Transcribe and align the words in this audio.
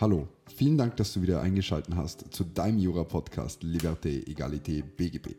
Hallo, 0.00 0.28
vielen 0.54 0.78
Dank, 0.78 0.96
dass 0.96 1.12
du 1.12 1.22
wieder 1.22 1.40
eingeschaltet 1.42 1.96
hast 1.96 2.32
zu 2.32 2.44
deinem 2.44 2.78
Jura-Podcast 2.78 3.64
Liberté, 3.64 4.24
Egalité, 4.28 4.84
BGB. 4.84 5.34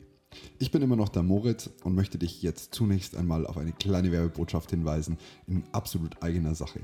Ich 0.57 0.69
bin 0.69 0.81
immer 0.81 0.97
noch 0.97 1.07
der 1.07 1.23
Moritz 1.23 1.69
und 1.85 1.95
möchte 1.95 2.17
dich 2.17 2.41
jetzt 2.41 2.75
zunächst 2.75 3.15
einmal 3.15 3.47
auf 3.47 3.57
eine 3.57 3.71
kleine 3.71 4.11
Werbebotschaft 4.11 4.71
hinweisen 4.71 5.17
in 5.47 5.63
absolut 5.71 6.21
eigener 6.21 6.55
Sache. 6.55 6.81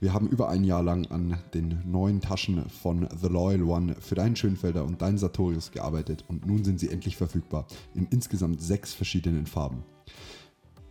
Wir 0.00 0.12
haben 0.12 0.26
über 0.26 0.48
ein 0.48 0.64
Jahr 0.64 0.82
lang 0.82 1.06
an 1.12 1.38
den 1.54 1.80
neuen 1.86 2.20
Taschen 2.20 2.68
von 2.68 3.08
The 3.16 3.28
Loyal 3.28 3.62
One 3.62 3.94
für 4.00 4.16
deinen 4.16 4.34
Schönfelder 4.34 4.84
und 4.84 5.00
deinen 5.00 5.18
Sartorius 5.18 5.70
gearbeitet 5.70 6.24
und 6.26 6.44
nun 6.44 6.64
sind 6.64 6.80
sie 6.80 6.90
endlich 6.90 7.16
verfügbar 7.16 7.68
in 7.94 8.08
insgesamt 8.10 8.60
sechs 8.60 8.94
verschiedenen 8.94 9.46
Farben. 9.46 9.84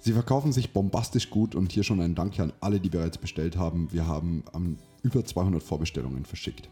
Sie 0.03 0.13
verkaufen 0.13 0.51
sich 0.51 0.73
bombastisch 0.73 1.29
gut 1.29 1.53
und 1.53 1.71
hier 1.71 1.83
schon 1.83 2.01
ein 2.01 2.15
Danke 2.15 2.41
an 2.41 2.53
alle, 2.59 2.79
die 2.79 2.89
bereits 2.89 3.19
bestellt 3.19 3.55
haben. 3.55 3.87
Wir 3.91 4.07
haben 4.07 4.43
um, 4.51 4.77
über 5.03 5.23
200 5.23 5.61
Vorbestellungen 5.61 6.25
verschickt. 6.25 6.69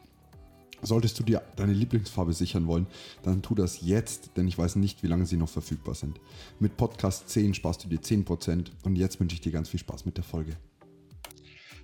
Solltest 0.82 1.20
du 1.20 1.24
dir 1.24 1.44
deine 1.56 1.74
Lieblingsfarbe 1.74 2.34
sichern 2.34 2.66
wollen, 2.66 2.88
dann 3.22 3.44
tu 3.44 3.54
das 3.54 3.82
jetzt, 3.82 4.32
denn 4.36 4.48
ich 4.48 4.58
weiß 4.58 4.78
nicht, 4.78 5.04
wie 5.04 5.08
lange 5.08 5.28
sie 5.28 5.38
noch 5.38 5.50
verfügbar 5.50 5.94
sind. 5.94 6.20
Mit 6.60 6.76
Podcast 6.76 7.30
10 7.30 7.54
sparst 7.54 7.84
du 7.84 7.88
dir 7.88 8.00
10% 8.00 8.72
und 8.84 8.96
jetzt 8.96 9.20
wünsche 9.20 9.36
ich 9.36 9.42
dir 9.42 9.52
ganz 9.52 9.70
viel 9.70 9.80
Spaß 9.80 10.06
mit 10.06 10.18
der 10.18 10.24
Folge. 10.24 10.58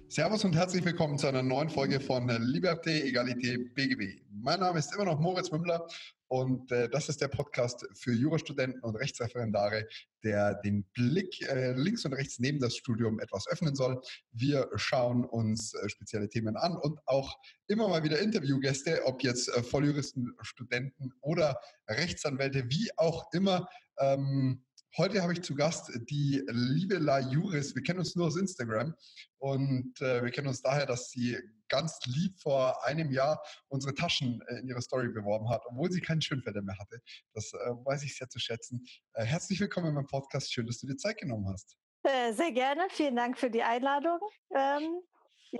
Servus 0.08 0.45
und 0.45 0.55
herzlich 0.55 0.86
willkommen 0.86 1.18
zu 1.18 1.26
einer 1.26 1.41
neuen 1.41 1.70
Folge 1.70 2.00
von 2.00 2.30
Liberté, 2.30 3.04
Egalité, 3.04 3.58
BGB. 3.73 4.22
Mein 4.30 4.59
Name 4.59 4.77
ist 4.77 4.94
immer 4.94 5.05
noch 5.05 5.20
Moritz 5.20 5.52
Mümmler 5.52 5.88
und 6.27 6.72
äh, 6.72 6.88
das 6.90 7.09
ist 7.09 7.22
der 7.22 7.27
Podcast 7.27 7.88
für 7.96 8.13
Jurastudenten 8.13 8.82
und 8.82 8.96
Rechtsreferendare, 8.96 9.88
der 10.23 10.55
den 10.62 10.84
Blick 10.94 11.41
äh, 11.49 11.73
links 11.73 12.05
und 12.05 12.13
rechts 12.13 12.38
neben 12.38 12.60
das 12.60 12.76
Studium 12.76 13.20
etwas 13.20 13.48
öffnen 13.48 13.76
soll. 13.76 13.99
Wir 14.32 14.70
schauen 14.76 15.26
uns 15.26 15.73
äh, 15.73 15.90
spezielle 15.90 16.30
Themen 16.30 16.55
an 16.55 16.77
und 16.77 16.99
auch 17.08 17.35
immer 17.68 17.88
mal 17.88 18.04
wieder 18.04 18.20
Interviewgäste, 18.20 19.02
ob 19.05 19.24
jetzt 19.24 19.49
äh, 19.49 19.63
Volljuristen, 19.63 20.35
Studenten 20.41 21.13
oder 21.21 21.60
Rechtsanwälte, 21.90 22.65
wie 22.70 22.90
auch 22.98 23.26
immer. 23.34 23.68
Ähm, 23.98 24.65
Heute 24.98 25.21
habe 25.21 25.34
ich 25.34 25.41
zu 25.41 25.55
Gast 25.55 25.91
die 26.10 26.41
liebe 26.48 26.98
La 26.99 27.20
Juris. 27.20 27.76
Wir 27.76 27.84
kennen 27.84 27.99
uns 27.99 28.15
nur 28.15 28.27
aus 28.27 28.38
Instagram 28.38 28.96
und 29.40 29.99
äh, 29.99 30.24
wir 30.24 30.32
kennen 30.32 30.48
uns 30.48 30.62
daher, 30.62 30.85
dass 30.85 31.10
sie 31.10 31.37
ganz 31.68 31.99
lieb 32.05 32.40
vor 32.40 32.82
einem 32.85 33.12
Jahr 33.12 33.43
unsere 33.68 33.93
Taschen 33.93 34.41
äh, 34.48 34.60
in 34.60 34.70
ihrer 34.70 34.82
Story 34.82 35.10
beworben 35.10 35.49
hat, 35.49 35.63
obwohl 35.65 35.91
sie 35.91 35.99
keinen 35.99 36.21
Schönfelder 36.21 36.62
mehr 36.62 36.77
hatte. 36.79 37.02
Das 37.34 37.52
äh, 37.52 37.57
weiß 37.84 38.04
ich 38.04 38.15
sehr 38.15 38.29
zu 38.29 38.40
schätzen. 38.40 38.85
Äh, 39.15 39.26
herzlich 39.26 39.60
willkommen 39.60 39.87
in 39.87 39.96
meinem 39.96 40.07
Podcast. 40.07 40.54
Schön, 40.54 40.65
dass 40.65 40.79
du 40.79 40.87
dir 40.87 40.96
Zeit 40.96 41.18
genommen 41.18 41.49
hast. 41.49 41.76
Äh, 42.04 42.32
sehr 42.32 42.54
gerne. 42.54 42.87
Vielen 42.90 43.18
Dank 43.18 43.37
für 43.37 43.49
die 43.49 43.63
Einladung. 43.63 44.20
Ähm, 44.55 45.02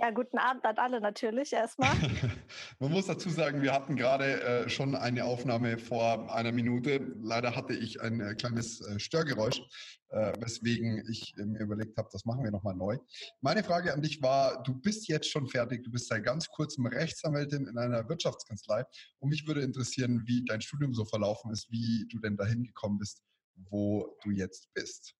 ja, 0.00 0.10
guten 0.10 0.38
Abend 0.38 0.64
an 0.64 0.76
alle 0.76 1.00
natürlich 1.00 1.52
erstmal. 1.52 1.94
Man 2.78 2.92
muss 2.92 3.06
dazu 3.06 3.30
sagen, 3.30 3.62
wir 3.62 3.72
hatten 3.72 3.96
gerade 3.96 4.42
äh, 4.42 4.68
schon 4.68 4.94
eine 4.94 5.24
Aufnahme 5.24 5.78
vor 5.78 6.34
einer 6.34 6.52
Minute. 6.52 7.14
Leider 7.22 7.56
hatte 7.56 7.72
ich 7.72 8.00
ein 8.02 8.20
äh, 8.20 8.34
kleines 8.34 8.80
äh, 8.80 8.98
Störgeräusch, 8.98 9.60
äh, 10.08 10.32
weswegen 10.38 11.02
ich 11.10 11.34
äh, 11.38 11.46
mir 11.46 11.60
überlegt 11.60 11.96
habe, 11.96 12.08
das 12.12 12.24
machen 12.24 12.44
wir 12.44 12.50
nochmal 12.50 12.74
neu. 12.74 12.98
Meine 13.40 13.64
Frage 13.64 13.94
an 13.94 14.02
dich 14.02 14.20
war, 14.22 14.62
du 14.64 14.74
bist 14.74 15.08
jetzt 15.08 15.30
schon 15.30 15.46
fertig, 15.46 15.84
du 15.84 15.90
bist 15.90 16.08
seit 16.08 16.24
ganz 16.24 16.48
kurzem 16.48 16.86
Rechtsanwältin 16.86 17.66
in 17.66 17.78
einer 17.78 18.08
Wirtschaftskanzlei 18.08 18.84
und 19.18 19.30
mich 19.30 19.46
würde 19.46 19.62
interessieren, 19.62 20.22
wie 20.26 20.44
dein 20.44 20.60
Studium 20.60 20.94
so 20.94 21.04
verlaufen 21.04 21.50
ist, 21.52 21.70
wie 21.70 22.06
du 22.10 22.18
denn 22.18 22.36
dahin 22.36 22.64
gekommen 22.64 22.98
bist, 22.98 23.22
wo 23.70 24.16
du 24.22 24.30
jetzt 24.30 24.68
bist. 24.74 25.14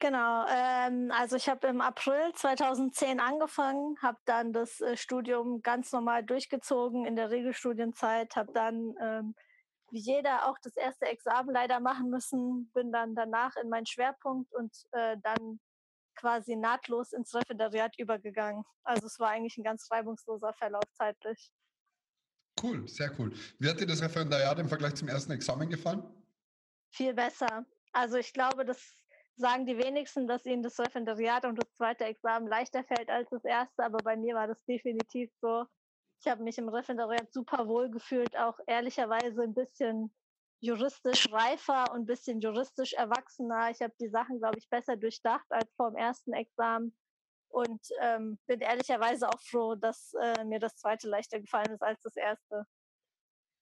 Genau, 0.00 0.46
ähm, 0.48 1.10
also 1.10 1.34
ich 1.34 1.48
habe 1.48 1.66
im 1.66 1.80
April 1.80 2.32
2010 2.32 3.18
angefangen, 3.18 3.96
habe 4.00 4.18
dann 4.26 4.52
das 4.52 4.80
äh, 4.80 4.96
Studium 4.96 5.60
ganz 5.62 5.90
normal 5.90 6.22
durchgezogen 6.24 7.04
in 7.04 7.16
der 7.16 7.30
Regelstudienzeit, 7.30 8.36
habe 8.36 8.52
dann 8.52 8.94
ähm, 9.00 9.34
wie 9.90 9.98
jeder 9.98 10.48
auch 10.48 10.56
das 10.62 10.76
erste 10.76 11.06
Examen 11.06 11.50
leider 11.52 11.80
machen 11.80 12.10
müssen, 12.10 12.70
bin 12.74 12.92
dann 12.92 13.14
danach 13.16 13.56
in 13.56 13.68
meinen 13.68 13.86
Schwerpunkt 13.86 14.52
und 14.54 14.72
äh, 14.92 15.16
dann 15.22 15.58
quasi 16.14 16.54
nahtlos 16.56 17.12
ins 17.12 17.34
Referendariat 17.34 17.98
übergegangen. 17.98 18.64
Also 18.84 19.06
es 19.06 19.18
war 19.18 19.30
eigentlich 19.30 19.56
ein 19.56 19.64
ganz 19.64 19.90
reibungsloser 19.90 20.52
Verlauf 20.54 20.84
zeitlich. 20.92 21.50
Cool, 22.62 22.86
sehr 22.88 23.10
cool. 23.18 23.32
Wie 23.58 23.68
hat 23.68 23.80
dir 23.80 23.86
das 23.86 24.02
Referendariat 24.02 24.58
im 24.58 24.68
Vergleich 24.68 24.94
zum 24.94 25.08
ersten 25.08 25.32
Examen 25.32 25.68
gefallen? 25.68 26.02
Viel 26.90 27.14
besser. 27.14 27.64
Also 27.92 28.16
ich 28.16 28.32
glaube, 28.32 28.64
das 28.64 28.94
sagen 29.38 29.66
die 29.66 29.78
wenigsten, 29.78 30.26
dass 30.26 30.44
ihnen 30.46 30.62
das 30.62 30.78
Referendariat 30.78 31.44
und 31.44 31.56
das 31.56 31.72
zweite 31.74 32.04
Examen 32.04 32.48
leichter 32.48 32.84
fällt 32.84 33.08
als 33.08 33.30
das 33.30 33.44
erste, 33.44 33.84
aber 33.84 33.98
bei 33.98 34.16
mir 34.16 34.34
war 34.34 34.46
das 34.46 34.62
definitiv 34.64 35.30
so. 35.40 35.64
Ich 36.20 36.28
habe 36.28 36.42
mich 36.42 36.58
im 36.58 36.68
Referendariat 36.68 37.32
super 37.32 37.68
wohl 37.68 37.90
gefühlt, 37.90 38.36
auch 38.36 38.58
ehrlicherweise 38.66 39.42
ein 39.42 39.54
bisschen 39.54 40.12
juristisch 40.60 41.32
reifer 41.32 41.92
und 41.92 42.00
ein 42.00 42.06
bisschen 42.06 42.40
juristisch 42.40 42.92
erwachsener. 42.94 43.70
Ich 43.70 43.80
habe 43.80 43.94
die 44.00 44.08
Sachen, 44.08 44.38
glaube 44.40 44.58
ich, 44.58 44.68
besser 44.68 44.96
durchdacht 44.96 45.46
als 45.50 45.72
vor 45.76 45.90
dem 45.90 45.96
ersten 45.96 46.32
Examen 46.32 46.96
und 47.50 47.80
ähm, 48.00 48.38
bin 48.46 48.60
ehrlicherweise 48.60 49.28
auch 49.28 49.40
froh, 49.40 49.76
dass 49.76 50.12
äh, 50.20 50.44
mir 50.44 50.58
das 50.58 50.76
zweite 50.76 51.08
leichter 51.08 51.40
gefallen 51.40 51.70
ist 51.70 51.82
als 51.82 52.00
das 52.02 52.16
erste 52.16 52.66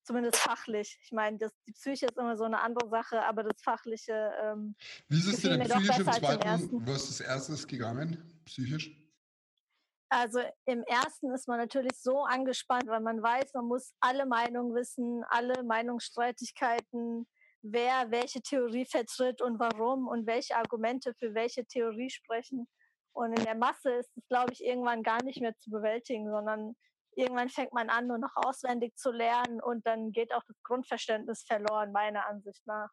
zumindest 0.07 0.37
fachlich. 0.37 0.99
Ich 1.03 1.13
meine, 1.13 1.37
das, 1.39 1.53
die 1.67 1.73
Psyche 1.73 2.07
ist 2.07 2.17
immer 2.17 2.37
so 2.37 2.45
eine 2.45 2.61
andere 2.61 2.89
Sache, 2.89 3.23
aber 3.23 3.43
das 3.43 3.61
Fachliche. 3.61 4.33
Ähm, 4.43 4.77
Wie 5.09 5.19
ist 5.19 5.27
es 5.27 5.43
denn 5.43 5.61
psychisch 5.61 5.99
im 5.99 6.13
zweiten? 6.13 6.87
Wo 6.87 6.93
ist 6.93 7.09
das 7.09 7.21
erste 7.21 7.67
gegangen, 7.67 8.41
psychisch? 8.45 8.91
Also 10.09 10.41
im 10.67 10.83
ersten 10.85 11.33
ist 11.33 11.49
man 11.49 11.59
natürlich 11.59 12.01
so 12.01 12.25
angespannt, 12.25 12.87
weil 12.87 13.01
man 13.01 13.21
weiß, 13.21 13.55
man 13.55 13.67
muss 13.67 13.93
alle 14.01 14.25
Meinungen 14.25 14.73
wissen, 14.75 15.25
alle 15.29 15.65
Meinungsstreitigkeiten, 15.65 17.27
wer 17.63 18.11
welche 18.13 18.41
Theorie 18.41 18.87
vertritt 18.87 19.43
und 19.43 19.59
warum 19.59 20.07
und 20.07 20.27
welche 20.27 20.57
Argumente 20.57 21.13
für 21.19 21.35
welche 21.35 21.67
Theorie 21.67 22.11
sprechen. 22.11 22.69
Und 23.13 23.37
in 23.37 23.45
der 23.45 23.57
Masse 23.57 23.95
ist 23.95 24.17
es, 24.17 24.29
glaube 24.29 24.53
ich, 24.53 24.63
irgendwann 24.63 25.03
gar 25.03 25.25
nicht 25.25 25.41
mehr 25.41 25.57
zu 25.57 25.71
bewältigen, 25.71 26.31
sondern 26.31 26.77
irgendwann 27.17 27.49
fängt 27.49 27.73
man 27.73 27.91
an, 27.91 28.07
nur 28.07 28.19
noch 28.19 28.37
auswendig 28.37 28.97
zu 28.97 29.11
lernen 29.11 29.61
und 29.61 29.87
dann 29.87 30.13
geht 30.13 30.33
auch 30.33 30.45
das 30.47 30.63
Grundverständnis 30.63 31.43
verloren, 31.43 31.93
meiner 31.93 32.27
Ansicht 32.27 32.65
nach. 32.67 32.91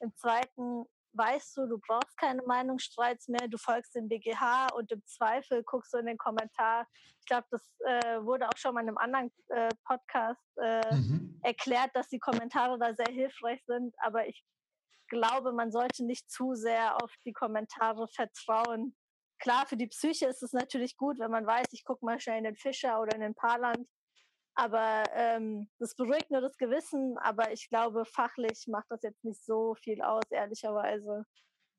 Im 0.00 0.14
zweiten 0.16 0.86
weißt 1.16 1.56
du, 1.56 1.66
du 1.66 1.78
brauchst 1.78 2.16
keine 2.18 2.42
Meinungsstreits 2.42 3.28
mehr, 3.28 3.48
du 3.48 3.58
folgst 3.58 3.94
dem 3.94 4.08
BGH 4.08 4.68
und 4.74 4.90
im 4.92 5.02
Zweifel 5.06 5.62
guckst 5.64 5.92
du 5.94 5.98
in 5.98 6.06
den 6.06 6.18
Kommentar. 6.18 6.86
Ich 7.20 7.26
glaube, 7.26 7.46
das 7.50 7.62
äh, 7.86 8.22
wurde 8.22 8.48
auch 8.48 8.56
schon 8.56 8.74
mal 8.74 8.82
in 8.82 8.88
einem 8.88 8.98
anderen 8.98 9.32
äh, 9.48 9.68
Podcast 9.84 10.58
äh, 10.60 10.94
mhm. 10.94 11.40
erklärt, 11.42 11.90
dass 11.94 12.08
die 12.08 12.18
Kommentare 12.18 12.78
da 12.78 12.94
sehr 12.94 13.12
hilfreich 13.12 13.62
sind, 13.66 13.94
aber 13.98 14.26
ich 14.26 14.44
glaube, 15.08 15.52
man 15.52 15.70
sollte 15.70 16.04
nicht 16.04 16.30
zu 16.30 16.54
sehr 16.54 17.02
auf 17.02 17.12
die 17.24 17.32
Kommentare 17.32 18.08
vertrauen, 18.08 18.94
klar, 19.38 19.66
für 19.66 19.76
die 19.76 19.86
Psyche 19.86 20.26
ist 20.26 20.42
es 20.42 20.52
natürlich 20.52 20.96
gut, 20.96 21.18
wenn 21.18 21.30
man 21.30 21.46
weiß, 21.46 21.66
ich 21.72 21.84
gucke 21.84 22.04
mal 22.04 22.20
schnell 22.20 22.38
in 22.38 22.44
den 22.44 22.56
Fischer 22.56 23.00
oder 23.00 23.14
in 23.14 23.20
den 23.20 23.34
Paarland. 23.34 23.86
Aber 24.54 25.04
ähm, 25.12 25.68
das 25.78 25.94
beruhigt 25.94 26.30
nur 26.30 26.40
das 26.40 26.56
Gewissen. 26.56 27.16
Aber 27.18 27.52
ich 27.52 27.68
glaube, 27.68 28.04
fachlich 28.06 28.66
macht 28.68 28.86
das 28.88 29.02
jetzt 29.02 29.22
nicht 29.22 29.44
so 29.44 29.74
viel 29.82 30.00
aus, 30.02 30.24
ehrlicherweise. 30.30 31.24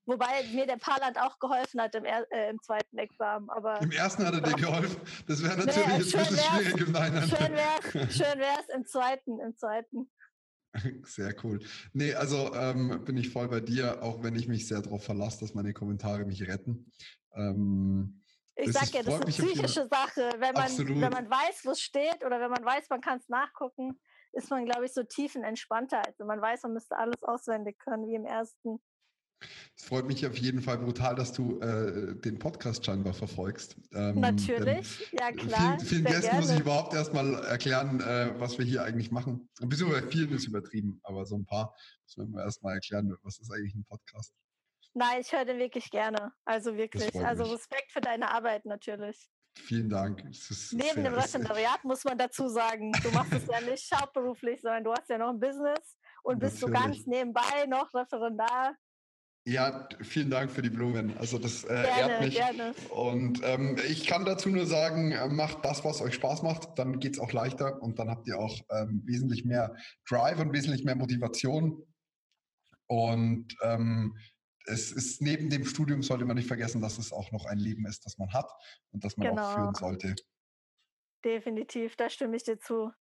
Wobei 0.06 0.44
mir 0.54 0.66
der 0.66 0.78
Paarland 0.78 1.20
auch 1.20 1.38
geholfen 1.40 1.82
hat 1.82 1.94
im, 1.96 2.06
äh, 2.06 2.50
im 2.50 2.62
zweiten 2.62 2.98
Examen. 2.98 3.50
Aber 3.50 3.82
Im 3.82 3.92
ersten 3.92 4.26
hat 4.26 4.36
er 4.36 4.42
dir 4.42 4.56
geholfen. 4.56 5.02
Das 5.28 5.44
wäre 5.44 5.58
natürlich 5.58 5.88
nee, 5.88 5.98
jetzt 5.98 6.16
ein 6.16 6.28
bisschen 6.28 6.38
schwierig 6.38 6.88
im 6.88 6.92
Nein. 6.94 7.14
Schön 8.10 8.40
wäre 8.40 8.60
es 8.62 8.70
im 8.76 8.86
zweiten, 8.86 9.40
im 9.40 9.58
zweiten. 9.58 10.10
Sehr 11.04 11.36
cool. 11.44 11.60
Nee, 11.94 12.14
also 12.14 12.54
ähm, 12.54 13.04
bin 13.04 13.18
ich 13.18 13.30
voll 13.30 13.48
bei 13.50 13.60
dir, 13.60 14.02
auch 14.04 14.24
wenn 14.24 14.36
ich 14.36 14.48
mich 14.48 14.68
sehr 14.68 14.82
darauf 14.82 15.04
verlasse, 15.04 15.40
dass 15.40 15.54
meine 15.54 15.74
Kommentare 15.74 16.26
mich 16.26 16.48
retten. 16.48 16.92
Ähm, 17.38 18.22
ich 18.56 18.74
sag 18.74 18.92
ja, 18.94 19.04
das 19.04 19.14
ist 19.14 19.22
eine 19.22 19.32
psychische 19.32 19.88
Sache. 19.88 20.32
Wenn 20.40 20.54
man, 20.54 21.02
wenn 21.02 21.12
man 21.12 21.30
weiß, 21.30 21.62
wo 21.64 21.72
es 21.72 21.82
steht 21.82 22.26
oder 22.26 22.40
wenn 22.40 22.50
man 22.50 22.66
weiß, 22.66 22.90
man 22.90 23.02
kann 23.02 23.20
es 23.20 23.30
nachgucken, 23.30 24.00
ist 24.34 24.50
man, 24.50 24.66
glaube 24.66 24.86
ich, 24.86 24.94
so 24.94 25.04
tiefenentspannter, 25.04 26.06
als 26.06 26.20
wenn 26.20 26.28
man 26.28 26.42
weiß, 26.42 26.64
man 26.64 26.74
müsste 26.74 26.98
alles 26.98 27.22
auswendig 27.24 27.78
können, 27.80 28.08
wie 28.08 28.16
im 28.16 28.26
ersten. 28.26 28.80
Es 29.76 29.86
freut 29.86 30.08
mich 30.08 30.26
auf 30.26 30.36
jeden 30.36 30.62
Fall 30.62 30.80
brutal, 30.80 31.14
dass 31.14 31.32
du 31.32 31.60
äh, 31.60 32.16
den 32.20 32.40
Podcast 32.40 32.84
scheinbar 32.84 33.14
verfolgst. 33.14 33.78
Ähm, 33.94 34.20
Natürlich, 34.20 35.12
ja 35.12 35.32
klar. 35.32 35.78
Vielen, 35.78 35.88
vielen 35.88 36.06
Gästen 36.06 36.22
gerne. 36.22 36.40
muss 36.40 36.52
ich 36.52 36.60
überhaupt 36.60 36.96
erstmal 36.96 37.36
erklären, 37.46 38.02
äh, 38.02 38.34
was 38.40 38.58
wir 38.58 38.66
hier 38.66 38.84
eigentlich 38.84 39.12
machen. 39.12 39.48
Beziehungsweise 39.62 40.08
vielen 40.08 40.32
ist 40.32 40.48
übertrieben, 40.48 41.00
aber 41.04 41.26
so 41.28 41.36
ein 41.36 41.46
paar 41.46 41.76
müssen 42.16 42.34
wir 42.34 42.44
erstmal 42.44 42.74
erklären, 42.74 43.16
was 43.22 43.38
ist 43.38 43.52
eigentlich 43.52 43.76
ein 43.76 43.84
Podcast. 43.84 44.34
Nein, 44.98 45.22
ich 45.22 45.32
höre 45.32 45.46
den 45.46 45.60
wirklich 45.60 45.92
gerne. 45.92 46.32
Also 46.44 46.76
wirklich. 46.76 47.16
Also 47.24 47.44
Respekt 47.44 47.92
für 47.92 48.02
deine 48.02 48.32
Arbeit 48.32 48.66
natürlich. 48.66 49.30
Vielen 49.56 49.90
Dank. 49.90 50.24
Neben 50.72 51.04
dem 51.04 51.14
Referendariat 51.14 51.84
muss 51.84 52.04
man 52.04 52.18
dazu 52.18 52.48
sagen, 52.48 52.92
du 53.04 53.12
machst 53.12 53.32
es 53.34 53.46
ja 53.46 53.62
nicht 53.62 53.92
hauptberuflich, 53.94 54.60
sondern 54.62 54.84
du 54.84 54.92
hast 54.94 55.08
ja 55.10 55.20
noch 55.20 55.30
ein 55.30 55.40
Business 55.40 55.98
und 56.24 56.40
bist 56.40 56.56
du 56.62 56.68
so 56.68 56.74
ganz 56.74 57.06
nebenbei 57.06 57.66
noch 57.68 57.94
Referendar. 57.94 58.76
Ja, 59.46 59.88
vielen 60.02 60.32
Dank 60.32 60.50
für 60.52 60.64
die 60.64 60.72
Blumen. 60.72 61.16
Also 61.20 61.38
das 61.38 61.64
äh, 61.64 61.68
gerne, 61.68 62.12
ehrt 62.14 62.22
mich. 62.22 62.36
Gerne. 62.36 62.74
Und 62.90 63.42
ähm, 63.44 63.78
ich 63.88 64.08
kann 64.08 64.26
dazu 64.26 64.50
nur 64.50 64.66
sagen, 64.66 65.12
äh, 65.12 65.30
macht 65.30 65.64
das, 65.64 65.86
was 65.86 66.02
euch 66.02 66.16
Spaß 66.16 66.42
macht, 66.42 66.78
dann 66.80 67.00
geht 67.00 67.14
es 67.14 67.20
auch 67.20 67.32
leichter 67.32 67.82
und 67.82 68.00
dann 68.00 68.10
habt 68.10 68.28
ihr 68.28 68.40
auch 68.40 68.60
ähm, 68.72 69.04
wesentlich 69.06 69.46
mehr 69.46 69.76
Drive 70.10 70.40
und 70.40 70.54
wesentlich 70.54 70.84
mehr 70.84 70.96
Motivation. 70.96 71.84
Und 72.88 73.56
ähm, 73.62 74.18
es 74.68 74.92
ist 74.92 75.22
neben 75.22 75.50
dem 75.50 75.66
Studium 75.66 76.04
sollte 76.04 76.26
man 76.26 76.36
nicht 76.36 76.48
vergessen, 76.48 76.82
dass 76.82 76.98
es 76.98 77.12
auch 77.14 77.32
noch 77.32 77.46
ein 77.46 77.58
Leben 77.58 77.86
ist, 77.86 78.06
das 78.06 78.18
man 78.18 78.32
hat 78.34 78.50
und 78.92 79.04
das 79.04 79.18
man 79.18 79.30
genau. 79.30 79.44
auch 79.44 79.54
führen 79.54 79.76
sollte. 79.76 80.16
Definitiv, 81.24 81.96
da 81.96 82.10
stimme 82.10 82.36
ich 82.38 82.44
dir 82.44 82.60
zu. 82.60 82.92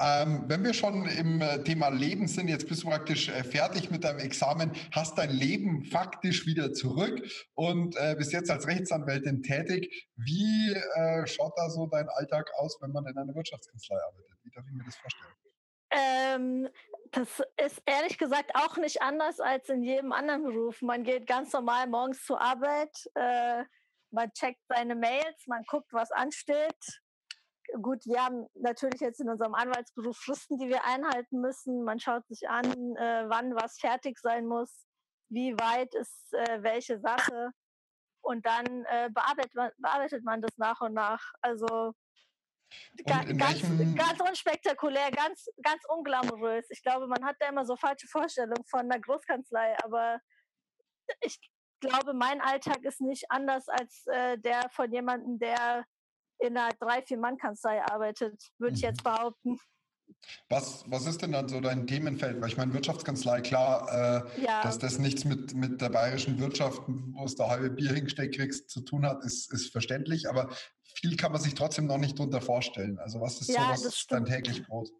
Ähm, 0.00 0.44
wenn 0.48 0.64
wir 0.64 0.74
schon 0.74 1.06
im 1.06 1.40
äh, 1.40 1.62
Thema 1.62 1.88
Leben 1.88 2.26
sind, 2.26 2.48
jetzt 2.48 2.68
bist 2.68 2.82
du 2.82 2.88
praktisch 2.88 3.28
äh, 3.28 3.44
fertig 3.44 3.90
mit 3.90 4.02
deinem 4.02 4.18
Examen, 4.18 4.72
hast 4.90 5.16
dein 5.16 5.30
Leben 5.30 5.84
faktisch 5.84 6.44
wieder 6.46 6.72
zurück 6.72 7.22
und 7.54 7.94
äh, 7.96 8.16
bist 8.18 8.32
jetzt 8.32 8.50
als 8.50 8.66
Rechtsanwältin 8.66 9.42
tätig. 9.42 10.08
Wie 10.16 10.72
äh, 10.72 11.26
schaut 11.26 11.52
da 11.56 11.70
so 11.70 11.86
dein 11.86 12.08
Alltag 12.08 12.50
aus, 12.56 12.78
wenn 12.80 12.90
man 12.90 13.06
in 13.06 13.16
einer 13.16 13.34
Wirtschaftskanzlei 13.34 13.96
arbeitet? 13.96 14.38
Wie 14.42 14.50
darf 14.50 14.64
ich 14.66 14.72
mir 14.72 14.84
das 14.84 14.96
vorstellen? 14.96 15.34
Ähm, 15.96 16.68
das 17.12 17.42
ist 17.56 17.82
ehrlich 17.86 18.18
gesagt 18.18 18.50
auch 18.54 18.76
nicht 18.76 19.00
anders 19.02 19.38
als 19.40 19.68
in 19.68 19.82
jedem 19.82 20.12
anderen 20.12 20.42
Beruf. 20.42 20.82
Man 20.82 21.04
geht 21.04 21.26
ganz 21.26 21.52
normal 21.52 21.86
morgens 21.86 22.24
zur 22.24 22.40
Arbeit, 22.40 22.96
äh, 23.14 23.64
man 24.10 24.32
checkt 24.32 24.60
seine 24.68 24.94
Mails, 24.94 25.46
man 25.46 25.62
guckt, 25.64 25.92
was 25.92 26.10
ansteht, 26.10 27.02
gut, 27.80 28.04
wir 28.06 28.24
haben 28.24 28.46
natürlich 28.54 29.00
jetzt 29.00 29.20
in 29.20 29.28
unserem 29.28 29.54
Anwaltsberuf 29.54 30.16
Fristen, 30.16 30.58
die 30.58 30.68
wir 30.68 30.84
einhalten 30.84 31.40
müssen. 31.40 31.84
Man 31.84 31.98
schaut 31.98 32.26
sich 32.26 32.48
an, 32.48 32.66
äh, 32.96 33.24
wann 33.28 33.54
was 33.54 33.78
fertig 33.78 34.18
sein 34.20 34.46
muss, 34.46 34.86
wie 35.28 35.54
weit 35.54 35.94
ist 35.94 36.32
äh, 36.32 36.62
welche 36.62 37.00
Sache. 37.00 37.50
Und 38.22 38.46
dann 38.46 38.66
äh, 38.86 39.10
bearbeitet, 39.10 39.54
man, 39.54 39.70
bearbeitet 39.78 40.24
man 40.24 40.40
das 40.40 40.56
nach 40.56 40.80
und 40.80 40.94
nach. 40.94 41.22
Also 41.42 41.92
ga, 43.04 43.24
ganz, 43.24 43.62
ganz 43.96 44.20
unspektakulär, 44.20 45.10
ganz, 45.10 45.46
ganz 45.62 45.82
unglamourös. 45.88 46.66
Ich 46.70 46.82
glaube, 46.82 47.06
man 47.06 47.24
hat 47.24 47.36
da 47.40 47.48
immer 47.48 47.64
so 47.64 47.76
falsche 47.76 48.06
Vorstellungen 48.06 48.64
von 48.66 48.80
einer 48.80 49.00
Großkanzlei, 49.00 49.76
aber 49.82 50.20
ich 51.20 51.38
glaube, 51.80 52.14
mein 52.14 52.40
Alltag 52.40 52.82
ist 52.82 53.00
nicht 53.00 53.24
anders 53.30 53.68
als 53.68 54.06
äh, 54.06 54.38
der 54.38 54.68
von 54.70 54.92
jemandem, 54.92 55.38
der 55.38 55.84
in 56.38 56.56
einer 56.56 56.74
drei, 56.80 57.02
vier 57.02 57.18
Mann-Kanzlei 57.18 57.82
arbeitet, 57.82 58.42
würde 58.58 58.72
mhm. 58.72 58.76
ich 58.76 58.82
jetzt 58.82 59.04
behaupten. 59.04 59.58
Was, 60.48 60.84
was 60.88 61.06
ist 61.06 61.22
denn 61.22 61.32
dann 61.32 61.48
so 61.48 61.60
dein 61.60 61.86
Themenfeld? 61.86 62.40
Weil 62.40 62.48
ich 62.48 62.56
meine, 62.56 62.72
Wirtschaftskanzlei, 62.72 63.40
klar, 63.40 64.26
äh, 64.36 64.42
ja. 64.42 64.62
dass 64.62 64.78
das 64.78 64.98
nichts 64.98 65.24
mit, 65.24 65.54
mit 65.54 65.80
der 65.80 65.90
bayerischen 65.90 66.38
Wirtschaft, 66.38 66.82
wo 66.86 67.24
es 67.24 67.36
da 67.36 67.48
halbe 67.48 67.70
Bier 67.70 67.92
hingesteckt 67.92 68.36
kriegst, 68.36 68.70
zu 68.70 68.80
tun 68.82 69.06
hat, 69.06 69.22
ist, 69.24 69.52
ist 69.52 69.72
verständlich, 69.72 70.28
aber 70.28 70.50
viel 70.94 71.16
kann 71.16 71.32
man 71.32 71.40
sich 71.40 71.54
trotzdem 71.54 71.86
noch 71.86 71.98
nicht 71.98 72.18
darunter 72.18 72.40
vorstellen. 72.40 72.98
Also 72.98 73.20
was 73.20 73.40
ist 73.40 73.48
ja, 73.48 73.76
so 73.76 73.86
was 73.86 74.06
dein 74.06 74.24
täglich 74.24 74.64
Brot? 74.66 74.90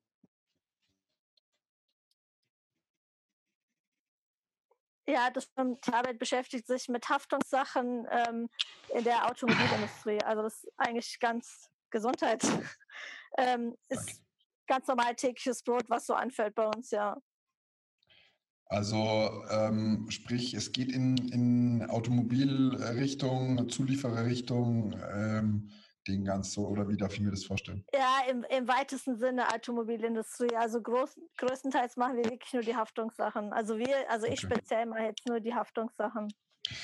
Ja, 5.06 5.31
das 5.31 5.44
stimmt. 5.44 5.87
Die 5.87 5.93
Arbeit 5.93 6.19
beschäftigt 6.19 6.67
sich 6.67 6.88
mit 6.88 7.08
Haftungssachen 7.08 8.06
ähm, 8.11 8.49
in 8.94 9.05
der 9.05 9.31
Automobilindustrie. 9.31 10.23
Also 10.23 10.43
das 10.43 10.64
ist 10.64 10.73
eigentlich 10.79 11.19
ganz 11.20 11.69
Gesundheit. 11.91 12.43
ähm, 13.38 13.76
ist 13.88 14.23
ganz 14.67 14.87
normal 14.87 15.14
tägliches 15.14 15.62
Brot, 15.62 15.85
was 15.88 16.06
so 16.06 16.14
anfällt 16.14 16.55
bei 16.55 16.67
uns, 16.67 16.91
ja. 16.91 17.17
Also 18.67 19.44
ähm, 19.50 20.06
sprich, 20.08 20.55
es 20.55 20.73
geht 20.73 20.91
in, 20.91 21.17
in 21.29 21.88
Automobilrichtung, 21.91 23.69
Zuliefererrichtung, 23.69 24.99
ähm, 25.14 25.70
den 26.06 26.24
ganz 26.24 26.52
so, 26.52 26.66
oder 26.66 26.88
wie 26.88 26.96
darf 26.96 27.14
ich 27.14 27.20
mir 27.20 27.30
das 27.30 27.44
vorstellen? 27.44 27.84
Ja, 27.94 28.18
im, 28.30 28.44
im 28.50 28.68
weitesten 28.68 29.18
Sinne 29.18 29.48
Automobilindustrie. 29.52 30.54
Also 30.56 30.80
groß, 30.80 31.18
größtenteils 31.38 31.96
machen 31.96 32.16
wir 32.16 32.24
wirklich 32.24 32.52
nur 32.52 32.62
die 32.62 32.76
Haftungssachen. 32.76 33.52
Also 33.52 33.78
wir, 33.78 34.10
also 34.10 34.26
okay. 34.26 34.34
ich 34.34 34.40
speziell 34.40 34.86
mache 34.86 35.04
jetzt 35.04 35.26
nur 35.26 35.40
die 35.40 35.54
Haftungssachen. 35.54 36.32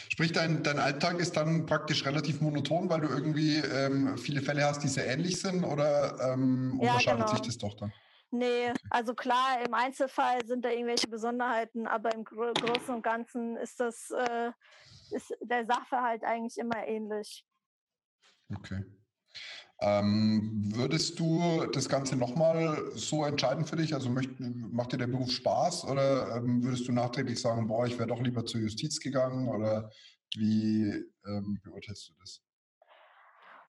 Sprich, 0.08 0.32
dein, 0.32 0.62
dein 0.62 0.78
Alltag 0.78 1.18
ist 1.20 1.36
dann 1.36 1.64
praktisch 1.66 2.04
relativ 2.04 2.40
monoton, 2.40 2.90
weil 2.90 3.00
du 3.00 3.08
irgendwie 3.08 3.56
ähm, 3.56 4.18
viele 4.18 4.42
Fälle 4.42 4.64
hast, 4.64 4.82
die 4.82 4.88
sehr 4.88 5.06
ähnlich 5.06 5.40
sind 5.40 5.64
oder 5.64 6.32
ähm, 6.32 6.78
unterscheidet 6.78 7.20
genau. 7.20 7.30
sich 7.32 7.40
das 7.40 7.58
doch 7.58 7.74
dann? 7.74 7.92
Nee, 8.32 8.72
also 8.90 9.14
klar, 9.14 9.64
im 9.66 9.74
Einzelfall 9.74 10.44
sind 10.46 10.64
da 10.64 10.70
irgendwelche 10.70 11.08
Besonderheiten, 11.08 11.86
aber 11.86 12.14
im 12.14 12.24
Gro 12.24 12.52
Großen 12.52 12.94
und 12.94 13.02
Ganzen 13.02 13.56
ist 13.56 13.80
das 13.80 14.10
äh, 14.10 14.52
ist 15.10 15.34
der 15.40 15.66
Sachverhalt 15.66 16.22
eigentlich 16.22 16.56
immer 16.58 16.86
ähnlich. 16.86 17.44
Okay. 18.54 18.84
Ähm, 19.82 20.70
würdest 20.74 21.18
du 21.18 21.66
das 21.72 21.88
Ganze 21.88 22.16
nochmal 22.16 22.90
so 22.94 23.24
entscheiden 23.24 23.64
für 23.64 23.76
dich? 23.76 23.94
Also 23.94 24.10
möcht, 24.10 24.38
macht 24.38 24.92
dir 24.92 24.98
der 24.98 25.06
Beruf 25.06 25.30
Spaß 25.30 25.84
oder 25.86 26.36
ähm, 26.36 26.62
würdest 26.62 26.86
du 26.86 26.92
nachträglich 26.92 27.40
sagen, 27.40 27.66
boah, 27.66 27.86
ich 27.86 27.98
wäre 27.98 28.08
doch 28.08 28.20
lieber 28.20 28.44
zur 28.44 28.60
Justiz 28.60 29.00
gegangen 29.00 29.48
oder 29.48 29.90
wie 30.36 30.82
ähm, 31.26 31.60
beurteilst 31.64 32.08
du 32.08 32.12
das? 32.20 32.42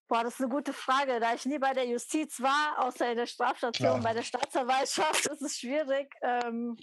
Boah, 0.10 0.26
das 0.26 0.34
ist 0.34 0.42
eine 0.42 0.50
gute 0.50 0.74
Frage. 0.74 1.22
Da 1.22 1.34
ich 1.34 1.46
nie 1.46 1.58
bei 1.58 1.74
der 1.74 1.88
Justiz 1.88 2.42
war, 2.42 2.86
außer 2.86 3.12
in 3.12 3.16
der 3.16 3.28
Strafstation, 3.28 3.88
Klar. 3.88 4.02
bei 4.02 4.14
der 4.14 4.24
Staatsanwaltschaft, 4.24 5.26
ist 5.32 5.42
es 5.42 5.58
schwierig. 5.58 6.14
Ähm, 6.22 6.76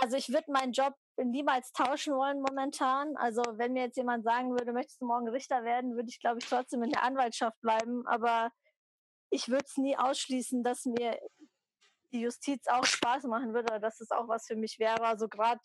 also 0.00 0.16
ich 0.16 0.28
würde 0.28 0.50
meinen 0.50 0.72
Job 0.72 0.94
niemals 1.16 1.72
tauschen 1.72 2.14
wollen 2.14 2.40
momentan. 2.40 3.16
Also 3.16 3.42
wenn 3.54 3.72
mir 3.72 3.84
jetzt 3.84 3.96
jemand 3.96 4.24
sagen 4.24 4.50
würde, 4.50 4.72
möchtest 4.72 5.00
du 5.00 5.06
morgen 5.06 5.28
Richter 5.28 5.64
werden, 5.64 5.94
würde 5.94 6.08
ich, 6.08 6.20
glaube 6.20 6.38
ich, 6.40 6.48
trotzdem 6.48 6.82
in 6.82 6.90
der 6.90 7.02
Anwaltschaft 7.02 7.60
bleiben. 7.60 8.06
Aber 8.06 8.50
ich 9.30 9.48
würde 9.48 9.64
es 9.66 9.76
nie 9.76 9.96
ausschließen, 9.96 10.62
dass 10.62 10.84
mir 10.84 11.18
die 12.12 12.20
Justiz 12.20 12.66
auch 12.68 12.84
Spaß 12.84 13.24
machen 13.24 13.52
würde 13.52 13.72
oder 13.72 13.80
dass 13.80 14.00
es 14.00 14.10
auch 14.10 14.28
was 14.28 14.46
für 14.46 14.56
mich 14.56 14.78
wäre. 14.78 15.02
Also 15.02 15.28
gerade, 15.28 15.60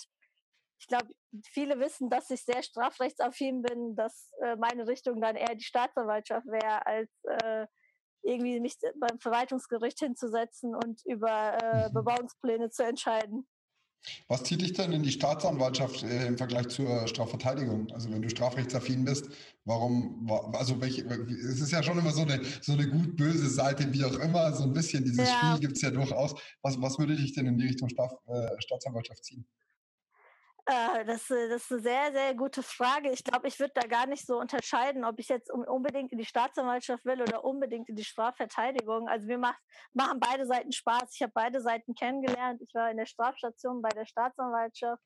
ich 0.79 0.87
glaube, 0.87 1.07
viele 1.43 1.79
wissen, 1.79 2.09
dass 2.09 2.29
ich 2.29 2.43
sehr 2.43 2.63
strafrechtsaffin 2.63 3.61
bin, 3.61 3.95
dass 3.95 4.31
äh, 4.41 4.55
meine 4.55 4.87
Richtung 4.87 5.21
dann 5.21 5.35
eher 5.35 5.55
die 5.55 5.63
Staatsanwaltschaft 5.63 6.47
wäre, 6.47 6.85
als 6.85 7.09
äh, 7.23 7.67
irgendwie 8.23 8.59
mich 8.59 8.77
beim 8.99 9.19
Verwaltungsgericht 9.19 9.99
hinzusetzen 9.99 10.75
und 10.75 11.01
über 11.05 11.57
äh, 11.61 11.89
mhm. 11.89 11.93
Bebauungspläne 11.93 12.69
zu 12.69 12.83
entscheiden. 12.83 13.47
Was 14.27 14.43
zieht 14.43 14.61
dich 14.61 14.73
denn 14.73 14.91
in 14.91 15.03
die 15.03 15.11
Staatsanwaltschaft 15.11 16.03
äh, 16.03 16.27
im 16.27 16.37
Vergleich 16.37 16.69
zur 16.69 17.07
Strafverteidigung? 17.07 17.91
Also 17.91 18.11
wenn 18.11 18.21
du 18.21 18.29
strafrechtsaffin 18.29 19.05
bist, 19.05 19.29
warum, 19.65 20.29
also 20.53 20.79
welche, 20.81 21.03
es 21.03 21.61
ist 21.61 21.71
ja 21.71 21.83
schon 21.83 21.99
immer 21.99 22.11
so 22.11 22.21
eine, 22.21 22.41
so 22.61 22.73
eine 22.73 22.87
gut-böse 22.89 23.49
Seite, 23.49 23.91
wie 23.93 24.03
auch 24.03 24.17
immer, 24.19 24.53
so 24.53 24.63
ein 24.63 24.73
bisschen 24.73 25.03
dieses 25.03 25.29
ja. 25.29 25.37
Spiel 25.37 25.59
gibt 25.59 25.75
es 25.75 25.81
ja 25.81 25.91
durchaus. 25.91 26.33
Was, 26.61 26.81
was 26.81 26.97
würde 26.97 27.15
dich 27.15 27.33
denn 27.33 27.45
in 27.45 27.57
die 27.57 27.67
Richtung 27.67 27.89
Staat, 27.89 28.11
äh, 28.27 28.49
Staatsanwaltschaft 28.59 29.23
ziehen? 29.23 29.45
Äh, 30.65 31.05
das, 31.05 31.29
äh, 31.29 31.49
das 31.49 31.63
ist 31.63 31.71
eine 31.71 31.81
sehr, 31.81 32.11
sehr 32.11 32.35
gute 32.35 32.63
Frage. 32.63 33.11
Ich 33.11 33.23
glaube, 33.23 33.47
ich 33.47 33.59
würde 33.59 33.73
da 33.75 33.87
gar 33.87 34.05
nicht 34.05 34.25
so 34.25 34.39
unterscheiden, 34.39 35.03
ob 35.03 35.19
ich 35.19 35.27
jetzt 35.27 35.51
unbedingt 35.51 36.11
in 36.11 36.17
die 36.17 36.25
Staatsanwaltschaft 36.25 37.03
will 37.05 37.21
oder 37.21 37.43
unbedingt 37.43 37.89
in 37.89 37.95
die 37.95 38.03
Strafverteidigung. 38.03 39.07
Also 39.07 39.27
mir 39.27 39.37
macht, 39.37 39.59
machen 39.93 40.19
beide 40.19 40.45
Seiten 40.45 40.71
Spaß. 40.71 41.13
Ich 41.15 41.21
habe 41.21 41.31
beide 41.33 41.61
Seiten 41.61 41.95
kennengelernt. 41.95 42.61
Ich 42.61 42.73
war 42.73 42.91
in 42.91 42.97
der 42.97 43.05
Strafstation 43.05 43.81
bei 43.81 43.89
der 43.89 44.05
Staatsanwaltschaft, 44.05 45.01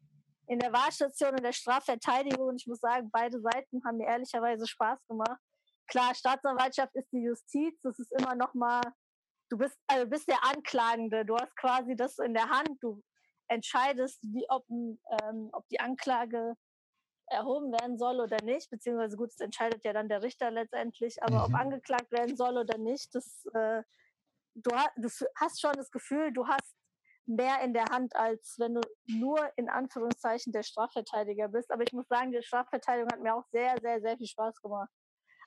in 0.48 0.60
der 0.60 0.74
Wahlstation 0.74 1.32
und 1.32 1.44
der 1.44 1.54
Strafverteidigung. 1.54 2.48
Und 2.50 2.62
ich 2.62 2.68
muss 2.68 2.80
sagen, 2.80 3.10
beide 3.12 3.40
Seiten 3.40 3.82
haben 3.86 3.98
mir 3.98 4.08
ehrlicherweise 4.08 4.68
Spaß 4.68 5.06
gemacht. 5.08 5.40
Klar, 5.88 6.14
Staatsanwaltschaft 6.16 6.96
ist 6.96 7.12
die 7.12 7.24
Justiz. 7.24 7.80
Das 7.82 7.98
ist 8.00 8.12
immer 8.12 8.36
noch 8.36 8.54
mal 8.54 8.82
du 9.50 9.58
bist, 9.58 9.78
also 9.88 10.08
bist 10.08 10.28
der 10.28 10.44
Anklagende. 10.44 11.26
Du 11.26 11.36
hast 11.36 11.56
quasi 11.56 11.96
das 11.96 12.18
in 12.20 12.34
der 12.34 12.50
Hand. 12.50 12.70
Du 12.82 13.02
entscheidest, 13.48 14.22
wie, 14.24 14.46
ob, 14.50 14.66
ähm, 14.70 15.50
ob 15.52 15.68
die 15.70 15.80
Anklage 15.80 16.56
erhoben 17.28 17.72
werden 17.72 17.98
soll 17.98 18.20
oder 18.20 18.38
nicht, 18.44 18.70
beziehungsweise 18.70 19.18
gut, 19.18 19.32
das 19.32 19.40
entscheidet 19.40 19.84
ja 19.84 19.94
dann 19.94 20.10
der 20.10 20.22
Richter 20.22 20.52
letztendlich, 20.52 21.22
aber 21.24 21.40
mhm. 21.40 21.54
ob 21.54 21.60
angeklagt 21.60 22.12
werden 22.12 22.38
soll 22.38 22.58
oder 22.58 22.78
nicht, 22.78 23.16
das, 23.16 23.46
äh, 23.54 23.82
du, 24.54 24.70
du 24.98 25.10
hast 25.36 25.60
schon 25.60 25.74
das 25.74 25.90
Gefühl, 25.92 26.32
du 26.32 26.48
hast 26.48 26.76
mehr 27.26 27.62
in 27.62 27.74
der 27.74 27.86
Hand, 27.86 28.16
als 28.16 28.56
wenn 28.60 28.76
du 28.76 28.82
nur 29.08 29.40
in 29.56 29.68
Anführungszeichen 29.70 30.54
der 30.54 30.62
Strafverteidiger 30.62 31.48
bist. 31.48 31.72
Aber 31.72 31.82
ich 31.82 31.92
muss 31.92 32.08
sagen, 32.08 32.32
die 32.32 32.44
Strafverteidigung 32.44 33.12
hat 33.12 33.20
mir 33.20 33.34
auch 33.34 33.46
sehr, 33.52 33.76
sehr, 33.82 34.00
sehr 34.00 34.16
viel 34.16 34.28
Spaß 34.28 34.62
gemacht. 34.62 34.92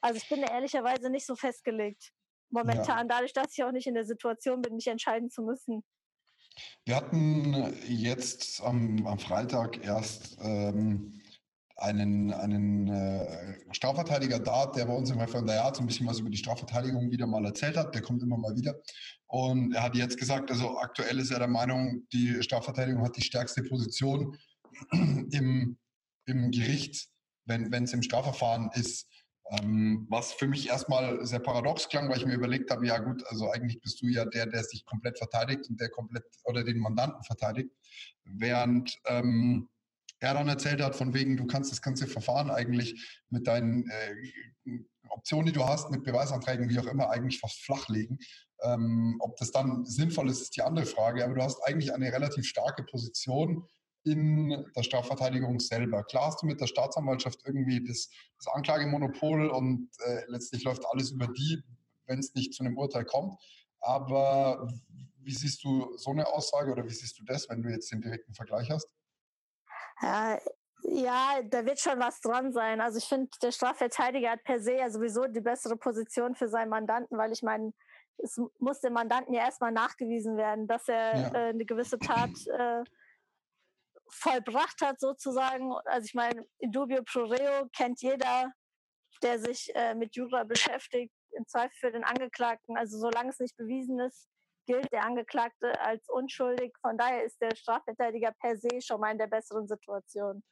Also 0.01 0.17
ich 0.17 0.29
bin 0.29 0.43
ehrlicherweise 0.43 1.09
nicht 1.09 1.25
so 1.25 1.37
festgelegt 1.37 2.13
momentan, 2.51 2.99
ja. 2.99 3.05
dadurch, 3.05 3.33
dass 3.33 3.57
ich 3.57 3.65
auch 3.65 3.73
nicht 3.73 3.87
in 3.87 3.95
der 3.95 4.05
Situation 4.05 4.63
bin, 4.63 4.75
mich 4.75 4.87
entscheiden 4.87 5.31
zu 5.31 5.43
müssen. 5.43 5.85
Wir 6.85 6.97
hatten 6.97 7.75
jetzt 7.87 8.63
am, 8.63 9.07
am 9.07 9.19
Freitag 9.19 9.85
erst 9.85 10.39
ähm, 10.41 11.21
einen, 11.79 12.33
einen 12.33 12.89
äh, 12.89 13.57
Strafverteidiger 13.71 14.41
da, 14.41 14.67
der 14.67 14.87
bei 14.87 14.95
uns 14.95 15.11
im 15.11 15.21
Referendariat 15.21 15.77
so 15.77 15.83
ein 15.83 15.87
bisschen 15.87 16.07
was 16.07 16.19
über 16.19 16.31
die 16.31 16.37
Strafverteidigung 16.37 17.11
wieder 17.11 17.27
mal 17.27 17.45
erzählt 17.45 17.77
hat. 17.77 17.95
Der 17.95 18.03
kommt 18.03 18.23
immer 18.23 18.37
mal 18.37 18.57
wieder. 18.57 18.75
Und 19.27 19.75
er 19.75 19.85
hat 19.85 19.95
jetzt 19.95 20.19
gesagt, 20.19 20.51
also 20.51 20.79
aktuell 20.79 21.19
ist 21.21 21.31
er 21.31 21.39
der 21.39 21.49
Meinung, 21.49 22.03
die 22.13 22.43
Strafverteidigung 22.43 23.05
hat 23.05 23.17
die 23.17 23.23
stärkste 23.23 23.63
Position 23.63 24.37
im, 24.93 25.79
im 26.27 26.51
Gericht, 26.51 27.09
wenn 27.45 27.73
es 27.85 27.93
im 27.93 28.03
Strafverfahren 28.03 28.71
ist. 28.75 29.09
Ähm, 29.51 30.07
was 30.11 30.33
für 30.33 30.47
mich 30.47 30.69
erstmal 30.69 31.25
sehr 31.25 31.39
paradox 31.39 31.89
klang, 31.89 32.09
weil 32.09 32.19
ich 32.19 32.27
mir 32.27 32.35
überlegt 32.35 32.71
habe, 32.71 32.87
ja 32.87 32.99
gut, 32.99 33.25
also 33.29 33.51
eigentlich 33.51 33.81
bist 33.81 34.03
du 34.03 34.07
ja 34.07 34.25
der, 34.27 34.47
der 34.47 34.63
sich 34.63 34.85
komplett 34.85 35.17
verteidigt 35.17 35.69
und 35.71 35.81
der 35.81 35.89
komplett 35.89 36.25
oder 36.45 36.65
den 36.65 36.79
Mandanten 36.79 37.23
verteidigt, 37.25 37.71
während 38.25 38.99
ähm, 39.07 39.69
er 40.21 40.35
dann 40.35 40.49
erzählt 40.49 40.83
hat, 40.83 40.97
von 40.97 41.15
wegen, 41.15 41.37
du 41.37 41.47
kannst 41.47 41.73
das 41.73 41.81
ganze 41.81 42.07
Verfahren 42.07 42.51
eigentlich 42.51 43.23
mit 43.31 43.47
deinen 43.47 43.89
äh, 43.89 44.81
Optionen, 45.09 45.47
die 45.47 45.53
du 45.53 45.65
hast, 45.65 45.91
mit 45.91 46.05
Beweisanträgen, 46.05 46.69
wie 46.69 46.79
auch 46.79 46.87
immer, 46.87 47.11
eigentlich 47.11 47.41
fast 47.41 47.61
flachlegen. 47.63 48.19
Ähm, 48.63 49.17
ob 49.21 49.37
das 49.37 49.53
dann 49.53 49.85
sinnvoll 49.87 50.29
ist, 50.29 50.43
ist 50.43 50.57
die 50.57 50.63
andere 50.63 50.87
Frage. 50.87 51.25
Aber 51.25 51.35
du 51.35 51.43
hast 51.43 51.63
eigentlich 51.63 51.95
eine 51.95 52.13
relativ 52.13 52.47
starke 52.47 52.83
Position 52.83 53.65
in 54.05 54.65
der 54.75 54.83
Strafverteidigung 54.83 55.61
selber. 55.61 56.05
Klar 56.05 56.27
hast 56.27 56.43
du 56.43 56.47
mit 56.47 56.61
der 56.61 56.67
Staatsanwaltschaft 56.67 57.41
irgendwie 57.45 57.85
das, 57.85 58.11
das 58.39 58.53
Anklagemonopol 58.55 59.49
und 59.49 59.89
äh, 60.07 60.23
letztlich 60.29 60.65
läuft 60.65 60.85
alles 60.87 61.11
über 61.11 61.27
die, 61.27 61.63
wenn 62.07 62.19
es 62.19 62.35
nicht 62.35 62.55
zu 62.55 62.65
einem 62.65 62.79
Urteil 62.79 63.05
kommt. 63.05 63.35
Aber 63.81 64.69
wie 65.21 65.35
siehst 65.35 65.63
du 65.65 65.97
so 65.97 66.11
eine 66.11 66.27
Aussage 66.27 66.73
oder 66.73 66.85
wie 66.85 66.95
siehst 66.95 67.19
du 67.19 67.25
das, 67.25 67.49
wenn 67.49 67.63
du 67.63 67.69
jetzt 67.69 67.93
den 67.93 68.01
direkten 68.01 68.35
Vergleich 68.35 68.71
hast? 68.71 68.89
Ja, 70.01 70.39
ja, 70.83 71.41
da 71.45 71.65
wird 71.67 71.81
schon 71.81 71.99
was 71.99 72.21
dran 72.21 72.53
sein. 72.53 72.81
Also 72.81 72.99
ich 72.99 73.05
finde, 73.05 73.31
der 73.43 73.53
Strafverteidiger 73.53 74.31
hat 74.31 74.45
per 74.45 74.61
se 74.61 74.77
ja 74.77 74.91
sowieso 74.91 75.27
die 75.27 75.41
bessere 75.41 75.77
Position 75.77 76.35
für 76.35 76.49
seinen 76.49 76.71
Mandanten, 76.71 77.19
weil 77.19 77.33
ich 77.33 77.43
meine, 77.43 77.73
es 78.19 78.41
muss 78.59 78.81
dem 78.81 78.95
Mandanten 78.95 79.35
ja 79.35 79.43
erstmal 79.43 79.73
nachgewiesen 79.73 80.37
werden, 80.37 80.67
dass 80.67 80.89
er 80.89 81.17
ja. 81.17 81.35
äh, 81.35 81.49
eine 81.51 81.65
gewisse 81.65 81.99
Tat 81.99 82.31
äh, 82.47 82.85
vollbracht 84.11 84.81
hat 84.83 85.01
sozusagen. 85.01 85.73
Also 85.85 86.07
ich 86.07 86.15
meine, 86.15 86.47
in 86.59 86.73
dubio 86.73 87.03
pro 87.03 87.25
reo 87.25 87.69
kennt 87.77 88.01
jeder, 88.03 88.53
der 89.23 89.39
sich 89.39 89.71
äh, 89.75 89.95
mit 89.95 90.17
Jura 90.17 90.45
beschäftigt, 90.45 91.13
im 91.33 91.47
Zweifel 91.47 91.77
für 91.79 91.93
den 91.93 92.05
Angeklagten. 92.05 92.77
Also 92.77 92.99
solange 92.99 93.31
es 93.31 93.39
nicht 93.39 93.57
bewiesen 93.57 93.99
ist, 94.01 94.29
gilt 94.67 94.93
der 94.93 95.05
Angeklagte 95.05 95.81
als 95.81 96.09
unschuldig. 96.09 96.73
Von 96.81 96.99
daher 96.99 97.25
ist 97.25 97.41
der 97.41 97.55
Strafverteidiger 97.55 98.33
per 98.41 98.57
se 98.57 98.81
schon 98.81 99.01
mal 99.01 99.13
in 99.13 99.19
der 99.19 99.27
besseren 99.27 99.67
Situation. 99.67 100.43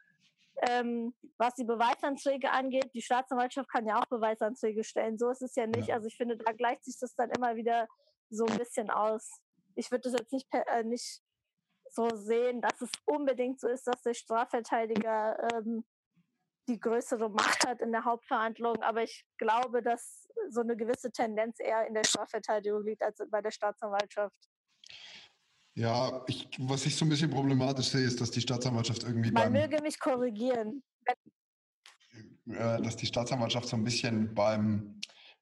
Ähm, 0.69 1.15
was 1.37 1.55
die 1.55 1.65
Beweisanträge 1.65 2.51
angeht, 2.51 2.91
die 2.95 3.03
Staatsanwaltschaft 3.03 3.71
kann 3.71 3.87
ja 3.87 3.99
auch 3.99 4.07
Beweisanträge 4.07 4.85
stellen. 4.85 5.19
So 5.19 5.29
ist 5.29 5.43
es 5.43 5.55
ja 5.55 5.67
nicht. 5.67 5.89
Ja. 5.89 5.97
Also 5.97 6.09
ich 6.09 6.17
finde, 6.17 6.39
da 6.39 6.53
gleicht 6.53 6.85
sich 6.85 6.97
das 6.99 7.15
dann 7.15 7.31
immer 7.31 7.57
wieder 7.57 7.87
so 8.31 8.47
ein 8.47 8.57
bisschen 8.57 8.91
aus. 8.91 9.31
Ich 9.75 9.91
würde 9.91 10.11
das 10.11 10.19
jetzt 10.19 10.33
nicht, 10.33 10.47
äh, 10.53 10.83
nicht 10.83 11.21
so 11.97 12.15
sehen, 12.15 12.61
dass 12.61 12.81
es 12.81 12.91
unbedingt 13.07 13.59
so 13.59 13.69
ist, 13.69 13.87
dass 13.87 14.03
der 14.03 14.15
Strafverteidiger 14.15 15.37
ähm, 15.53 15.85
die 16.69 16.79
größere 16.79 17.29
Macht 17.31 17.67
hat 17.67 17.81
in 17.81 17.91
der 17.91 18.05
Hauptverhandlung. 18.05 18.77
Aber 18.83 19.03
ich 19.03 19.25
glaube, 19.39 19.83
dass 19.83 20.29
so 20.51 20.61
eine 20.61 20.77
gewisse 20.77 21.11
Tendenz 21.11 21.59
eher 21.59 21.87
in 21.87 21.95
der 21.95 22.05
Strafverteidigung 22.05 22.85
liegt 22.85 23.03
als 23.03 23.21
bei 23.31 23.41
der 23.41 23.51
Staatsanwaltschaft. 23.51 24.49
Ja, 25.75 26.25
ich, 26.27 26.49
was 26.59 26.87
ich 26.87 26.97
so 26.97 27.05
ein 27.05 27.09
bisschen 27.09 27.31
problematisch 27.31 27.89
sehe, 27.89 28.07
ist, 28.07 28.21
dass 28.21 28.31
die 28.31 28.41
Staatsanwaltschaft 28.41 29.03
irgendwie. 29.03 29.31
Man 29.31 29.53
beim, 29.53 29.53
möge 29.53 29.83
mich 29.83 29.99
korrigieren. 29.99 30.83
Äh, 32.49 32.81
dass 32.81 32.97
die 32.97 33.07
Staatsanwaltschaft 33.07 33.69
so 33.69 33.77
ein 33.77 33.85
bisschen 33.85 34.33
beim 34.35 34.96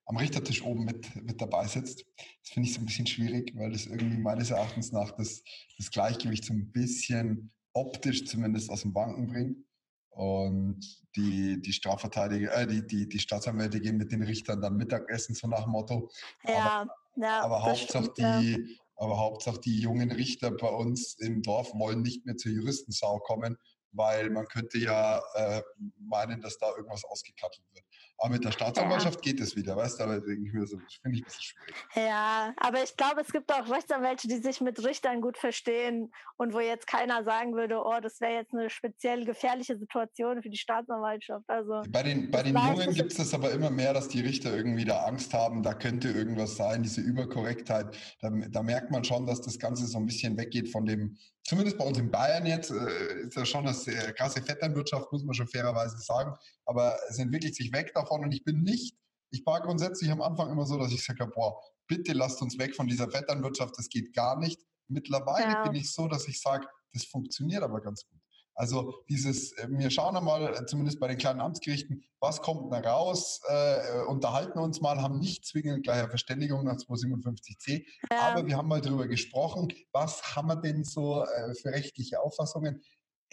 am 0.07 0.17
Richtertisch 0.17 0.63
oben 0.63 0.85
mit, 0.85 1.15
mit 1.17 1.41
dabei 1.41 1.67
sitzt. 1.67 2.05
Das 2.43 2.51
finde 2.51 2.69
ich 2.69 2.75
so 2.75 2.81
ein 2.81 2.87
bisschen 2.87 3.07
schwierig, 3.07 3.53
weil 3.57 3.73
das 3.73 3.87
irgendwie 3.87 4.19
meines 4.19 4.51
Erachtens 4.51 4.93
nach 4.93 5.13
das, 5.13 5.43
das 5.79 5.91
Gleichgewicht 5.91 6.45
so 6.45 6.53
ein 6.53 6.71
bisschen 6.73 7.51
optisch 7.73 8.27
zumindest 8.27 8.71
aus 8.71 8.83
dem 8.83 8.93
Banken 8.93 9.27
bringt. 9.27 9.59
Und 10.11 10.81
die, 11.17 11.61
die 11.61 11.73
Strafverteidiger, 11.73 12.55
äh, 12.55 12.67
die, 12.67 12.87
die, 12.87 13.09
die 13.09 13.19
Staatsanwälte 13.19 13.81
gehen 13.81 13.97
mit 13.97 14.13
den 14.13 14.23
Richtern 14.23 14.61
dann 14.61 14.77
Mittagessen, 14.77 15.35
so 15.35 15.49
nach 15.49 15.65
dem 15.65 15.73
Motto. 15.73 16.09
Ja, 16.47 16.83
aber, 16.83 16.95
ja, 17.17 17.41
aber 17.43 17.63
Hauptsache 17.65 18.05
stimmt, 18.05 18.19
die, 18.19 18.53
ja. 18.53 18.59
aber 18.97 19.19
Hauptsache 19.19 19.61
die 19.61 19.81
jungen 19.81 20.13
Richter 20.13 20.53
bei 20.53 20.69
uns 20.69 21.15
im 21.19 21.43
Dorf 21.43 21.75
wollen 21.75 22.03
nicht 22.03 22.25
mehr 22.27 22.37
zur 22.37 22.53
Juristensau 22.53 23.19
kommen, 23.19 23.57
weil 23.91 24.31
man 24.31 24.47
könnte 24.47 24.79
ja 24.79 25.21
äh, 25.35 25.63
meinen, 25.99 26.41
dass 26.41 26.59
da 26.59 26.71
irgendwas 26.77 27.05
ausgekattelt 27.05 27.67
wird. 27.73 27.85
Aber 28.19 28.33
mit 28.33 28.45
der 28.45 28.53
Staatsanwaltschaft 28.53 29.25
ja. 29.25 29.33
geht 29.33 29.41
es 29.41 29.57
wieder, 29.57 29.77
weißt 29.77 29.99
du? 29.99 30.05
Aber 30.05 30.21
denke 30.21 30.47
ich 30.47 30.53
mir 30.53 30.67
so, 30.67 30.79
finde 31.03 31.19
ich 31.19 31.23
ein 31.23 31.25
bisschen 31.25 31.43
schwierig. 31.43 31.75
Ja, 31.95 32.55
aber 32.57 32.83
ich 32.83 32.97
glaube, 32.97 33.21
es 33.21 33.33
gibt 33.33 33.53
auch 33.53 33.69
Rechtsanwälte, 33.69 34.29
die 34.29 34.39
sich 34.39 34.61
mit 34.61 34.83
Richtern 34.85 35.21
gut 35.21 35.37
verstehen 35.37 36.13
und 36.37 36.55
wo 36.55 36.61
jetzt 36.61 36.87
keiner 36.87 37.25
sagen 37.25 37.55
würde, 37.55 37.83
oh, 37.85 38.01
das 38.01 38.21
wäre 38.21 38.35
jetzt 38.35 38.55
eine 38.55 38.71
speziell 38.71 39.25
gefährliche 39.25 39.77
Situation 39.77 40.43
für 40.43 40.51
die 40.51 40.57
Staatsanwaltschaft. 40.57 41.45
Also 41.49 41.83
bei 41.91 42.03
den, 42.03 42.31
bei 42.31 42.43
den 42.43 42.57
Jungen 42.57 42.95
gibt 42.95 43.13
es 43.13 43.19
das 43.19 43.35
aber 43.35 43.51
immer 43.51 43.71
mehr, 43.71 43.93
dass 43.93 44.09
die 44.09 44.21
Richter 44.21 44.57
irgendwie 44.57 44.85
da 44.85 45.05
Angst 45.05 45.35
haben, 45.35 45.63
da 45.63 45.75
könnte 45.75 46.09
irgendwas 46.09 46.57
sein, 46.57 46.83
diese 46.83 47.01
Überkorrektheit. 47.01 47.97
Da, 48.21 48.31
da 48.31 48.63
merkt 48.63 48.91
man 48.91 49.05
schon, 49.05 49.27
dass 49.27 49.41
das 49.43 49.59
Ganze 49.59 49.87
so 49.87 49.99
ein 49.99 50.07
bisschen 50.07 50.37
weggeht 50.37 50.71
von 50.71 50.87
dem, 50.87 51.17
zumindest 51.43 51.79
bei 51.79 51.85
uns 51.85 51.99
in 51.99 52.11
Bayern 52.11 52.47
jetzt, 52.47 52.71
äh, 52.71 53.27
ist 53.27 53.37
ja 53.37 53.45
schon 53.45 53.65
das 53.65 53.87
äh, 53.87 54.13
krasse 54.13 54.43
Vetternwirtschaft, 54.43 55.13
muss 55.13 55.25
man 55.25 55.35
schon 55.35 55.49
fairerweise 55.49 55.99
sagen, 55.99 56.35
aber 56.67 56.97
es 57.09 57.19
entwickelt 57.19 57.55
sich 57.55 57.73
weg 57.73 57.93
davon 57.95 58.25
und 58.25 58.33
ich 58.33 58.45
bin 58.45 58.63
nicht, 58.63 58.97
ich 59.31 59.45
war 59.45 59.61
grundsätzlich 59.61 60.11
am 60.11 60.23
Anfang 60.23 60.51
immer 60.51 60.67
so, 60.67 60.79
dass 60.79 60.93
ich 60.93 61.05
sage, 61.05 61.27
boah, 61.27 61.61
bitte 61.87 62.13
lasst 62.13 62.41
uns 62.41 62.59
weg 62.59 62.75
von 62.75 62.87
dieser 62.87 63.11
Vetternwirtschaft, 63.11 63.77
das 63.77 63.89
geht 63.89 64.15
gar 64.15 64.39
nicht. 64.39 64.61
Mittlerweile 64.89 65.53
ja. 65.53 65.63
bin 65.65 65.75
ich 65.75 65.93
so, 65.93 66.09
dass 66.09 66.29
ich 66.29 66.41
sage, 66.41 66.67
das 66.93 67.05
funktioniert 67.05 67.63
aber 67.63 67.81
ganz 67.81 68.07
gut. 68.07 68.21
Also 68.57 68.95
dieses, 69.09 69.53
äh, 69.59 69.67
wir 69.69 69.91
schauen 69.91 70.17
einmal, 70.17 70.55
äh, 70.55 70.67
zumindest 70.67 71.01
bei 71.01 71.09
den 71.09 71.19
kleinen 71.19 71.41
Amtsgerichten, 71.41 72.05
was 72.21 72.41
kommt 72.41 72.73
da 72.73 72.79
raus, 72.79 73.41
äh, 73.49 74.03
unterhalten 74.07 74.59
uns 74.61 74.81
mal, 74.81 75.03
haben 75.03 75.19
nicht 75.19 75.45
zwingend 75.45 75.83
gleich 75.83 75.99
eine 75.99 76.09
Verständigung 76.09 76.65
nach 76.65 76.77
257c, 76.77 77.85
ja. 78.13 78.21
aber 78.21 78.47
wir 78.47 78.57
haben 78.57 78.69
mal 78.69 78.81
darüber 78.81 79.09
gesprochen, 79.09 79.73
was 79.93 80.37
haben 80.37 80.49
wir 80.49 80.57
denn 80.57 80.85
so 80.85 81.25
äh, 81.25 81.55
für 81.55 81.71
rechtliche 81.71 82.21
Auffassungen. 82.21 82.81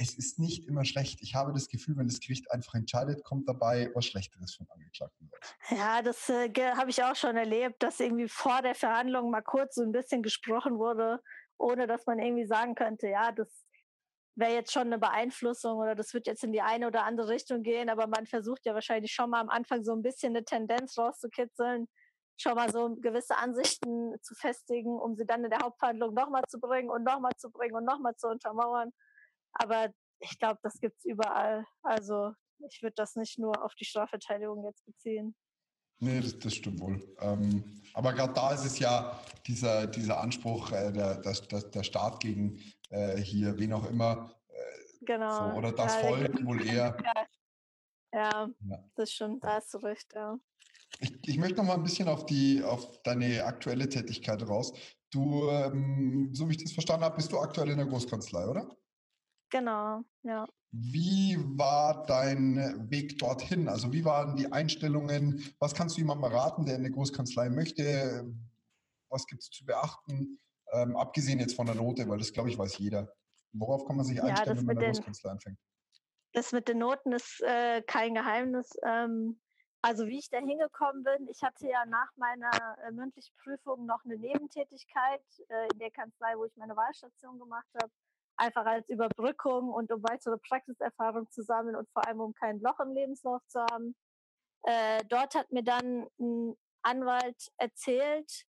Es 0.01 0.15
ist 0.15 0.39
nicht 0.39 0.67
immer 0.67 0.83
schlecht. 0.83 1.21
Ich 1.21 1.35
habe 1.35 1.53
das 1.53 1.67
Gefühl, 1.67 1.95
wenn 1.95 2.07
das 2.07 2.19
Gericht 2.19 2.49
einfach 2.49 2.73
entscheidet, 2.73 3.23
kommt 3.23 3.47
dabei 3.47 3.91
was 3.93 4.07
Schlechteres 4.07 4.55
von 4.55 4.67
Angeklagten 4.71 5.29
raus. 5.31 5.55
Ja, 5.69 6.01
das 6.01 6.27
äh, 6.27 6.51
habe 6.75 6.89
ich 6.89 7.03
auch 7.03 7.15
schon 7.15 7.37
erlebt, 7.37 7.83
dass 7.83 7.99
irgendwie 7.99 8.27
vor 8.27 8.63
der 8.63 8.73
Verhandlung 8.73 9.29
mal 9.29 9.43
kurz 9.43 9.75
so 9.75 9.83
ein 9.83 9.91
bisschen 9.91 10.23
gesprochen 10.23 10.79
wurde, 10.79 11.21
ohne 11.59 11.85
dass 11.85 12.07
man 12.07 12.17
irgendwie 12.17 12.47
sagen 12.47 12.73
könnte, 12.73 13.09
ja, 13.09 13.31
das 13.31 13.63
wäre 14.35 14.53
jetzt 14.53 14.71
schon 14.71 14.87
eine 14.87 14.97
Beeinflussung 14.97 15.77
oder 15.77 15.93
das 15.93 16.15
wird 16.15 16.25
jetzt 16.25 16.43
in 16.43 16.51
die 16.51 16.61
eine 16.61 16.87
oder 16.87 17.03
andere 17.03 17.27
Richtung 17.27 17.61
gehen, 17.61 17.87
aber 17.87 18.07
man 18.07 18.25
versucht 18.25 18.65
ja 18.65 18.73
wahrscheinlich 18.73 19.11
schon 19.11 19.29
mal 19.29 19.41
am 19.41 19.49
Anfang 19.49 19.83
so 19.83 19.93
ein 19.93 20.01
bisschen 20.01 20.35
eine 20.35 20.43
Tendenz 20.43 20.97
rauszukitzeln, 20.97 21.87
schon 22.37 22.55
mal 22.55 22.71
so 22.71 22.95
gewisse 22.95 23.37
Ansichten 23.37 24.15
zu 24.23 24.33
festigen, 24.33 24.99
um 24.99 25.15
sie 25.15 25.27
dann 25.27 25.43
in 25.43 25.51
der 25.51 25.59
Hauptverhandlung 25.59 26.15
nochmal 26.15 26.43
zu 26.47 26.59
bringen 26.59 26.89
und 26.89 27.03
nochmal 27.03 27.33
zu 27.37 27.51
bringen 27.51 27.75
und 27.75 27.85
nochmal 27.85 28.15
zu 28.15 28.29
untermauern. 28.29 28.91
Aber 29.53 29.91
ich 30.19 30.37
glaube, 30.39 30.59
das 30.63 30.79
gibt 30.79 30.97
es 30.97 31.05
überall. 31.05 31.65
Also 31.83 32.33
ich 32.69 32.81
würde 32.81 32.95
das 32.95 33.15
nicht 33.15 33.39
nur 33.39 33.63
auf 33.63 33.73
die 33.75 33.85
Strafverteidigung 33.85 34.63
jetzt 34.65 34.85
beziehen. 34.85 35.35
Nee, 35.99 36.19
das, 36.19 36.37
das 36.39 36.55
stimmt 36.55 36.79
wohl. 36.79 37.15
Ähm, 37.19 37.81
aber 37.93 38.13
gerade 38.13 38.33
da 38.33 38.53
ist 38.53 38.65
es 38.65 38.79
ja 38.79 39.19
dieser, 39.45 39.85
dieser 39.87 40.19
Anspruch, 40.19 40.71
äh, 40.71 40.91
der, 40.91 41.17
der, 41.17 41.61
der 41.61 41.83
Staat 41.83 42.19
gegen 42.19 42.59
äh, 42.89 43.17
hier, 43.17 43.57
wen 43.59 43.73
auch 43.73 43.87
immer. 43.87 44.35
Äh, 44.49 45.05
genau. 45.05 45.51
So, 45.51 45.57
oder 45.57 45.71
das 45.71 45.93
ja, 45.95 46.01
Volk 46.01 46.45
wohl 46.45 46.65
eher. 46.65 46.97
Ja, 47.03 47.27
ja, 48.13 48.49
das 48.95 49.11
stimmt, 49.11 49.43
da 49.43 49.55
hast 49.55 49.73
du 49.73 49.77
recht, 49.77 50.11
ja. 50.15 50.37
Ich, 50.99 51.29
ich 51.29 51.37
möchte 51.37 51.57
noch 51.57 51.65
mal 51.65 51.75
ein 51.75 51.83
bisschen 51.83 52.07
auf, 52.07 52.25
die, 52.25 52.63
auf 52.63 53.01
deine 53.03 53.45
aktuelle 53.45 53.87
Tätigkeit 53.87 54.41
raus. 54.47 54.73
Du, 55.11 55.49
ähm, 55.49 56.29
so 56.33 56.47
wie 56.49 56.53
ich 56.53 56.63
das 56.63 56.73
verstanden 56.73 57.05
habe, 57.05 57.15
bist 57.15 57.31
du 57.31 57.39
aktuell 57.39 57.69
in 57.69 57.77
der 57.77 57.85
Großkanzlei, 57.85 58.47
oder? 58.47 58.75
Genau, 59.51 60.01
ja. 60.23 60.47
Wie 60.71 61.37
war 61.57 62.05
dein 62.05 62.89
Weg 62.89 63.19
dorthin? 63.19 63.67
Also 63.67 63.91
wie 63.91 64.05
waren 64.05 64.37
die 64.37 64.51
Einstellungen? 64.51 65.43
Was 65.59 65.75
kannst 65.75 65.97
du 65.97 66.01
jemandem 66.01 66.31
raten, 66.31 66.65
der 66.65 66.75
in 66.75 66.81
eine 66.81 66.91
Großkanzlei 66.91 67.49
möchte? 67.49 68.33
Was 69.09 69.27
gibt 69.27 69.43
es 69.43 69.49
zu 69.49 69.65
beachten? 69.65 70.39
Ähm, 70.71 70.95
abgesehen 70.95 71.39
jetzt 71.39 71.57
von 71.57 71.65
der 71.65 71.75
Note, 71.75 72.07
weil 72.07 72.17
das, 72.17 72.31
glaube 72.31 72.49
ich, 72.49 72.57
weiß 72.57 72.77
jeder. 72.77 73.13
Worauf 73.51 73.85
kann 73.85 73.97
man 73.97 74.05
sich 74.05 74.23
einstellen, 74.23 74.55
ja, 74.55 74.61
wenn 74.61 74.65
man 74.65 74.77
in 74.77 74.79
der 74.79 74.91
Großkanzlei 74.91 75.31
anfängt? 75.31 75.59
Das 76.31 76.53
mit 76.53 76.69
den 76.69 76.77
Noten 76.77 77.11
ist 77.11 77.41
äh, 77.41 77.81
kein 77.81 78.13
Geheimnis. 78.13 78.69
Ähm, 78.85 79.41
also 79.81 80.07
wie 80.07 80.19
ich 80.19 80.29
da 80.29 80.37
hingekommen 80.37 81.03
bin, 81.03 81.27
ich 81.27 81.43
hatte 81.43 81.67
ja 81.67 81.85
nach 81.85 82.15
meiner 82.15 82.77
äh, 82.85 82.91
mündlichen 82.91 83.35
Prüfung 83.43 83.85
noch 83.85 84.05
eine 84.05 84.17
Nebentätigkeit 84.17 85.25
äh, 85.49 85.67
in 85.73 85.79
der 85.79 85.91
Kanzlei, 85.91 86.37
wo 86.37 86.45
ich 86.45 86.55
meine 86.55 86.77
Wahlstation 86.77 87.37
gemacht 87.37 87.67
habe 87.81 87.91
einfach 88.41 88.65
als 88.65 88.89
Überbrückung 88.89 89.69
und 89.69 89.91
um 89.91 90.01
weitere 90.03 90.37
Praxiserfahrung 90.37 91.29
zu 91.29 91.43
sammeln 91.43 91.75
und 91.75 91.87
vor 91.93 92.05
allem 92.07 92.19
um 92.19 92.33
kein 92.33 92.59
Loch 92.59 92.79
im 92.79 92.93
Lebenslauf 92.93 93.41
zu 93.47 93.61
haben. 93.61 93.95
Äh, 94.63 95.03
dort 95.07 95.35
hat 95.35 95.51
mir 95.51 95.63
dann 95.63 96.07
ein 96.19 96.55
Anwalt 96.81 97.51
erzählt, 97.57 98.45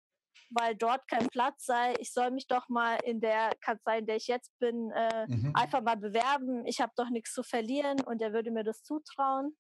weil 0.50 0.76
dort 0.76 1.09
kein 1.09 1.26
Platz 1.28 1.64
sei. 1.64 1.95
Ich 1.99 2.12
soll 2.12 2.30
mich 2.30 2.47
doch 2.47 2.68
mal 2.68 2.99
in 3.04 3.21
der 3.21 3.50
Kanzlei, 3.61 3.99
in 3.99 4.07
der 4.07 4.16
ich 4.16 4.26
jetzt 4.26 4.57
bin, 4.59 4.90
äh, 4.90 5.26
mhm. 5.26 5.52
einfach 5.54 5.83
mal 5.83 5.97
bewerben. 5.97 6.66
Ich 6.66 6.80
habe 6.80 6.92
doch 6.97 7.09
nichts 7.09 7.33
zu 7.33 7.42
verlieren 7.42 8.00
und 8.02 8.21
er 8.21 8.33
würde 8.33 8.50
mir 8.50 8.64
das 8.64 8.83
zutrauen. 8.83 9.57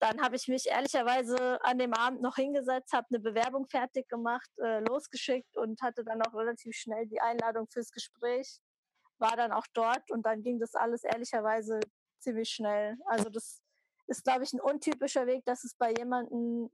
Dann 0.00 0.20
habe 0.20 0.36
ich 0.36 0.46
mich 0.46 0.66
ehrlicherweise 0.66 1.58
an 1.64 1.78
dem 1.78 1.94
Abend 1.94 2.20
noch 2.20 2.36
hingesetzt, 2.36 2.92
habe 2.92 3.06
eine 3.10 3.20
Bewerbung 3.20 3.66
fertig 3.66 4.08
gemacht, 4.08 4.50
äh, 4.58 4.80
losgeschickt 4.80 5.56
und 5.56 5.80
hatte 5.80 6.04
dann 6.04 6.20
auch 6.22 6.34
relativ 6.34 6.76
schnell 6.76 7.06
die 7.06 7.20
Einladung 7.20 7.66
fürs 7.68 7.90
Gespräch. 7.92 8.60
War 9.18 9.36
dann 9.36 9.52
auch 9.52 9.66
dort 9.72 10.10
und 10.10 10.26
dann 10.26 10.42
ging 10.42 10.58
das 10.58 10.74
alles 10.74 11.04
ehrlicherweise 11.04 11.80
ziemlich 12.20 12.50
schnell. 12.50 12.96
Also 13.06 13.30
das 13.30 13.62
ist, 14.06 14.24
glaube 14.24 14.44
ich, 14.44 14.52
ein 14.52 14.60
untypischer 14.60 15.26
Weg, 15.26 15.44
dass 15.44 15.64
es 15.64 15.74
bei 15.74 15.92
jemandem 15.96 16.70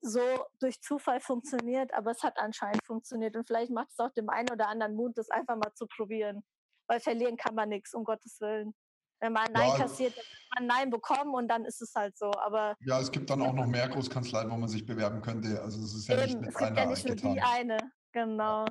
so 0.00 0.20
durch 0.60 0.80
Zufall 0.82 1.20
funktioniert, 1.20 1.92
aber 1.94 2.10
es 2.10 2.22
hat 2.22 2.38
anscheinend 2.38 2.84
funktioniert 2.84 3.36
und 3.36 3.46
vielleicht 3.46 3.70
macht 3.70 3.88
es 3.90 3.98
auch 3.98 4.10
dem 4.10 4.28
einen 4.28 4.50
oder 4.50 4.68
anderen 4.68 4.94
Mut, 4.94 5.16
das 5.16 5.30
einfach 5.30 5.56
mal 5.56 5.72
zu 5.74 5.86
probieren, 5.86 6.44
weil 6.86 7.00
verlieren 7.00 7.36
kann 7.36 7.54
man 7.54 7.70
nichts, 7.70 7.94
um 7.94 8.04
Gottes 8.04 8.40
Willen. 8.40 8.74
Wenn 9.20 9.32
man 9.32 9.46
ein 9.46 9.52
Nein 9.52 9.68
ja, 9.70 9.76
kassiert, 9.78 10.16
dann 10.16 10.24
kann 10.24 10.48
man 10.50 10.58
ein 10.58 10.66
Nein 10.66 10.90
bekommen 10.90 11.34
und 11.34 11.48
dann 11.48 11.64
ist 11.64 11.80
es 11.80 11.94
halt 11.94 12.18
so. 12.18 12.30
Aber 12.32 12.76
ja, 12.80 13.00
es 13.00 13.10
gibt 13.10 13.30
dann 13.30 13.40
auch 13.40 13.54
noch 13.54 13.66
mehr 13.66 13.88
Großkanzleien, 13.88 14.50
wo 14.50 14.56
man 14.56 14.68
sich 14.68 14.84
bewerben 14.84 15.22
könnte. 15.22 15.62
Also 15.62 15.82
es 15.82 15.94
ist 15.94 16.08
ja 16.08 16.16
eben, 16.16 16.24
nicht 16.24 16.40
mit 16.40 16.50
es 16.50 16.58
gibt 16.58 16.76
ja 16.76 16.86
nicht 16.86 17.06
nur 17.06 17.16
die 17.16 17.40
eine, 17.40 17.78
genau. 18.12 18.66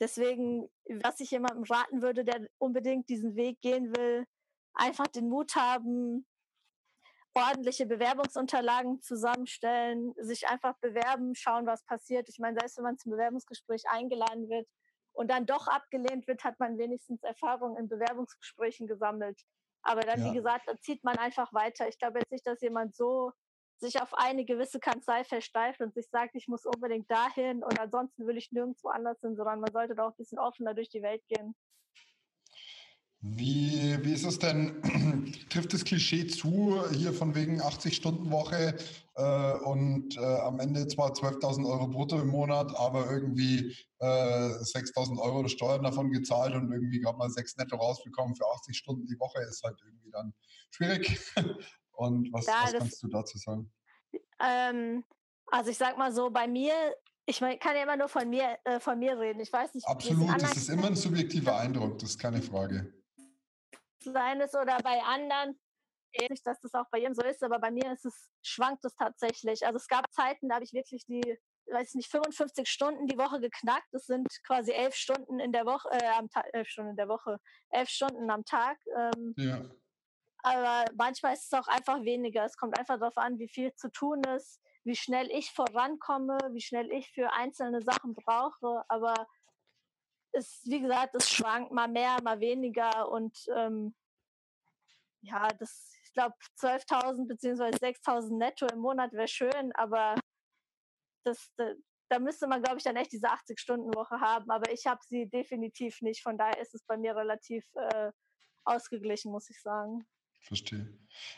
Deswegen, 0.00 0.68
was 1.02 1.20
ich 1.20 1.30
jemandem 1.30 1.64
raten 1.64 2.02
würde, 2.02 2.24
der 2.24 2.48
unbedingt 2.58 3.08
diesen 3.08 3.34
Weg 3.34 3.60
gehen 3.60 3.96
will, 3.96 4.26
einfach 4.74 5.08
den 5.08 5.28
Mut 5.28 5.56
haben, 5.56 6.26
ordentliche 7.34 7.86
Bewerbungsunterlagen 7.86 9.00
zusammenstellen, 9.02 10.14
sich 10.18 10.48
einfach 10.48 10.76
bewerben, 10.80 11.34
schauen, 11.34 11.66
was 11.66 11.84
passiert. 11.84 12.28
Ich 12.28 12.38
meine, 12.38 12.58
selbst 12.58 12.76
wenn 12.76 12.84
man 12.84 12.98
zum 12.98 13.12
Bewerbungsgespräch 13.12 13.84
eingeladen 13.88 14.48
wird 14.48 14.68
und 15.12 15.30
dann 15.30 15.46
doch 15.46 15.68
abgelehnt 15.68 16.26
wird, 16.26 16.44
hat 16.44 16.58
man 16.58 16.78
wenigstens 16.78 17.22
Erfahrung 17.22 17.76
in 17.76 17.88
Bewerbungsgesprächen 17.88 18.86
gesammelt. 18.86 19.40
Aber 19.82 20.00
dann, 20.00 20.20
ja. 20.20 20.30
wie 20.30 20.36
gesagt, 20.36 20.68
zieht 20.80 21.04
man 21.04 21.16
einfach 21.18 21.52
weiter. 21.52 21.88
Ich 21.88 21.98
glaube 21.98 22.18
jetzt 22.18 22.32
nicht, 22.32 22.46
dass 22.46 22.60
jemand 22.60 22.96
so 22.96 23.32
sich 23.80 24.00
auf 24.00 24.14
eine 24.14 24.44
gewisse 24.44 24.80
Kanzlei 24.80 25.24
versteift 25.24 25.80
und 25.80 25.94
sich 25.94 26.08
sagt, 26.08 26.34
ich 26.34 26.48
muss 26.48 26.66
unbedingt 26.66 27.10
dahin 27.10 27.62
und 27.62 27.78
ansonsten 27.78 28.26
will 28.26 28.36
ich 28.36 28.52
nirgendwo 28.52 28.88
anders 28.88 29.20
hin, 29.20 29.36
sondern 29.36 29.60
man 29.60 29.72
sollte 29.72 29.94
da 29.94 30.06
auch 30.06 30.12
ein 30.12 30.16
bisschen 30.16 30.38
offener 30.38 30.74
durch 30.74 30.88
die 30.88 31.02
Welt 31.02 31.22
gehen. 31.28 31.54
Wie, 33.20 33.98
wie 34.04 34.12
ist 34.12 34.24
es 34.24 34.38
denn? 34.38 34.80
Trifft 35.50 35.72
das 35.74 35.84
Klischee 35.84 36.28
zu, 36.28 36.84
hier 36.92 37.12
von 37.12 37.34
wegen 37.34 37.60
80-Stunden-Woche 37.60 38.76
äh, 39.16 39.52
und 39.64 40.16
äh, 40.16 40.20
am 40.20 40.60
Ende 40.60 40.86
zwar 40.86 41.10
12.000 41.10 41.68
Euro 41.68 41.88
brutto 41.88 42.20
im 42.20 42.28
Monat, 42.28 42.72
aber 42.78 43.10
irgendwie 43.10 43.74
äh, 43.98 44.06
6.000 44.06 45.18
Euro 45.18 45.48
Steuern 45.48 45.82
davon 45.82 46.12
gezahlt 46.12 46.54
und 46.54 46.70
irgendwie 46.70 47.00
gerade 47.00 47.18
mal 47.18 47.28
6 47.28 47.56
netto 47.56 47.74
rausbekommen 47.76 48.36
für 48.36 48.46
80 48.54 48.76
Stunden 48.76 49.06
die 49.08 49.18
Woche 49.18 49.42
ist 49.42 49.64
halt 49.64 49.80
irgendwie 49.84 50.10
dann 50.12 50.32
schwierig. 50.70 51.18
Und 51.98 52.32
was, 52.32 52.46
ja, 52.46 52.60
was 52.62 52.72
kannst 52.74 53.02
du 53.02 53.08
dazu 53.08 53.38
sagen? 53.38 53.72
Ähm, 54.40 55.04
also 55.46 55.70
ich 55.70 55.78
sag 55.78 55.98
mal 55.98 56.12
so, 56.12 56.30
bei 56.30 56.46
mir 56.46 56.72
ich 57.26 57.42
mein, 57.42 57.58
kann 57.58 57.76
ja 57.76 57.82
immer 57.82 57.96
nur 57.98 58.08
von 58.08 58.26
mir, 58.30 58.56
äh, 58.64 58.80
von 58.80 58.98
mir 58.98 59.18
reden. 59.18 59.40
Ich 59.40 59.52
weiß 59.52 59.74
nicht. 59.74 59.86
Absolut, 59.86 60.40
das 60.40 60.56
ist 60.56 60.70
immer 60.70 60.86
ein 60.86 60.96
subjektiver 60.96 61.56
Eindruck, 61.60 61.98
das 61.98 62.10
ist 62.10 62.18
keine 62.18 62.40
Frage 62.40 62.90
sein 64.12 64.40
ist 64.40 64.54
oder 64.54 64.78
bei 64.78 65.02
anderen. 65.02 65.58
Nicht, 66.30 66.46
dass 66.46 66.58
das 66.60 66.74
auch 66.74 66.86
bei 66.90 66.98
jedem 66.98 67.14
so 67.14 67.22
ist, 67.22 67.42
aber 67.42 67.58
bei 67.58 67.70
mir 67.70 67.92
ist 67.92 68.04
es, 68.04 68.30
schwankt 68.42 68.84
es 68.84 68.94
tatsächlich. 68.96 69.66
Also 69.66 69.76
es 69.76 69.86
gab 69.86 70.10
Zeiten, 70.10 70.48
da 70.48 70.56
habe 70.56 70.64
ich 70.64 70.72
wirklich 70.72 71.04
die, 71.06 71.38
weiß 71.70 71.94
nicht, 71.94 72.10
55 72.10 72.68
Stunden 72.68 73.06
die 73.06 73.18
Woche 73.18 73.40
geknackt. 73.40 73.86
Das 73.92 74.06
sind 74.06 74.26
quasi 74.46 74.72
elf 74.72 74.94
Stunden 74.94 75.38
in 75.38 75.52
der 75.52 75.66
Woche, 75.66 75.88
äh, 75.92 76.08
am 76.16 76.28
Tag, 76.30 76.46
elf 76.54 76.66
Stunden 76.66 76.90
in 76.90 76.96
der 76.96 77.08
Woche, 77.08 77.38
elf 77.70 77.88
Stunden 77.88 78.30
am 78.30 78.44
Tag. 78.44 78.78
Ähm, 78.96 79.34
ja. 79.36 79.62
Aber 80.42 80.84
manchmal 80.96 81.34
ist 81.34 81.52
es 81.52 81.58
auch 81.58 81.68
einfach 81.68 82.02
weniger. 82.02 82.44
Es 82.44 82.56
kommt 82.56 82.78
einfach 82.78 82.98
darauf 82.98 83.16
an, 83.16 83.38
wie 83.38 83.48
viel 83.48 83.74
zu 83.74 83.90
tun 83.90 84.22
ist, 84.36 84.60
wie 84.84 84.96
schnell 84.96 85.28
ich 85.30 85.52
vorankomme, 85.52 86.38
wie 86.52 86.60
schnell 86.60 86.90
ich 86.92 87.10
für 87.10 87.32
einzelne 87.32 87.82
Sachen 87.82 88.14
brauche. 88.14 88.84
Aber 88.88 89.14
ist, 90.32 90.64
wie 90.66 90.80
gesagt, 90.80 91.14
es 91.14 91.30
schwankt 91.30 91.72
mal 91.72 91.88
mehr, 91.88 92.16
mal 92.22 92.40
weniger 92.40 93.10
und 93.10 93.36
ähm, 93.56 93.94
ja, 95.22 95.48
das, 95.48 95.92
ich 96.04 96.12
glaube, 96.12 96.34
12.000 96.60 97.26
bzw. 97.26 97.70
6.000 97.76 98.36
netto 98.36 98.66
im 98.66 98.78
Monat 98.78 99.12
wäre 99.12 99.28
schön, 99.28 99.72
aber 99.74 100.14
das, 101.24 101.50
da, 101.56 101.72
da 102.08 102.18
müsste 102.18 102.46
man, 102.46 102.62
glaube 102.62 102.78
ich, 102.78 102.84
dann 102.84 102.96
echt 102.96 103.12
diese 103.12 103.28
80-Stunden-Woche 103.28 104.20
haben. 104.20 104.50
Aber 104.50 104.72
ich 104.72 104.86
habe 104.86 105.00
sie 105.06 105.28
definitiv 105.28 106.00
nicht. 106.00 106.22
Von 106.22 106.38
daher 106.38 106.58
ist 106.60 106.74
es 106.74 106.84
bei 106.84 106.96
mir 106.96 107.14
relativ 107.14 107.64
äh, 107.74 108.12
ausgeglichen, 108.64 109.30
muss 109.30 109.50
ich 109.50 109.60
sagen. 109.60 110.06
Verstehe. 110.40 110.88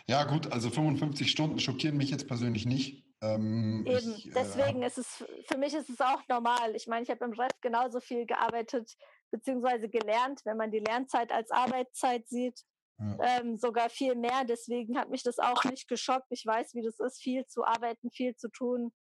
Ja, 0.07 0.25
gut, 0.25 0.53
also 0.53 0.71
55 0.71 1.31
Stunden 1.31 1.59
schockieren 1.59 1.97
mich 1.97 2.11
jetzt 2.11 2.29
persönlich 2.29 2.67
nicht. 2.67 3.05
Ähm, 3.23 3.85
Eben, 3.87 4.15
ich, 4.15 4.29
äh, 4.29 4.33
deswegen 4.35 4.83
ist 4.83 4.99
es, 4.99 5.25
für 5.47 5.59
mich 5.59 5.75
ist 5.75 5.91
es 5.91 6.01
auch 6.01 6.23
normal. 6.29 6.75
Ich 6.75 6.87
meine, 6.87 7.03
ich 7.03 7.11
habe 7.11 7.25
im 7.25 7.33
Ref 7.33 7.53
genauso 7.61 8.01
viel 8.01 8.25
gearbeitet, 8.25 8.97
beziehungsweise 9.31 9.89
gelernt, 9.89 10.41
wenn 10.45 10.57
man 10.57 10.71
die 10.71 10.79
Lernzeit 10.79 11.31
als 11.31 11.51
Arbeitszeit 11.51 12.29
sieht. 12.29 12.61
Ja. 12.99 13.17
Ähm, 13.39 13.57
sogar 13.57 13.89
viel 13.89 14.15
mehr. 14.15 14.45
Deswegen 14.47 14.99
hat 14.99 15.11
mich 15.11 15.23
das 15.23 15.39
auch 15.39 15.65
nicht 15.65 15.89
geschockt. 15.89 16.27
Ich 16.31 16.45
weiß, 16.45 16.75
wie 16.75 16.83
das 16.83 16.99
ist, 17.01 17.23
viel 17.23 17.47
zu 17.47 17.65
arbeiten, 17.65 18.11
viel 18.11 18.37
zu 18.37 18.49
tun. 18.51 18.93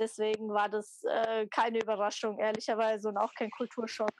Deswegen 0.00 0.48
war 0.48 0.68
das 0.68 1.02
äh, 1.04 1.46
keine 1.48 1.80
Überraschung, 1.80 2.38
ehrlicherweise, 2.38 3.08
und 3.08 3.16
auch 3.16 3.32
kein 3.34 3.50
Kulturschock. 3.50 4.12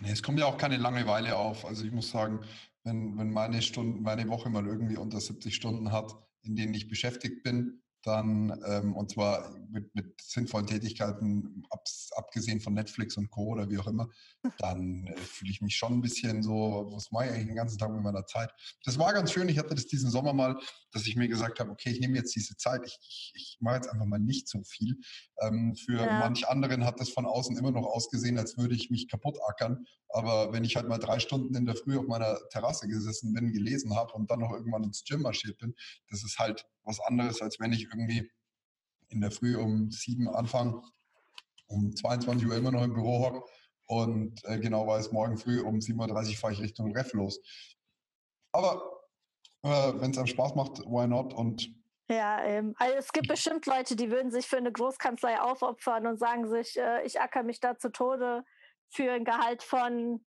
Nee, 0.00 0.12
es 0.12 0.22
kommt 0.22 0.38
ja 0.38 0.46
auch 0.46 0.58
keine 0.58 0.76
Langeweile 0.76 1.36
auf. 1.36 1.64
Also 1.64 1.84
ich 1.84 1.92
muss 1.92 2.10
sagen, 2.10 2.44
wenn, 2.84 3.16
wenn 3.18 3.30
meine 3.30 3.62
Stunden, 3.62 4.02
meine 4.02 4.28
Woche 4.28 4.50
mal 4.50 4.66
irgendwie 4.66 4.96
unter 4.96 5.20
70 5.20 5.54
Stunden 5.54 5.90
hat, 5.90 6.14
in 6.42 6.54
denen 6.54 6.74
ich 6.74 6.88
beschäftigt 6.88 7.42
bin, 7.42 7.82
dann, 8.04 8.60
ähm, 8.66 8.94
und 8.94 9.10
zwar 9.10 9.50
mit, 9.70 9.94
mit 9.94 10.20
sinnvollen 10.20 10.66
Tätigkeiten, 10.66 11.64
ab, 11.70 11.84
abgesehen 12.16 12.60
von 12.60 12.74
Netflix 12.74 13.16
und 13.16 13.30
Co. 13.30 13.46
oder 13.46 13.70
wie 13.70 13.78
auch 13.78 13.86
immer, 13.86 14.08
dann 14.58 15.06
äh, 15.06 15.16
fühle 15.16 15.50
ich 15.50 15.60
mich 15.62 15.76
schon 15.76 15.94
ein 15.94 16.00
bisschen 16.02 16.42
so, 16.42 16.88
was 16.90 17.10
mache 17.10 17.26
ich 17.26 17.30
eigentlich 17.32 17.46
den 17.46 17.56
ganzen 17.56 17.78
Tag 17.78 17.90
mit 17.92 18.02
meiner 18.02 18.26
Zeit? 18.26 18.50
Das 18.84 18.98
war 18.98 19.12
ganz 19.12 19.32
schön. 19.32 19.48
Ich 19.48 19.58
hatte 19.58 19.74
das 19.74 19.86
diesen 19.86 20.10
Sommer 20.10 20.32
mal, 20.32 20.58
dass 20.92 21.06
ich 21.06 21.16
mir 21.16 21.28
gesagt 21.28 21.60
habe, 21.60 21.70
okay, 21.70 21.90
ich 21.90 22.00
nehme 22.00 22.16
jetzt 22.16 22.34
diese 22.36 22.56
Zeit, 22.56 22.82
ich, 22.84 22.98
ich, 23.00 23.32
ich 23.34 23.56
mache 23.60 23.76
jetzt 23.76 23.88
einfach 23.88 24.06
mal 24.06 24.20
nicht 24.20 24.48
so 24.48 24.62
viel. 24.62 24.96
Ähm, 25.40 25.74
für 25.74 25.96
ja. 25.96 26.18
manch 26.18 26.46
anderen 26.46 26.84
hat 26.84 27.00
das 27.00 27.08
von 27.08 27.26
außen 27.26 27.56
immer 27.56 27.70
noch 27.70 27.86
ausgesehen, 27.86 28.38
als 28.38 28.58
würde 28.58 28.74
ich 28.74 28.90
mich 28.90 29.08
kaputt 29.08 29.38
ackern. 29.48 29.86
Aber 30.08 30.52
wenn 30.52 30.62
ich 30.62 30.76
halt 30.76 30.88
mal 30.88 30.98
drei 30.98 31.18
Stunden 31.18 31.56
in 31.56 31.66
der 31.66 31.74
Früh 31.74 31.98
auf 31.98 32.06
meiner 32.06 32.38
Terrasse 32.50 32.86
gesessen 32.86 33.32
bin, 33.32 33.52
gelesen 33.52 33.96
habe 33.96 34.12
und 34.12 34.30
dann 34.30 34.40
noch 34.40 34.52
irgendwann 34.52 34.84
ins 34.84 35.02
Gym 35.04 35.22
marschiert 35.22 35.58
bin, 35.58 35.74
das 36.08 36.22
ist 36.22 36.38
halt 36.38 36.66
was 36.84 37.00
anderes, 37.00 37.40
als 37.42 37.58
wenn 37.58 37.72
ich 37.72 37.90
irgendwie 37.94 38.30
in 39.08 39.20
der 39.20 39.30
Früh 39.30 39.56
um 39.56 39.90
sieben 39.90 40.28
anfange, 40.28 40.82
um 41.66 41.94
22 41.94 42.46
Uhr 42.46 42.56
immer 42.56 42.72
noch 42.72 42.82
im 42.82 42.92
Büro 42.92 43.24
hocke 43.24 43.42
und 43.86 44.44
äh, 44.44 44.58
genau 44.58 44.86
weiß, 44.86 45.12
morgen 45.12 45.36
früh 45.36 45.60
um 45.60 45.76
7.30 45.76 46.30
Uhr 46.30 46.36
fahre 46.36 46.52
ich 46.52 46.60
Richtung 46.60 46.94
Ref 46.96 47.12
los. 47.12 47.40
Aber 48.52 49.02
äh, 49.62 49.92
wenn 50.00 50.10
es 50.10 50.18
einem 50.18 50.26
Spaß 50.26 50.54
macht, 50.54 50.78
why 50.80 51.06
not? 51.06 51.34
Und 51.34 51.74
ja, 52.08 52.42
ähm, 52.44 52.74
also 52.78 52.94
es 52.96 53.12
gibt 53.12 53.28
bestimmt 53.28 53.66
Leute, 53.66 53.96
die 53.96 54.10
würden 54.10 54.30
sich 54.30 54.46
für 54.46 54.58
eine 54.58 54.72
Großkanzlei 54.72 55.40
aufopfern 55.40 56.06
und 56.06 56.18
sagen 56.18 56.48
sich, 56.48 56.78
äh, 56.78 57.04
ich 57.04 57.20
acker 57.20 57.42
mich 57.42 57.60
da 57.60 57.78
zu 57.78 57.90
Tode 57.90 58.44
für 58.90 59.10
ein 59.10 59.24
Gehalt 59.24 59.62
von, 59.62 60.24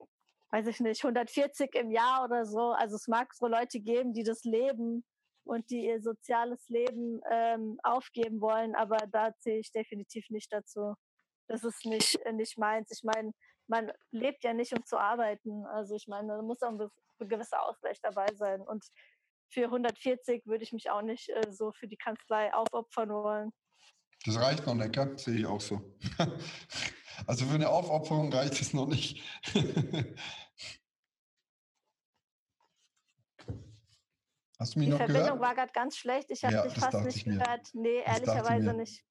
weiß 0.50 0.66
ich 0.66 0.80
nicht, 0.80 1.02
140 1.02 1.74
im 1.74 1.90
Jahr 1.90 2.24
oder 2.24 2.44
so. 2.44 2.72
Also 2.72 2.96
es 2.96 3.08
mag 3.08 3.34
so 3.34 3.46
Leute 3.46 3.80
geben, 3.80 4.12
die 4.12 4.22
das 4.22 4.44
leben 4.44 5.04
und 5.44 5.70
die 5.70 5.86
ihr 5.86 6.00
soziales 6.02 6.68
Leben 6.68 7.20
ähm, 7.30 7.78
aufgeben 7.82 8.40
wollen, 8.40 8.74
aber 8.74 8.98
da 9.10 9.34
zähle 9.38 9.58
ich 9.58 9.72
definitiv 9.72 10.28
nicht 10.30 10.52
dazu. 10.52 10.94
Das 11.48 11.64
ist 11.64 11.84
nicht, 11.84 12.18
nicht 12.32 12.58
meins. 12.58 12.90
Ich 12.90 13.02
meine, 13.02 13.32
man 13.66 13.92
lebt 14.10 14.44
ja 14.44 14.52
nicht, 14.52 14.72
um 14.72 14.84
zu 14.84 14.98
arbeiten. 14.98 15.66
Also 15.66 15.94
ich 15.94 16.06
meine, 16.06 16.28
da 16.28 16.42
muss 16.42 16.62
auch 16.62 16.70
ein 16.70 17.28
gewisser 17.28 17.62
Ausgleich 17.62 18.00
dabei 18.00 18.26
sein. 18.34 18.60
Und 18.60 18.84
für 19.50 19.64
140 19.64 20.46
würde 20.46 20.64
ich 20.64 20.72
mich 20.72 20.90
auch 20.90 21.02
nicht 21.02 21.28
äh, 21.28 21.52
so 21.52 21.72
für 21.72 21.88
die 21.88 21.96
Kanzlei 21.96 22.52
aufopfern 22.54 23.10
wollen. 23.10 23.52
Das 24.24 24.40
reicht 24.40 24.66
noch 24.66 24.74
nicht, 24.74 24.92
gell? 24.92 25.18
sehe 25.18 25.38
ich 25.38 25.46
auch 25.46 25.60
so. 25.60 25.80
also 27.26 27.44
für 27.44 27.54
eine 27.54 27.68
Aufopferung 27.68 28.32
reicht 28.32 28.60
es 28.60 28.72
noch 28.72 28.86
nicht. 28.86 29.20
Hast 34.62 34.76
du 34.76 34.78
mich 34.78 34.86
Die 34.86 34.92
noch 34.92 34.98
Verbindung 34.98 35.24
gehört? 35.24 35.40
war 35.40 35.54
gerade 35.56 35.72
ganz 35.72 35.96
schlecht. 35.96 36.30
Ich 36.30 36.44
habe 36.44 36.54
ja, 36.54 36.62
dich 36.62 36.74
fast 36.74 37.04
nicht 37.04 37.24
gehört. 37.24 37.68
Nee, 37.72 38.00
das 38.06 38.20
ehrlicherweise 38.20 38.72
nicht. 38.74 39.04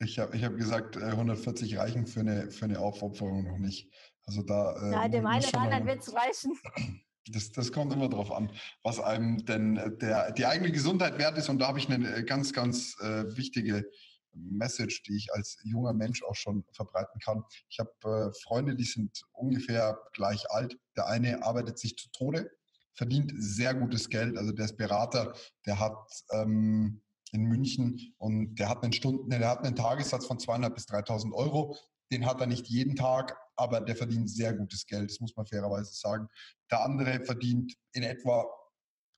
Ich 0.00 0.18
habe 0.18 0.36
ich 0.36 0.42
hab 0.42 0.56
gesagt, 0.56 0.96
140 0.96 1.72
äh, 1.72 1.78
reichen 1.78 2.08
für 2.08 2.20
eine, 2.20 2.50
für 2.50 2.64
eine 2.64 2.80
Aufopferung 2.80 3.44
noch 3.44 3.58
nicht. 3.58 3.88
Also 4.24 4.42
da. 4.42 4.74
Äh, 4.82 4.92
ja, 4.92 5.08
dem 5.08 5.24
einen 5.24 5.44
oder 5.44 5.60
anderen 5.60 5.86
wird 5.86 6.00
es 6.00 6.12
reichen. 6.12 6.58
Das, 7.28 7.50
das 7.50 7.72
kommt 7.72 7.92
immer 7.92 8.08
darauf 8.08 8.30
an, 8.30 8.52
was 8.84 9.00
einem 9.00 9.44
denn 9.44 9.76
äh, 9.76 9.90
der, 9.96 10.30
die 10.30 10.46
eigene 10.46 10.70
Gesundheit 10.70 11.18
wert 11.18 11.36
ist. 11.36 11.48
Und 11.48 11.58
da 11.58 11.66
habe 11.66 11.80
ich 11.80 11.90
eine 11.90 12.24
ganz, 12.24 12.52
ganz 12.52 12.96
äh, 13.00 13.36
wichtige 13.36 13.84
Message, 14.32 15.02
die 15.02 15.16
ich 15.16 15.32
als 15.32 15.58
junger 15.64 15.92
Mensch 15.92 16.22
auch 16.22 16.36
schon 16.36 16.64
verbreiten 16.70 17.18
kann. 17.18 17.42
Ich 17.68 17.80
habe 17.80 17.90
äh, 18.04 18.40
Freunde, 18.44 18.76
die 18.76 18.84
sind 18.84 19.24
ungefähr 19.32 19.98
gleich 20.12 20.48
alt. 20.52 20.78
Der 20.96 21.08
eine 21.08 21.42
arbeitet 21.42 21.80
sich 21.80 21.96
zu 21.96 22.08
Tode, 22.12 22.48
verdient 22.96 23.32
sehr 23.36 23.74
gutes 23.74 24.08
Geld. 24.08 24.36
Also 24.36 24.52
der 24.52 24.64
ist 24.64 24.76
Berater, 24.76 25.34
der 25.66 25.78
hat 25.78 25.96
ähm, 26.32 27.02
in 27.32 27.44
München 27.44 28.14
und 28.18 28.56
der 28.56 28.68
hat 28.68 28.82
einen 28.82 28.92
Stunden, 28.92 29.30
der 29.30 29.48
hat 29.48 29.64
einen 29.64 29.76
Tagessatz 29.76 30.26
von 30.26 30.38
200 30.38 30.74
bis 30.74 30.86
3.000 30.86 31.32
Euro. 31.32 31.76
Den 32.10 32.24
hat 32.26 32.40
er 32.40 32.46
nicht 32.46 32.68
jeden 32.68 32.96
Tag, 32.96 33.36
aber 33.56 33.80
der 33.80 33.96
verdient 33.96 34.30
sehr 34.30 34.54
gutes 34.54 34.86
Geld. 34.86 35.10
Das 35.10 35.20
muss 35.20 35.36
man 35.36 35.46
fairerweise 35.46 35.92
sagen. 35.92 36.28
Der 36.70 36.84
andere 36.84 37.24
verdient 37.24 37.74
in 37.92 38.02
etwa 38.02 38.46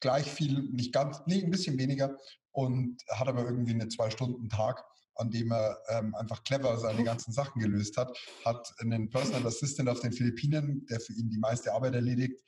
gleich 0.00 0.30
viel, 0.30 0.62
nicht 0.70 0.92
ganz, 0.92 1.20
nee, 1.26 1.42
ein 1.42 1.50
bisschen 1.50 1.78
weniger 1.78 2.16
und 2.52 3.02
hat 3.10 3.28
aber 3.28 3.44
irgendwie 3.44 3.72
einen 3.72 3.90
Zwei-Stunden-Tag, 3.90 4.82
an 5.16 5.30
dem 5.30 5.52
er 5.52 5.78
ähm, 5.88 6.14
einfach 6.14 6.44
clever 6.44 6.78
seine 6.78 7.04
ganzen 7.04 7.32
Sachen 7.32 7.60
gelöst 7.60 7.96
hat. 7.96 8.16
Hat 8.44 8.72
einen 8.78 9.10
Personal 9.10 9.46
Assistant 9.46 9.88
auf 9.88 10.00
den 10.00 10.12
Philippinen, 10.12 10.86
der 10.86 11.00
für 11.00 11.12
ihn 11.12 11.28
die 11.28 11.38
meiste 11.38 11.72
Arbeit 11.72 11.94
erledigt. 11.94 12.40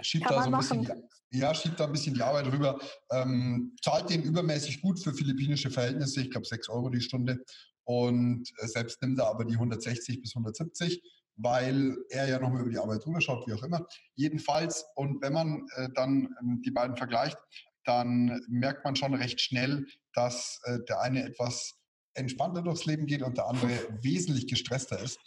Schiebt 0.00 0.30
da 0.30 0.42
so 0.42 0.50
ein 0.50 0.58
bisschen 0.58 1.06
die, 1.32 1.38
ja, 1.38 1.54
schiebt 1.54 1.80
da 1.80 1.84
ein 1.84 1.92
bisschen 1.92 2.14
die 2.14 2.22
Arbeit 2.22 2.46
rüber, 2.46 2.78
ähm, 3.10 3.74
zahlt 3.82 4.10
den 4.10 4.22
übermäßig 4.22 4.80
gut 4.80 5.02
für 5.02 5.12
philippinische 5.12 5.70
Verhältnisse, 5.70 6.22
ich 6.22 6.30
glaube 6.30 6.46
6 6.46 6.68
Euro 6.68 6.90
die 6.90 7.00
Stunde 7.00 7.38
und 7.84 8.48
äh, 8.58 8.66
selbst 8.66 9.00
nimmt 9.02 9.18
er 9.18 9.28
aber 9.28 9.44
die 9.44 9.54
160 9.54 10.20
bis 10.20 10.34
170 10.34 11.02
weil 11.36 11.96
er 12.08 12.28
ja 12.28 12.38
nochmal 12.38 12.62
über 12.62 12.70
die 12.70 12.78
Arbeit 12.78 13.04
drüber 13.04 13.20
schaut, 13.20 13.46
wie 13.46 13.52
auch 13.52 13.62
immer. 13.62 13.86
Jedenfalls, 14.14 14.86
und 14.94 15.22
wenn 15.22 15.32
man 15.32 15.66
äh, 15.76 15.88
dann 15.94 16.34
ähm, 16.40 16.62
die 16.64 16.70
beiden 16.70 16.96
vergleicht, 16.96 17.36
dann 17.84 18.40
merkt 18.48 18.84
man 18.84 18.96
schon 18.96 19.14
recht 19.14 19.40
schnell, 19.40 19.86
dass 20.12 20.60
äh, 20.64 20.78
der 20.88 21.00
eine 21.00 21.24
etwas 21.24 21.74
entspannter 22.14 22.62
durchs 22.62 22.86
Leben 22.86 23.06
geht 23.06 23.22
und 23.22 23.36
der 23.36 23.46
andere 23.46 23.70
wesentlich 24.02 24.48
gestresster 24.48 24.98
ist. 24.98 25.18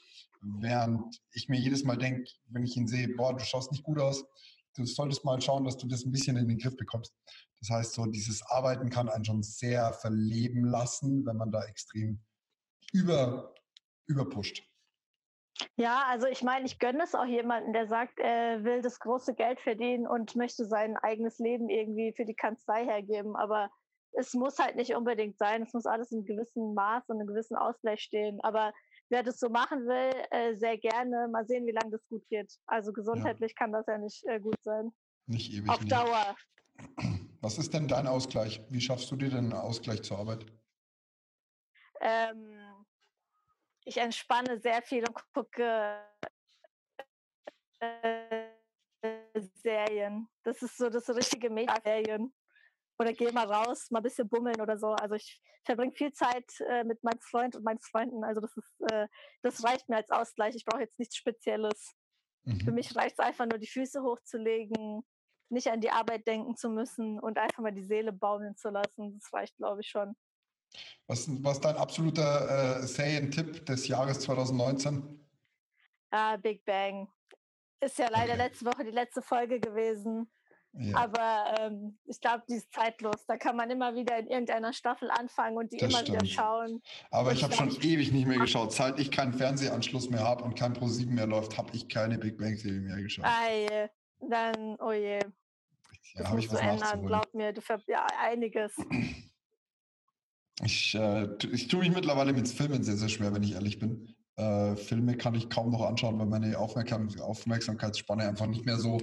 Während 0.42 1.22
ich 1.34 1.48
mir 1.48 1.60
jedes 1.60 1.84
Mal 1.84 1.98
denke, 1.98 2.30
wenn 2.48 2.64
ich 2.64 2.76
ihn 2.76 2.88
sehe, 2.88 3.10
boah, 3.10 3.36
du 3.36 3.44
schaust 3.44 3.72
nicht 3.72 3.84
gut 3.84 4.00
aus, 4.00 4.24
du 4.76 4.86
solltest 4.86 5.26
mal 5.26 5.42
schauen, 5.42 5.66
dass 5.66 5.78
du 5.78 5.88
das 5.88 6.06
ein 6.06 6.12
bisschen 6.12 6.38
in 6.38 6.48
den 6.48 6.58
Griff 6.58 6.78
bekommst. 6.78 7.16
Das 7.60 7.70
heißt, 7.70 7.94
so 7.94 8.06
dieses 8.06 8.42
Arbeiten 8.44 8.90
kann 8.90 9.10
einen 9.10 9.26
schon 9.26 9.44
sehr 9.44 9.94
verleben 9.94 10.66
lassen, 10.66 11.26
wenn 11.26 11.38
man 11.38 11.52
da 11.52 11.64
extrem 11.66 12.20
über, 12.94 13.54
überpusht. 14.08 14.64
Ja, 15.76 16.04
also 16.08 16.28
ich 16.28 16.42
meine, 16.42 16.66
ich 16.66 16.80
gönne 16.80 17.04
es 17.04 17.16
auch 17.16 17.26
jemanden, 17.26 17.74
der 17.74 17.88
sagt, 17.88 18.18
er 18.20 18.64
will 18.64 18.82
das 18.82 19.00
große 19.00 19.36
Geld 19.36 19.60
verdienen 19.60 20.08
und 20.08 20.36
möchte 20.36 20.66
sein 20.66 20.96
eigenes 20.98 21.38
Leben 21.38 21.70
irgendwie 21.70 22.14
für 22.16 22.26
die 22.26 22.36
Kanzlei 22.36 22.86
hergeben. 22.86 23.36
Aber 23.36 23.70
es 24.14 24.34
muss 24.34 24.58
halt 24.58 24.76
nicht 24.76 24.96
unbedingt 24.96 25.38
sein. 25.38 25.64
Es 25.64 25.74
muss 25.74 25.86
alles 25.86 26.12
in 26.12 26.20
einem 26.20 26.26
gewissen 26.26 26.74
Maß 26.74 27.10
und 27.10 27.18
einem 27.18 27.28
gewissen 27.28 27.58
Ausgleich 27.58 28.02
stehen. 28.02 28.40
Aber 28.42 28.72
wer 29.10 29.24
das 29.24 29.40
so 29.40 29.50
machen 29.50 29.86
will, 29.88 30.14
äh, 30.32 30.56
sehr 30.56 30.78
gerne. 30.78 31.28
Mal 31.28 31.46
sehen, 31.46 31.66
wie 31.66 31.72
lange 31.72 31.92
das 31.92 32.08
gut 32.08 32.28
geht. 32.30 32.52
Also 32.68 32.94
gesundheitlich 32.94 33.52
ja. 33.52 33.56
kann 33.58 33.72
das 33.72 33.86
ja 33.88 33.98
nicht 33.98 34.24
äh, 34.26 34.40
gut 34.40 34.62
sein. 34.64 34.92
Nicht 35.26 35.54
ewig. 35.54 35.70
Auf 35.70 35.82
nicht. 35.82 35.92
Dauer. 35.92 36.36
Was 37.42 37.58
ist 37.58 37.74
denn 37.74 37.88
dein 37.88 38.08
Ausgleich? 38.08 38.62
Wie 38.70 38.82
schaffst 38.82 39.12
du 39.12 39.16
dir 39.16 39.30
denn 39.30 39.52
einen 39.52 39.54
Ausgleich 39.54 40.04
zur 40.04 40.20
Arbeit? 40.20 40.46
Ähm, 42.02 42.86
ich 43.86 43.98
entspanne 43.98 44.60
sehr 44.60 44.82
viel 44.82 45.04
und 45.08 45.18
gucke 45.34 46.00
äh, 47.80 48.48
Serien. 49.56 50.28
Das 50.44 50.62
ist 50.62 50.78
so 50.78 50.90
das 50.90 51.10
richtige 51.10 51.50
Mega-Serien. 51.50 52.34
Oder 53.00 53.14
gehe 53.14 53.32
mal 53.32 53.52
raus, 53.52 53.90
mal 53.92 54.00
ein 54.00 54.04
bisschen 54.04 54.28
bummeln 54.28 54.60
oder 54.60 54.78
so. 54.78 54.88
Also 54.88 55.16
ich 55.16 55.42
verbringe 55.64 55.94
viel 55.94 56.12
Zeit 56.12 56.46
äh, 56.68 56.84
mit 56.84 57.02
meinem 57.04 57.22
Freund 57.22 57.56
und 57.56 57.64
meinen 57.64 57.80
Freunden. 57.80 58.24
Also 58.24 58.42
das 58.42 58.56
ist, 58.58 58.92
äh, 58.92 59.08
das 59.42 59.64
reicht 59.64 59.88
mir 59.88 59.96
als 59.96 60.12
Ausgleich. 60.12 60.56
Ich 60.56 60.66
brauche 60.66 60.82
jetzt 60.82 61.00
nichts 61.00 61.16
Spezielles. 61.16 61.94
Mhm. 62.44 62.60
Für 62.60 62.72
mich 62.72 62.96
reicht 62.96 63.18
es 63.18 63.26
einfach 63.26 63.46
nur, 63.46 63.58
die 63.58 63.68
Füße 63.68 64.02
hochzulegen, 64.02 65.04
nicht 65.50 65.72
an 65.72 65.82
die 65.82 65.92
Arbeit 65.92 66.28
denken 66.28 66.56
zu 66.58 66.70
müssen 66.70 67.20
und 67.20 67.38
einfach 67.38 67.64
mal 67.64 67.72
die 67.72 67.86
Seele 67.86 68.12
baumeln 68.12 68.56
zu 68.58 68.70
lassen. 68.70 69.18
Das 69.20 69.34
reicht, 69.34 69.56
glaube 69.58 69.82
ich, 69.82 69.88
schon. 69.88 70.16
Was, 71.08 71.28
was 71.44 71.54
ist 71.54 71.66
dein 71.66 71.78
absoluter 71.78 72.82
äh, 72.82 72.88
Serientipp 72.88 73.66
des 73.66 73.88
Jahres 73.88 74.20
2019? 74.20 75.26
Ah, 76.12 76.38
Big 76.38 76.66
Bang. 76.66 77.08
Ist 77.82 77.98
ja 77.98 78.10
leider 78.10 78.34
okay. 78.34 78.44
letzte 78.44 78.66
Woche 78.66 78.84
die 78.84 78.92
letzte 78.92 79.22
Folge 79.22 79.60
gewesen. 79.60 80.30
Ja. 80.74 80.98
Aber 80.98 81.56
ähm, 81.60 81.98
ich 82.06 82.22
glaube, 82.22 82.44
die 82.48 82.56
ist 82.56 82.72
zeitlos. 82.72 83.26
Da 83.28 83.38
kann 83.38 83.56
man 83.56 83.70
immer 83.72 83.96
wieder 83.96 84.18
in 84.20 84.28
irgendeiner 84.28 84.72
Staffel 84.72 85.10
anfangen 85.10 85.58
und 85.58 85.72
die 85.72 85.78
das 85.78 85.90
immer 85.90 86.00
stimmt. 86.00 86.22
wieder 86.22 86.26
schauen. 86.32 86.82
Aber 87.12 87.32
ich 87.32 87.44
habe 87.44 87.54
schon 87.54 87.70
ewig 87.82 88.12
nicht 88.12 88.28
mehr 88.28 88.38
geschaut. 88.38 88.72
Seit 88.72 89.00
ich 89.00 89.10
keinen 89.10 89.34
Fernsehanschluss 89.34 90.10
mehr 90.10 90.24
habe 90.24 90.44
und 90.44 90.56
kein 90.56 90.74
Pro7 90.74 91.08
mehr 91.08 91.28
läuft, 91.28 91.58
habe 91.58 91.76
ich 91.76 91.88
keine 91.90 92.18
Big 92.18 92.38
Bang 92.38 92.56
Serie 92.56 92.82
mehr 92.82 93.02
geschaut. 93.02 93.26
Ei, 93.26 93.90
dann, 94.20 94.78
oh 94.80 94.92
je. 94.92 95.20
Ja, 96.16 96.30
habe 96.30 96.40
ich 96.40 96.52
was 96.52 96.60
ändern. 96.60 97.06
Glaub 97.06 97.34
mir, 97.34 97.52
du 97.52 97.62
ver 97.62 97.82
ja 97.88 98.06
einiges. 98.22 98.76
Ich, 100.64 100.94
äh, 100.94 101.28
ich 101.52 101.68
tue 101.68 101.80
mich 101.80 101.92
mittlerweile 101.92 102.34
mit 102.34 102.48
Filmen 102.48 102.84
sehr, 102.84 102.98
sehr 102.98 103.10
schwer, 103.10 103.34
wenn 103.34 103.44
ich 103.44 103.54
ehrlich 103.54 103.80
bin. 103.80 104.14
Äh, 104.36 104.76
Filme 104.76 105.18
kann 105.18 105.36
ich 105.36 105.50
kaum 105.50 105.72
noch 105.72 105.82
anschauen, 105.82 106.20
weil 106.20 106.26
meine 106.26 106.58
Aufmerksam 106.58 107.10
Aufmerksamkeitsspanne 107.20 108.28
einfach 108.28 108.48
nicht 108.48 108.66
mehr 108.66 108.78
so 108.78 109.00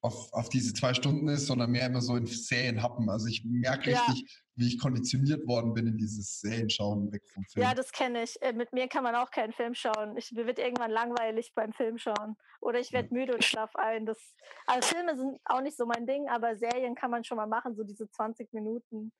auf, 0.00 0.32
auf 0.32 0.48
diese 0.48 0.72
zwei 0.72 0.94
Stunden 0.94 1.28
ist, 1.28 1.46
sondern 1.46 1.70
mehr 1.70 1.86
immer 1.86 2.00
so 2.00 2.16
in 2.16 2.26
Serien 2.26 2.82
happen. 2.82 3.08
Also 3.10 3.26
ich 3.26 3.44
merke 3.44 3.90
ja. 3.90 4.00
richtig, 4.00 4.44
wie 4.54 4.68
ich 4.68 4.78
konditioniert 4.78 5.46
worden 5.46 5.74
bin 5.74 5.86
in 5.86 5.96
dieses 5.96 6.40
Serienschauen 6.40 7.12
weg 7.12 7.22
vom 7.28 7.44
Film. 7.44 7.64
Ja, 7.64 7.74
das 7.74 7.90
kenne 7.90 8.22
ich. 8.22 8.40
Äh, 8.40 8.52
mit 8.52 8.72
mir 8.72 8.88
kann 8.88 9.02
man 9.02 9.14
auch 9.16 9.30
keinen 9.30 9.52
Film 9.52 9.74
schauen. 9.74 10.16
Ich, 10.16 10.30
mir 10.32 10.46
wird 10.46 10.58
irgendwann 10.58 10.90
langweilig 10.90 11.52
beim 11.54 11.72
Film 11.72 11.98
schauen. 11.98 12.36
Oder 12.60 12.78
ich 12.80 12.92
werde 12.92 13.08
ja. 13.10 13.14
müde 13.14 13.34
und 13.34 13.44
schlaf 13.44 13.74
ein. 13.74 14.06
Das, 14.06 14.18
also 14.66 14.88
Filme 14.88 15.16
sind 15.16 15.38
auch 15.44 15.62
nicht 15.62 15.76
so 15.76 15.86
mein 15.86 16.06
Ding, 16.06 16.28
aber 16.28 16.56
Serien 16.56 16.94
kann 16.94 17.10
man 17.10 17.24
schon 17.24 17.36
mal 17.36 17.46
machen, 17.46 17.74
so 17.74 17.82
diese 17.82 18.08
20 18.08 18.52
Minuten 18.52 19.12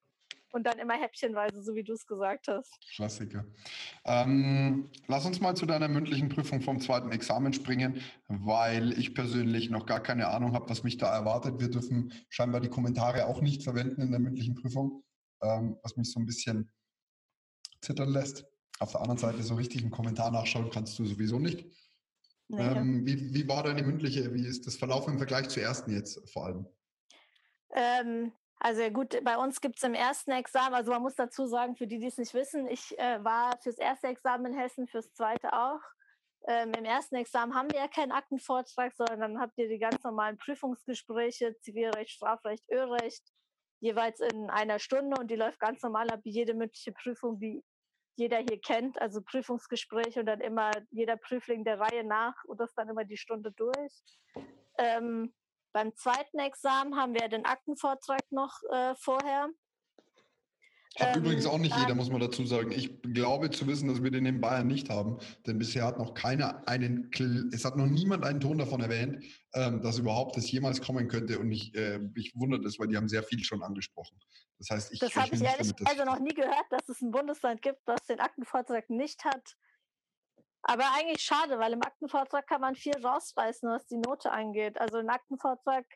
und 0.53 0.65
dann 0.65 0.79
immer 0.79 0.95
häppchenweise, 0.95 1.63
so 1.63 1.75
wie 1.75 1.85
du 1.85 1.93
es 1.93 2.07
gesagt 2.07 2.49
hast. 2.49 2.73
Klassiker. 2.95 3.45
Ähm, 4.05 4.91
lass 5.07 5.27
uns 5.27 5.41
mal 5.41 5.55
zu 5.55 5.67
deiner 5.67 5.89
mündlichen 5.89 6.29
Prüfung 6.29 6.61
vom 6.61 6.81
zweiten 6.81 7.13
Examen 7.13 7.53
springen, 7.53 8.01
weil 8.29 8.93
ich 8.99 9.15
persönlich 9.15 9.71
noch 9.71 9.87
gar 9.87 10.01
keine 10.01 10.29
Ahnung 10.29 10.55
habe, 10.55 10.69
was 10.71 10.83
mich 10.83 10.97
da 10.97 11.15
erwartet. 11.15 11.61
Wir 11.61 11.71
dürfen 11.71 12.13
scheinbar 12.29 12.61
die 12.61 12.71
Kommentare 12.71 13.27
auch 13.27 13.41
nicht 13.41 13.63
verwenden 13.63 14.01
in 14.01 14.11
der 14.11 14.21
mündlichen 14.21 14.55
Prüfung, 14.55 15.05
ähm, 15.43 15.79
was 15.83 15.97
mich 15.97 16.11
so 16.11 16.21
ein 16.21 16.27
bisschen 16.27 16.71
zittern 17.81 18.11
lässt. 18.11 18.47
Auf 18.81 18.93
der 18.93 19.01
anderen 19.01 19.19
Seite 19.19 19.43
so 19.43 19.55
richtig 19.55 19.83
einen 19.83 19.91
Kommentar 19.91 20.31
nachschauen 20.31 20.71
kannst 20.71 20.99
du 20.99 21.05
sowieso 21.05 21.39
nicht. 21.39 21.67
Nee. 22.49 22.63
Ähm, 22.63 23.07
wie, 23.07 23.35
wie 23.35 23.47
war 23.47 23.63
deine 23.63 23.83
mündliche, 23.83 24.33
wie 24.33 24.47
ist 24.47 24.67
das 24.67 24.77
verlaufen 24.77 25.13
im 25.13 25.19
Vergleich 25.19 25.49
zur 25.49 25.63
ersten 25.63 25.93
jetzt 25.93 26.31
vor 26.31 26.47
allem? 26.47 26.67
Ähm, 27.75 28.33
also 28.61 28.90
gut, 28.90 29.23
bei 29.25 29.37
uns 29.37 29.61
gibt 29.61 29.77
es 29.77 29.83
im 29.85 29.94
ersten 29.94 30.33
Examen, 30.33 30.75
also 30.75 30.90
man 30.90 31.03
muss 31.03 31.14
dazu 31.14 31.47
sagen, 31.47 31.77
für 31.77 31.87
die, 31.87 31.99
die 31.99 32.07
es 32.07 32.18
nicht 32.18 32.35
wissen, 32.35 32.66
ich 32.66 32.99
äh, 32.99 33.23
war 33.23 33.59
fürs 33.62 33.79
erste 33.79 34.09
Examen 34.09 34.53
in 34.53 34.59
Hessen, 34.59 34.88
fürs 34.88 35.12
zweite 35.12 35.53
auch. 35.53 35.81
Ähm, 36.47 36.73
Im 36.77 36.85
ersten 36.85 37.16
Examen 37.16 37.55
haben 37.55 37.71
wir 37.71 37.81
ja 37.81 37.88
keinen 37.88 38.12
Aktenvortrag, 38.12 38.94
sondern 38.97 39.21
dann 39.21 39.40
habt 39.40 39.59
ihr 39.59 39.68
die 39.68 39.79
ganz 39.79 40.03
normalen 40.03 40.38
Prüfungsgespräche, 40.38 41.57
Zivilrecht, 41.61 42.11
Strafrecht, 42.11 42.64
Ölrecht, 42.71 43.23
jeweils 43.81 44.21
in 44.21 44.49
einer 44.51 44.79
Stunde 44.79 45.21
und 45.21 45.31
die 45.31 45.37
läuft 45.37 45.61
ganz 45.61 45.83
normal 45.83 46.11
ab 46.11 46.21
wie 46.25 46.31
jede 46.31 46.55
mündliche 46.55 46.92
Prüfung, 46.92 47.38
die 47.38 47.62
jeder 48.16 48.38
hier 48.38 48.61
kennt, 48.61 49.01
also 49.01 49.23
Prüfungsgespräche 49.23 50.21
und 50.21 50.27
dann 50.27 50.40
immer 50.40 50.73
jeder 50.90 51.16
Prüfling 51.16 51.64
der 51.64 51.79
Reihe 51.79 52.03
nach 52.03 52.35
und 52.44 52.59
das 52.59 52.75
dann 52.75 52.88
immer 52.88 53.05
die 53.05 53.16
Stunde 53.16 53.53
durch. 53.53 53.92
Ähm, 54.79 55.33
beim 55.72 55.94
zweiten 55.94 56.38
Examen 56.38 56.96
haben 56.96 57.14
wir 57.14 57.28
den 57.28 57.44
Aktenvortrag 57.44 58.22
noch 58.31 58.62
äh, 58.70 58.94
vorher. 58.96 59.48
Hat 60.98 61.16
ähm, 61.16 61.22
übrigens 61.22 61.46
auch 61.46 61.59
nicht 61.59 61.76
jeder, 61.76 61.94
muss 61.94 62.11
man 62.11 62.20
dazu 62.20 62.44
sagen. 62.46 62.72
Ich 62.72 63.02
glaube 63.02 63.50
zu 63.50 63.66
wissen, 63.66 63.88
dass 63.88 64.02
wir 64.02 64.11
den 64.11 64.26
in 64.26 64.40
Bayern 64.40 64.66
nicht 64.66 64.90
haben, 64.90 65.18
denn 65.46 65.59
bisher 65.59 65.85
hat 65.85 65.98
noch 65.98 66.14
keiner 66.14 66.66
einen, 66.66 67.11
es 67.52 67.64
hat 67.64 67.76
noch 67.76 67.87
niemand 67.87 68.24
einen 68.24 68.40
Ton 68.40 68.59
davon 68.59 68.81
erwähnt, 68.81 69.24
ähm, 69.54 69.81
dass 69.83 69.98
überhaupt 69.98 70.37
das 70.37 70.50
jemals 70.50 70.81
kommen 70.81 71.09
könnte. 71.09 71.38
Und 71.38 71.52
ich, 71.52 71.74
äh, 71.74 72.00
ich 72.14 72.33
wundere 72.35 72.62
das, 72.62 72.78
weil 72.78 72.88
die 72.88 72.96
haben 72.96 73.09
sehr 73.09 73.22
viel 73.22 73.44
schon 73.44 73.62
angesprochen. 73.62 74.18
Das 74.59 74.70
heißt, 74.70 74.92
ich. 74.92 74.98
Das 74.98 75.14
habe 75.14 75.35
ich 75.35 75.42
ehrlich 75.42 75.72
also 75.85 76.04
noch 76.04 76.18
nie 76.18 76.35
gehört, 76.35 76.66
dass 76.70 76.88
es 76.88 77.00
ein 77.00 77.11
Bundesland 77.11 77.62
gibt, 77.62 77.81
das 77.87 78.02
den 78.09 78.20
Aktenvortrag 78.20 78.90
nicht 78.90 79.24
hat. 79.24 79.57
Aber 80.68 80.85
eigentlich 80.92 81.22
schade, 81.22 81.59
weil 81.59 81.72
im 81.72 81.83
Aktenvortrag 81.83 82.46
kann 82.46 82.61
man 82.61 82.74
viel 82.74 82.94
rausreißen, 83.02 83.70
was 83.70 83.87
die 83.87 83.96
Note 83.96 84.31
angeht. 84.31 84.78
Also 84.78 84.98
im 84.98 85.09
Aktenvortrag 85.09 85.87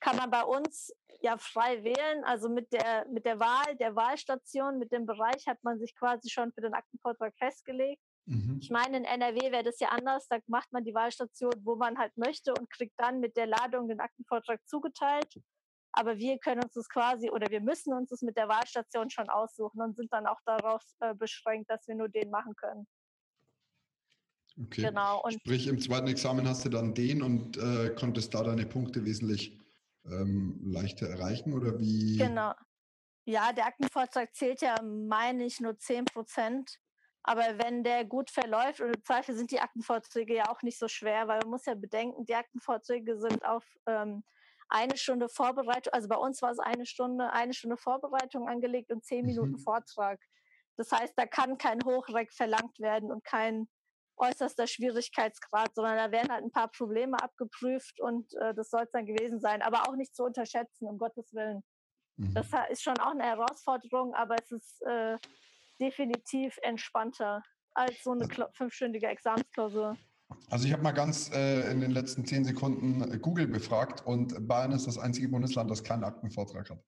kann 0.00 0.16
man 0.16 0.30
bei 0.30 0.42
uns 0.42 0.90
ja 1.20 1.36
frei 1.36 1.84
wählen. 1.84 2.24
Also 2.24 2.48
mit 2.48 2.72
der, 2.72 3.06
mit 3.10 3.26
der 3.26 3.38
Wahl, 3.40 3.76
der 3.76 3.94
Wahlstation, 3.94 4.78
mit 4.78 4.90
dem 4.90 5.04
Bereich 5.04 5.46
hat 5.46 5.62
man 5.62 5.78
sich 5.78 5.94
quasi 5.94 6.30
schon 6.30 6.50
für 6.54 6.62
den 6.62 6.72
Aktenvortrag 6.72 7.34
festgelegt. 7.36 8.00
Mhm. 8.24 8.58
Ich 8.62 8.70
meine, 8.70 8.96
in 8.96 9.04
NRW 9.04 9.52
wäre 9.52 9.64
das 9.64 9.78
ja 9.80 9.88
anders. 9.88 10.26
Da 10.28 10.38
macht 10.46 10.72
man 10.72 10.82
die 10.82 10.94
Wahlstation, 10.94 11.52
wo 11.62 11.76
man 11.76 11.98
halt 11.98 12.16
möchte 12.16 12.54
und 12.54 12.70
kriegt 12.70 12.94
dann 12.96 13.20
mit 13.20 13.36
der 13.36 13.48
Ladung 13.48 13.86
den 13.86 14.00
Aktenvortrag 14.00 14.66
zugeteilt. 14.66 15.42
Aber 15.92 16.16
wir 16.16 16.38
können 16.38 16.64
uns 16.64 16.72
das 16.72 16.88
quasi 16.88 17.28
oder 17.28 17.50
wir 17.50 17.60
müssen 17.60 17.92
uns 17.92 18.08
das 18.08 18.22
mit 18.22 18.38
der 18.38 18.48
Wahlstation 18.48 19.10
schon 19.10 19.28
aussuchen 19.28 19.82
und 19.82 19.94
sind 19.94 20.10
dann 20.10 20.26
auch 20.26 20.40
darauf 20.46 20.82
äh, 21.00 21.14
beschränkt, 21.14 21.68
dass 21.68 21.86
wir 21.86 21.96
nur 21.96 22.08
den 22.08 22.30
machen 22.30 22.56
können. 22.56 22.86
Okay. 24.60 24.82
Genau. 24.82 25.22
Und 25.22 25.34
Sprich, 25.34 25.66
im 25.66 25.80
zweiten 25.80 26.08
Examen 26.08 26.46
hast 26.48 26.64
du 26.64 26.68
dann 26.68 26.94
den 26.94 27.22
und 27.22 27.56
äh, 27.56 27.94
konntest 27.98 28.34
da 28.34 28.42
deine 28.42 28.66
Punkte 28.66 29.04
wesentlich 29.04 29.58
ähm, 30.04 30.60
leichter 30.64 31.08
erreichen 31.08 31.52
oder 31.52 31.78
wie? 31.78 32.18
Genau. 32.18 32.52
Ja, 33.24 33.52
der 33.52 33.66
Aktenvortrag 33.66 34.34
zählt 34.34 34.62
ja, 34.62 34.74
meine 34.82 35.44
ich, 35.44 35.60
nur 35.60 35.78
10 35.78 36.06
Prozent. 36.06 36.78
Aber 37.22 37.42
wenn 37.58 37.84
der 37.84 38.04
gut 38.04 38.30
verläuft, 38.30 38.80
und 38.80 38.96
im 38.96 39.04
Zweifel 39.04 39.36
sind 39.36 39.52
die 39.52 39.60
Aktenvorträge 39.60 40.34
ja 40.34 40.50
auch 40.50 40.62
nicht 40.62 40.78
so 40.78 40.88
schwer, 40.88 41.28
weil 41.28 41.38
man 41.40 41.50
muss 41.50 41.66
ja 41.66 41.74
bedenken, 41.74 42.24
die 42.24 42.34
Aktenvorträge 42.34 43.16
sind 43.16 43.44
auf 43.44 43.64
ähm, 43.86 44.24
eine 44.68 44.96
Stunde 44.96 45.28
Vorbereitung, 45.28 45.92
also 45.92 46.08
bei 46.08 46.16
uns 46.16 46.42
war 46.42 46.50
es 46.50 46.58
eine 46.58 46.84
Stunde, 46.84 47.32
eine 47.32 47.54
Stunde 47.54 47.76
Vorbereitung 47.76 48.48
angelegt 48.48 48.90
und 48.90 49.04
zehn 49.04 49.24
Minuten 49.24 49.52
mhm. 49.52 49.58
Vortrag. 49.58 50.18
Das 50.76 50.90
heißt, 50.90 51.12
da 51.16 51.26
kann 51.26 51.58
kein 51.58 51.84
Hochreck 51.84 52.32
verlangt 52.32 52.80
werden 52.80 53.12
und 53.12 53.22
kein 53.22 53.68
äußerster 54.22 54.66
Schwierigkeitsgrad, 54.66 55.74
sondern 55.74 55.96
da 55.96 56.10
werden 56.12 56.32
halt 56.32 56.44
ein 56.44 56.50
paar 56.50 56.68
Probleme 56.68 57.16
abgeprüft 57.22 58.00
und 58.00 58.32
äh, 58.34 58.54
das 58.54 58.70
soll 58.70 58.82
es 58.84 58.90
dann 58.92 59.06
gewesen 59.06 59.40
sein. 59.40 59.62
Aber 59.62 59.88
auch 59.88 59.96
nicht 59.96 60.14
zu 60.14 60.24
unterschätzen, 60.24 60.86
um 60.86 60.98
Gottes 60.98 61.32
Willen. 61.32 61.62
Mhm. 62.16 62.34
Das 62.34 62.48
ist 62.70 62.82
schon 62.82 62.98
auch 62.98 63.12
eine 63.12 63.24
Herausforderung, 63.24 64.14
aber 64.14 64.36
es 64.42 64.50
ist 64.50 64.82
äh, 64.82 65.18
definitiv 65.80 66.56
entspannter 66.62 67.42
als 67.74 68.02
so 68.02 68.12
eine 68.12 68.28
fünfstündige 68.54 69.06
Examensklausur. 69.06 69.96
Also 70.50 70.66
ich 70.66 70.72
habe 70.72 70.82
mal 70.82 70.92
ganz 70.92 71.30
äh, 71.34 71.70
in 71.70 71.80
den 71.80 71.90
letzten 71.90 72.24
zehn 72.24 72.44
Sekunden 72.44 73.12
äh, 73.12 73.18
Google 73.18 73.46
befragt 73.46 74.06
und 74.06 74.46
Bayern 74.46 74.72
ist 74.72 74.86
das 74.86 74.98
einzige 74.98 75.28
Bundesland, 75.28 75.70
das 75.70 75.82
keinen 75.82 76.04
Aktenvortrag 76.04 76.70
hat. 76.70 76.78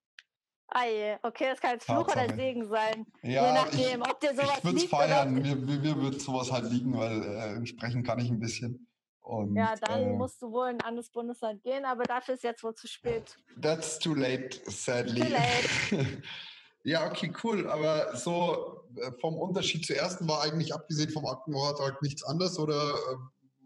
Ei, 0.77 1.17
okay, 1.23 1.51
das 1.51 1.61
kann 1.61 1.73
jetzt 1.73 1.85
Fluch 1.85 2.09
Tatsache. 2.09 2.27
oder 2.27 2.35
Segen 2.35 2.69
sein. 2.69 3.07
Ja, 3.23 3.47
Je 3.47 3.53
nachdem, 3.53 4.03
ich, 4.03 4.11
ob 4.11 4.21
dir 4.21 4.35
sowas 4.35 4.59
Ich 4.59 4.65
würde 4.65 4.79
es 4.79 4.85
feiern, 4.85 5.33
mir, 5.33 5.55
mir, 5.55 5.97
würde 5.97 6.19
sowas 6.19 6.51
halt 6.51 6.71
liegen, 6.71 6.99
weil 6.99 7.23
äh, 7.23 7.67
sprechen 7.67 8.03
kann 8.03 8.19
ich 8.19 8.29
ein 8.29 8.41
bisschen. 8.41 8.89
Und, 9.21 9.55
ja, 9.55 9.77
dann 9.77 10.03
äh, 10.03 10.17
musst 10.17 10.43
du 10.43 10.51
wohl 10.51 10.71
in 10.71 10.77
ein 10.77 10.81
anderes 10.83 11.11
Bundesland 11.11 11.63
gehen, 11.63 11.85
aber 11.85 12.03
dafür 12.03 12.35
ist 12.35 12.43
jetzt 12.43 12.65
wohl 12.65 12.75
zu 12.75 12.89
spät. 12.89 13.37
That's 13.63 14.01
too 14.01 14.15
late, 14.15 14.61
sadly. 14.67 15.21
Too 15.21 15.29
late. 15.29 16.23
ja, 16.83 17.07
okay, 17.07 17.33
cool. 17.45 17.71
Aber 17.71 18.17
so 18.17 18.85
äh, 18.97 19.13
vom 19.21 19.37
Unterschied 19.37 19.87
zur 19.87 19.95
ersten 19.95 20.29
war 20.29 20.43
eigentlich 20.43 20.75
abgesehen 20.75 21.11
vom 21.11 21.25
Aktenvortrag 21.25 22.03
nichts 22.03 22.25
anderes 22.25 22.59
oder 22.59 22.75
äh, 22.75 23.17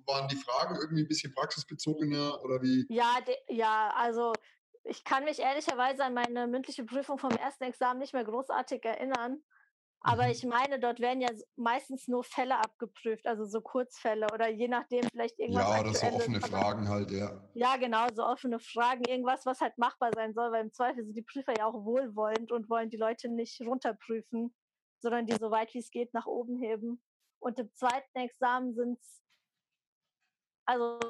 waren 0.07 0.29
die 0.29 0.37
Fragen 0.37 0.77
irgendwie 0.77 1.05
ein 1.05 1.09
bisschen 1.09 1.33
praxisbezogener 1.33 2.43
oder 2.45 2.61
wie? 2.61 2.85
Ja, 2.91 3.17
ja, 3.49 3.93
also 3.97 4.33
ich 4.89 5.05
kann 5.05 5.25
mich 5.25 5.39
ehrlicherweise 5.39 6.05
an 6.05 6.15
meine 6.15 6.47
mündliche 6.47 6.85
Prüfung 6.85 7.19
vom 7.19 7.31
ersten 7.31 7.65
Examen 7.65 8.01
nicht 8.01 8.15
mehr 8.15 8.25
großartig 8.25 8.85
erinnern. 8.85 9.43
Aber 10.01 10.25
mhm. 10.25 10.31
ich 10.31 10.45
meine, 10.45 10.79
dort 10.79 11.01
werden 11.01 11.21
ja 11.21 11.29
meistens 11.57 12.07
nur 12.07 12.23
Fälle 12.23 12.57
abgeprüft, 12.59 13.27
also 13.27 13.45
so 13.45 13.61
Kurzfälle 13.61 14.27
oder 14.33 14.49
je 14.49 14.69
nachdem 14.69 15.03
vielleicht 15.11 15.39
irgendwas. 15.39 15.69
Ja, 15.69 15.81
oder 15.81 15.95
so 15.95 16.07
offene 16.07 16.41
Fragen 16.41 16.89
halt, 16.89 17.11
ja. 17.11 17.43
Ja, 17.55 17.77
genau, 17.77 18.07
so 18.15 18.25
offene 18.25 18.61
Fragen, 18.61 19.03
irgendwas, 19.05 19.45
was 19.45 19.61
halt 19.61 19.77
machbar 19.77 20.13
sein 20.15 20.35
soll, 20.35 20.53
weil 20.53 20.65
im 20.65 20.73
Zweifel 20.73 21.05
sind 21.05 21.17
die 21.17 21.23
Prüfer 21.23 21.53
ja 21.59 21.67
auch 21.67 21.85
wohlwollend 21.85 22.53
und 22.53 22.71
wollen 22.71 22.91
die 22.91 22.97
Leute 22.97 23.29
nicht 23.29 23.61
runterprüfen, 23.61 24.55
sondern 25.01 25.27
die 25.27 25.35
so 25.35 25.51
weit 25.51 25.75
wie 25.75 25.79
es 25.79 25.91
geht 25.91 26.15
nach 26.15 26.27
oben 26.27 26.59
heben. 26.59 27.03
Und 27.41 27.59
im 27.59 27.73
zweiten 27.75 28.19
Examen 28.19 28.75
sind 28.75 29.01
es, 29.01 29.23
also 30.65 31.01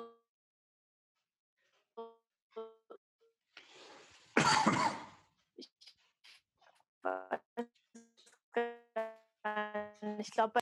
ich 10.19 10.31
glaube, 10.31 10.61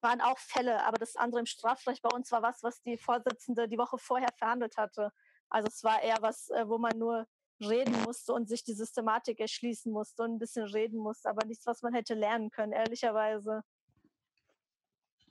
waren 0.00 0.20
auch 0.20 0.38
Fälle, 0.38 0.84
aber 0.84 0.98
das 0.98 1.16
andere 1.16 1.40
im 1.40 1.46
Strafrecht 1.46 2.02
bei 2.02 2.10
uns 2.14 2.30
war 2.30 2.42
was, 2.42 2.62
was 2.62 2.80
die 2.82 2.96
Vorsitzende 2.96 3.68
die 3.68 3.78
Woche 3.78 3.98
vorher 3.98 4.28
verhandelt 4.36 4.76
hatte. 4.76 5.10
Also 5.48 5.68
es 5.68 5.82
war 5.84 6.02
eher 6.02 6.18
was, 6.20 6.48
äh, 6.50 6.68
wo 6.68 6.78
man 6.78 6.96
nur 6.98 7.26
reden 7.60 7.94
musste 8.02 8.32
und 8.32 8.48
sich 8.48 8.62
die 8.62 8.74
Systematik 8.74 9.40
erschließen 9.40 9.90
musste 9.90 10.22
und 10.22 10.32
ein 10.32 10.38
bisschen 10.38 10.64
reden 10.66 10.98
musste, 10.98 11.28
aber 11.28 11.46
nichts, 11.46 11.66
was 11.66 11.82
man 11.82 11.94
hätte 11.94 12.14
lernen 12.14 12.50
können, 12.50 12.72
ehrlicherweise. 12.72 13.62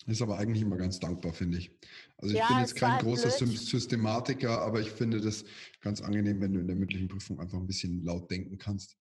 Ist 0.08 0.22
aber 0.22 0.38
eigentlich 0.38 0.62
immer 0.62 0.78
ganz 0.78 1.00
dankbar, 1.00 1.34
finde 1.34 1.58
ich. 1.58 1.72
Also 2.18 2.34
ich 2.34 2.40
ja, 2.40 2.48
bin 2.48 2.60
jetzt 2.60 2.76
kein 2.76 3.00
großer 3.00 3.30
blöd. 3.46 3.58
Systematiker, 3.58 4.62
aber 4.62 4.80
ich 4.80 4.92
finde 4.92 5.22
das 5.22 5.46
ganz 5.82 6.02
angenehm, 6.02 6.42
wenn 6.42 6.54
du 6.54 6.60
in 6.60 6.68
der 6.68 6.76
mündlichen 6.76 7.08
Prüfung 7.08 7.40
einfach 7.40 7.58
ein 7.58 7.66
bisschen 7.66 8.04
laut 8.04 8.30
denken 8.30 8.58
kannst. 8.58 8.98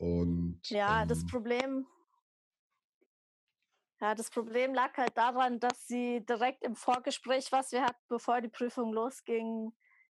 Und, 0.00 0.60
ja, 0.70 1.02
ähm, 1.02 1.08
das 1.08 1.26
Problem, 1.26 1.86
ja, 4.00 4.14
das 4.14 4.30
Problem 4.30 4.72
lag 4.72 4.96
halt 4.96 5.14
daran, 5.14 5.60
dass 5.60 5.86
sie 5.86 6.24
direkt 6.24 6.64
im 6.64 6.74
Vorgespräch, 6.74 7.52
was 7.52 7.70
wir 7.70 7.82
hatten, 7.82 8.02
bevor 8.08 8.40
die 8.40 8.48
Prüfung 8.48 8.94
losging, 8.94 9.72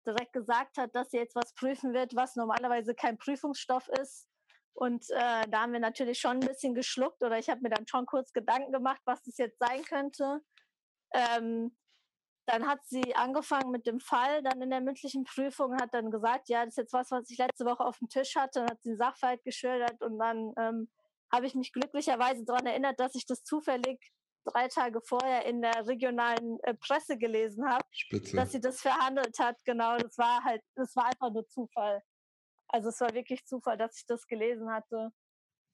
direkt 0.07 0.35
gesagt 0.35 0.79
hat, 0.79 0.95
dass 0.95 1.11
sie 1.11 1.17
jetzt 1.17 1.35
was 1.35 1.53
prüfen 1.55 1.95
wird, 1.95 2.15
was 2.15 2.37
normalerweise 2.37 2.95
kein 2.95 3.19
Prüfungsstoff 3.19 3.89
ist. 4.01 4.29
Und 4.73 5.05
äh, 5.11 5.49
da 5.49 5.63
haben 5.63 5.73
wir 5.73 5.81
natürlich 5.81 6.21
schon 6.21 6.39
ein 6.39 6.47
bisschen 6.47 6.75
geschluckt 6.75 7.21
oder 7.25 7.41
ich 7.41 7.51
habe 7.51 7.61
mir 7.63 7.71
dann 7.71 7.89
schon 7.89 8.07
kurz 8.07 8.33
Gedanken 8.33 8.71
gemacht, 8.71 9.03
was 9.05 9.21
das 9.25 9.37
jetzt 9.37 9.59
sein 9.59 9.83
könnte. 9.83 10.43
Ähm, 11.13 11.77
dann 12.47 12.67
hat 12.67 12.81
sie 12.85 13.15
angefangen 13.15 13.71
mit 13.71 13.87
dem 13.87 14.01
Fall, 14.01 14.43
dann 14.43 14.61
in 14.61 14.71
der 14.71 14.81
mündlichen 14.81 15.25
Prüfung, 15.25 15.77
hat 15.81 15.95
dann 15.95 16.11
gesagt, 16.11 16.49
ja, 16.49 16.65
das 16.65 16.75
ist 16.75 16.79
jetzt 16.79 16.93
was, 16.93 17.11
was 17.11 17.31
ich 17.31 17.39
letzte 17.39 17.65
Woche 17.65 17.85
auf 17.85 17.99
dem 17.99 18.09
Tisch 18.09 18.35
hatte, 18.37 18.61
dann 18.61 18.71
hat 18.71 18.83
sie 18.83 18.91
den 18.91 18.99
Sachverhalt 18.99 19.45
geschildert 19.45 20.03
und 20.03 20.19
dann 20.19 20.53
ähm, 20.59 20.89
habe 21.33 21.47
ich 21.47 21.55
mich 21.55 21.73
glücklicherweise 21.73 22.45
daran 22.45 22.67
erinnert, 22.67 22.99
dass 23.01 23.15
ich 23.15 23.27
das 23.27 23.43
zufällig 23.45 23.99
drei 24.45 24.69
Tage 24.69 25.01
vorher 25.01 25.47
in 25.47 25.63
der 25.63 25.87
regionalen 25.87 26.59
äh, 26.65 26.75
Presse 26.75 27.17
gelesen 27.17 27.69
habe, 27.69 27.85
dass 28.35 28.53
sie 28.53 28.61
das 28.61 28.81
verhandelt 28.81 29.39
hat. 29.39 29.57
Genau, 29.65 29.97
das 29.97 30.19
war 30.19 30.43
halt, 30.45 30.63
das 30.75 30.95
war 30.97 31.07
einfach 31.07 31.31
nur 31.33 31.47
Zufall. 31.49 32.03
Also 32.69 32.89
es 32.89 33.01
war 33.01 33.15
wirklich 33.15 33.45
Zufall, 33.45 33.77
dass 33.77 33.99
ich 33.99 34.07
das 34.07 34.27
gelesen 34.27 34.71
hatte. 34.73 35.11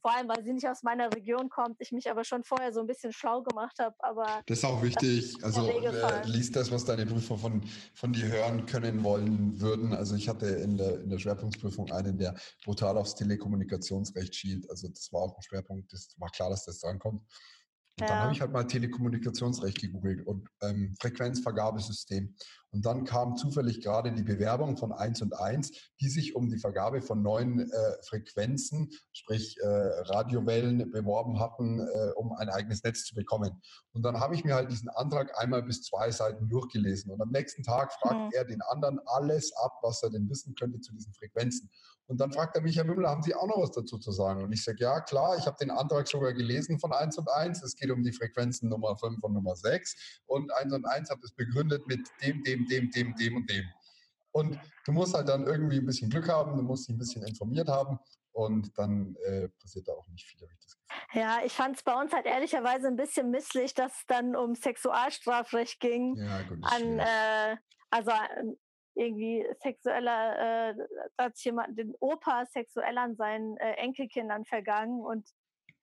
Vor 0.01 0.15
allem, 0.15 0.29
weil 0.29 0.45
sie 0.45 0.53
nicht 0.53 0.67
aus 0.69 0.83
meiner 0.83 1.13
Region 1.13 1.49
kommt, 1.49 1.77
ich 1.81 1.91
mich 1.91 2.09
aber 2.11 2.25
schon 2.25 2.45
vorher 2.45 2.73
so 2.73 2.81
ein 2.81 2.87
bisschen 2.87 3.13
schlau 3.13 3.43
gemacht 3.43 3.79
habe. 3.81 3.97
Aber 3.99 4.43
das 4.47 4.59
ist 4.59 4.65
auch 4.65 4.81
wichtig. 4.83 5.37
Ist 5.37 5.45
also 5.45 5.69
äh, 5.69 6.23
liest 6.25 6.55
das, 6.55 6.71
was 6.71 6.85
deine 6.85 7.05
Prüfer 7.05 7.37
von, 7.37 7.63
von 7.95 8.13
dir 8.13 8.29
hören 8.29 8.65
können 8.67 9.03
wollen 9.03 9.61
würden. 9.61 9.93
Also 9.93 10.15
ich 10.15 10.29
hatte 10.29 10.47
in 10.47 10.77
der, 10.77 11.01
in 11.01 11.11
der 11.11 11.19
Schwerpunktprüfung 11.19 11.91
einen, 11.91 12.17
der 12.17 12.37
brutal 12.65 12.97
aufs 12.97 13.17
Telekommunikationsrecht 13.17 14.35
schielt. 14.35 14.71
Also 14.71 14.89
das 14.89 15.13
war 15.13 15.23
auch 15.23 15.37
ein 15.37 15.43
Schwerpunkt. 15.43 15.93
Das 15.93 16.15
war 16.19 16.31
klar, 16.31 16.51
dass 16.51 16.65
das 16.65 16.79
drankommt. 16.81 17.23
Und 18.01 18.09
ja. 18.09 18.15
dann 18.15 18.23
habe 18.23 18.33
ich 18.33 18.41
halt 18.41 18.53
mal 18.53 18.65
Telekommunikationsrecht 18.65 19.81
gegoogelt 19.81 20.25
und 20.25 20.49
ähm, 20.63 20.95
Frequenzvergabesystem. 21.01 22.35
Und 22.71 22.85
dann 22.85 23.05
kam 23.05 23.37
zufällig 23.37 23.81
gerade 23.81 24.13
die 24.13 24.23
Bewerbung 24.23 24.77
von 24.77 24.93
1 24.93 25.23
und 25.23 25.35
1, 25.39 25.73
die 26.01 26.09
sich 26.09 26.37
um 26.37 26.49
die 26.49 26.59
Vergabe 26.59 27.01
von 27.01 27.23
neuen 27.23 27.61
äh, 27.61 28.03
Frequenzen, 28.03 28.91
sprich 29.13 29.57
äh, 29.61 29.67
Radiowellen, 29.67 30.91
beworben 30.91 31.41
hatten, 31.41 31.81
äh, 31.81 32.11
um 32.17 32.33
ein 32.33 32.51
eigenes 32.51 32.83
Netz 32.83 33.05
zu 33.05 33.15
bekommen. 33.15 33.63
Und 33.93 34.03
dann 34.03 34.21
habe 34.21 34.35
ich 34.35 34.45
mir 34.45 34.55
halt 34.55 34.71
diesen 34.71 34.91
Antrag 34.91 35.39
einmal 35.41 35.63
bis 35.63 35.83
zwei 35.83 36.11
Seiten 36.11 36.49
durchgelesen. 36.49 37.11
Und 37.11 37.21
am 37.23 37.31
nächsten 37.31 37.63
Tag 37.63 37.93
fragt 37.95 38.15
mhm. 38.15 38.31
er 38.33 38.45
den 38.45 38.61
anderen 38.63 39.01
alles 39.07 39.53
ab, 39.57 39.73
was 39.83 40.03
er 40.03 40.11
denn 40.11 40.29
wissen 40.29 40.55
könnte 40.55 40.81
zu 40.81 40.93
diesen 40.93 41.15
Frequenzen. 41.15 41.71
Und 42.09 42.23
dann 42.23 42.33
fragt 42.33 42.57
er 42.57 42.63
mich, 42.63 42.77
Herr 42.77 42.85
Mümmler, 42.85 43.11
haben 43.11 43.23
Sie 43.23 43.35
auch 43.35 43.47
noch 43.47 43.61
was 43.61 43.71
dazu 43.71 43.99
zu 43.99 44.13
sagen? 44.13 44.43
Und 44.43 44.51
ich 44.51 44.65
sage, 44.65 44.79
ja, 44.81 45.01
klar, 45.01 45.37
ich 45.37 45.45
habe 45.45 45.59
den 45.61 45.71
Antrag 45.71 46.09
sogar 46.09 46.33
gelesen 46.33 46.81
von 46.81 46.91
1 46.91 47.19
und 47.19 47.31
1. 47.31 47.63
Es 47.63 47.77
geht 47.77 47.91
um 47.91 48.03
die 48.03 48.13
Frequenzen 48.13 48.71
Nummer 48.71 48.97
5 48.97 49.23
und 49.23 49.35
Nummer 49.35 49.55
6. 49.55 50.23
Und 50.25 50.51
1 50.55 50.73
und 50.73 50.87
1 50.87 51.11
hat 51.11 51.19
es 51.23 51.33
begründet 51.33 51.87
mit 51.87 52.09
dem, 52.23 52.43
dem, 52.45 52.58
dem, 52.67 52.91
dem, 52.91 53.15
dem 53.15 53.37
und 53.37 53.51
dem. 53.51 53.65
Und 54.33 54.59
du 54.85 54.93
musst 54.93 55.15
halt 55.15 55.29
dann 55.29 55.47
irgendwie 55.47 55.79
ein 55.79 55.87
bisschen 55.87 56.11
Glück 56.11 56.29
haben, 56.29 56.57
du 56.57 56.63
musst 56.63 56.89
dich 56.89 56.95
ein 56.95 56.99
bisschen 56.99 57.23
informiert 57.25 57.69
haben 57.69 57.99
und 58.33 58.77
dann 58.79 59.17
äh, 59.27 59.49
passiert 59.61 59.89
da 59.89 59.93
auch 59.93 60.07
nicht 60.09 60.27
viel, 60.27 60.41
habe 60.41 60.53
ich 60.53 60.61
das 60.61 60.77
Gefühl. 60.77 61.23
Ja, 61.23 61.41
ich 61.45 61.53
fand 61.53 61.77
es 61.77 61.83
bei 61.83 62.01
uns 62.01 62.13
halt 62.13 62.27
ehrlicherweise 62.27 62.87
ein 62.89 62.97
bisschen 62.97 63.31
misslich, 63.31 63.75
dass 63.75 63.93
es 63.93 64.07
dann 64.07 64.37
um 64.37 64.55
Sexualstrafrecht 64.55 65.81
ging. 65.81 66.15
Ja, 66.17 66.43
gut, 66.43 66.59
an, 66.63 66.99
äh, 66.99 67.57
also 67.91 68.13
irgendwie 68.95 69.47
sexueller, 69.63 70.71
äh, 70.71 70.75
hat 71.17 71.39
jemand 71.41 71.79
den 71.79 71.95
Opa 72.01 72.47
sexuell 72.47 72.99
an 72.99 73.17
seinen 73.17 73.57
äh, 73.57 73.73
Enkelkindern 73.75 74.45
vergangen 74.45 75.01
und 75.01 75.29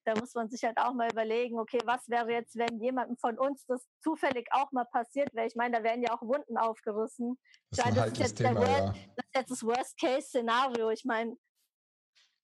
da 0.06 0.14
muss 0.20 0.34
man 0.34 0.50
sich 0.50 0.64
halt 0.64 0.78
auch 0.78 0.94
mal 0.94 1.10
überlegen, 1.12 1.60
okay, 1.60 1.80
was 1.86 2.08
wäre 2.10 2.32
jetzt, 2.32 2.56
wenn 2.56 2.80
jemandem 2.80 3.18
von 3.18 3.38
uns 3.38 3.66
das 3.66 3.88
zufällig 4.02 4.48
auch 4.52 4.72
mal 4.72 4.86
passiert 4.86 5.34
wäre? 5.34 5.48
Ich 5.48 5.56
meine, 5.56 5.78
da 5.78 5.84
werden 5.84 6.04
ja 6.04 6.14
auch 6.14 6.22
Wunden 6.22 6.58
aufgerissen. 6.58 7.38
Das 7.72 7.86
ist, 7.86 7.98
das 7.98 8.08
ist 8.08 8.18
jetzt 8.18 8.38
Thema, 8.38 8.62
Worst, 8.62 8.70
ja. 8.70 8.94
das 9.16 9.26
ist 9.26 9.36
jetzt 9.36 9.52
das 9.52 9.64
Worst-Case-Szenario. 9.64 10.90
Ich 10.92 11.06
meine, 11.06 11.36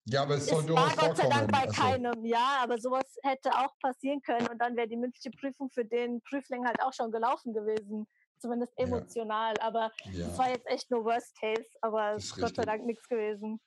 ja, 0.05 0.23
aber 0.23 0.35
es 0.35 0.51
nur 0.51 0.75
war 0.75 0.95
Gott 0.95 1.15
sei 1.15 1.29
Dank 1.29 1.51
bei 1.51 1.61
also. 1.61 1.79
keinem, 1.79 2.25
ja, 2.25 2.59
aber 2.63 2.79
sowas 2.79 3.05
hätte 3.21 3.51
auch 3.51 3.77
passieren 3.79 4.21
können 4.23 4.47
und 4.47 4.57
dann 4.57 4.75
wäre 4.75 4.87
die 4.87 4.97
mündliche 4.97 5.29
Prüfung 5.29 5.69
für 5.69 5.85
den 5.85 6.21
Prüfling 6.23 6.65
halt 6.65 6.81
auch 6.81 6.91
schon 6.91 7.11
gelaufen 7.11 7.53
gewesen 7.53 8.07
zumindest 8.41 8.73
emotional. 8.77 9.53
Ja. 9.57 9.63
Aber 9.63 9.91
es 10.09 10.17
ja. 10.17 10.37
war 10.37 10.49
jetzt 10.49 10.67
echt 10.67 10.89
nur 10.89 11.05
Worst 11.05 11.39
Case, 11.39 11.65
aber 11.81 12.15
es 12.15 12.25
ist 12.25 12.35
Gott 12.35 12.55
sei 12.55 12.65
Dank 12.65 12.85
nichts 12.85 13.07
gewesen. 13.07 13.61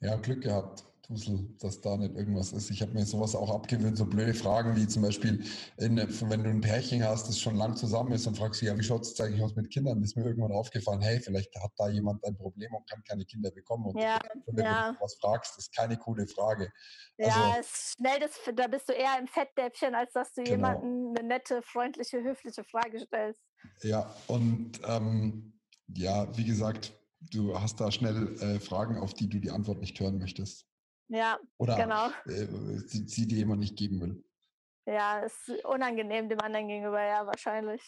Ja, 0.00 0.16
Glück 0.16 0.42
gehabt. 0.42 0.89
Dusel, 1.10 1.48
dass 1.58 1.80
da 1.80 1.96
nicht 1.96 2.14
irgendwas 2.14 2.52
ist. 2.52 2.70
Ich 2.70 2.80
habe 2.80 2.92
mir 2.92 3.04
sowas 3.04 3.34
auch 3.34 3.50
abgewöhnt, 3.50 3.98
so 3.98 4.06
blöde 4.06 4.32
Fragen 4.32 4.76
wie 4.76 4.86
zum 4.86 5.02
Beispiel, 5.02 5.44
in, 5.76 5.96
wenn 5.96 6.44
du 6.44 6.50
ein 6.50 6.60
Pärchen 6.60 7.04
hast, 7.04 7.28
das 7.28 7.38
schon 7.38 7.56
lang 7.56 7.76
zusammen 7.76 8.12
ist 8.12 8.26
und 8.26 8.38
fragst, 8.38 8.62
ja, 8.62 8.78
wie 8.78 8.82
schaut 8.82 9.02
es 9.02 9.20
eigentlich 9.20 9.42
aus 9.42 9.56
mit 9.56 9.70
Kindern? 9.70 10.02
Ist 10.02 10.16
mir 10.16 10.24
irgendwann 10.24 10.52
aufgefallen, 10.52 11.00
hey, 11.00 11.20
vielleicht 11.20 11.54
hat 11.56 11.72
da 11.76 11.88
jemand 11.88 12.24
ein 12.24 12.36
Problem 12.36 12.72
und 12.72 12.88
kann 12.88 13.02
keine 13.04 13.24
Kinder 13.24 13.50
bekommen. 13.50 13.86
Und 13.86 14.00
ja, 14.00 14.18
wenn 14.46 14.64
ja. 14.64 14.92
du 14.92 15.00
was 15.00 15.16
fragst, 15.16 15.58
ist 15.58 15.74
keine 15.74 15.96
coole 15.96 16.28
Frage. 16.28 16.72
Ja, 17.18 17.54
also, 17.56 17.68
schnell 17.98 18.20
das, 18.20 18.32
da 18.54 18.68
bist 18.68 18.88
du 18.88 18.92
eher 18.92 19.18
im 19.18 19.26
Fettdäpfchen, 19.26 19.94
als 19.94 20.12
dass 20.12 20.32
du 20.32 20.42
genau. 20.44 20.56
jemanden 20.56 21.18
eine 21.18 21.26
nette, 21.26 21.60
freundliche, 21.62 22.22
höfliche 22.22 22.62
Frage 22.64 23.00
stellst. 23.00 23.40
Ja, 23.82 24.14
und 24.28 24.80
ähm, 24.86 25.60
ja, 25.88 26.26
wie 26.36 26.44
gesagt, 26.44 26.92
du 27.20 27.58
hast 27.58 27.80
da 27.80 27.90
schnell 27.90 28.36
äh, 28.40 28.60
Fragen, 28.60 28.96
auf 28.96 29.12
die 29.12 29.28
du 29.28 29.40
die 29.40 29.50
Antwort 29.50 29.80
nicht 29.80 29.98
hören 29.98 30.18
möchtest. 30.18 30.69
Ja, 31.10 31.38
Oder 31.58 31.76
genau. 31.76 32.08
Äh, 32.26 32.46
sie, 32.86 33.06
sie 33.06 33.26
dir 33.26 33.38
jemand 33.38 33.60
nicht 33.60 33.76
geben 33.76 34.00
will. 34.00 34.24
Ja, 34.86 35.20
ist 35.20 35.50
unangenehm 35.64 36.28
dem 36.28 36.40
anderen 36.40 36.68
gegenüber, 36.68 37.02
ja, 37.02 37.26
wahrscheinlich. 37.26 37.82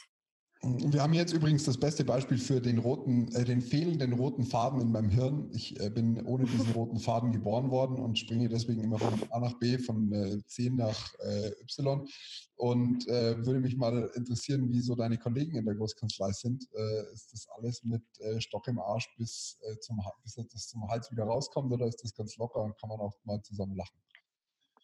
Wir 0.65 1.03
haben 1.03 1.13
jetzt 1.13 1.33
übrigens 1.33 1.65
das 1.65 1.77
beste 1.77 2.05
Beispiel 2.05 2.39
für 2.39 2.61
den 2.61 2.79
roten, 2.79 3.35
äh, 3.35 3.45
den 3.45 3.61
fehlenden 3.61 4.13
roten 4.13 4.45
Faden 4.45 4.81
in 4.81 4.93
meinem 4.93 5.11
Hirn. 5.11 5.51
Ich 5.53 5.79
äh, 5.81 5.91
bin 5.91 6.25
ohne 6.25 6.45
diesen 6.45 6.71
roten 6.73 7.01
Faden 7.01 7.33
geboren 7.33 7.73
worden 7.73 7.99
und 7.99 8.17
springe 8.17 8.49
deswegen 8.49 8.85
immer 8.85 9.01
von 9.01 9.13
A 9.33 9.41
nach 9.41 9.59
B, 9.59 9.77
von 9.79 10.13
äh, 10.13 10.39
C 10.47 10.71
nach 10.71 11.15
äh, 11.19 11.51
Y. 11.63 12.07
Und 12.55 13.09
äh, 13.09 13.45
würde 13.45 13.59
mich 13.59 13.77
mal 13.77 14.09
interessieren, 14.15 14.71
wie 14.71 14.81
so 14.81 14.95
deine 14.95 15.19
Kollegen 15.19 15.57
in 15.57 15.65
der 15.65 15.75
Großkanzlei 15.75 16.31
sind. 16.31 16.65
Äh, 16.77 17.13
ist 17.13 17.33
das 17.33 17.49
alles 17.57 17.83
mit 17.83 18.05
Stock 18.39 18.69
im 18.69 18.79
Arsch 18.79 19.13
bis, 19.17 19.59
zum, 19.81 20.01
bis 20.23 20.35
das 20.35 20.69
zum 20.69 20.87
Hals 20.89 21.11
wieder 21.11 21.25
rauskommt 21.25 21.73
oder 21.73 21.87
ist 21.87 22.05
das 22.05 22.15
ganz 22.15 22.37
locker 22.37 22.61
und 22.61 22.79
kann 22.79 22.89
man 22.89 23.01
auch 23.01 23.15
mal 23.25 23.43
zusammen 23.43 23.75
lachen? 23.75 23.99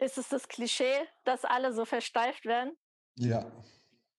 Ist 0.00 0.18
es 0.18 0.28
das 0.28 0.48
Klischee, 0.48 1.06
dass 1.24 1.44
alle 1.44 1.72
so 1.72 1.84
versteift 1.84 2.46
werden? 2.46 2.72
Ja. 3.16 3.46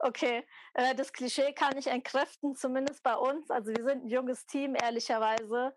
Okay, 0.01 0.45
äh, 0.75 0.95
das 0.95 1.11
Klischee 1.11 1.53
kann 1.53 1.77
ich 1.77 1.87
entkräften, 1.87 2.55
zumindest 2.55 3.03
bei 3.03 3.15
uns. 3.15 3.49
Also 3.49 3.71
wir 3.71 3.83
sind 3.83 4.05
ein 4.05 4.07
junges 4.07 4.45
Team, 4.45 4.75
ehrlicherweise. 4.75 5.75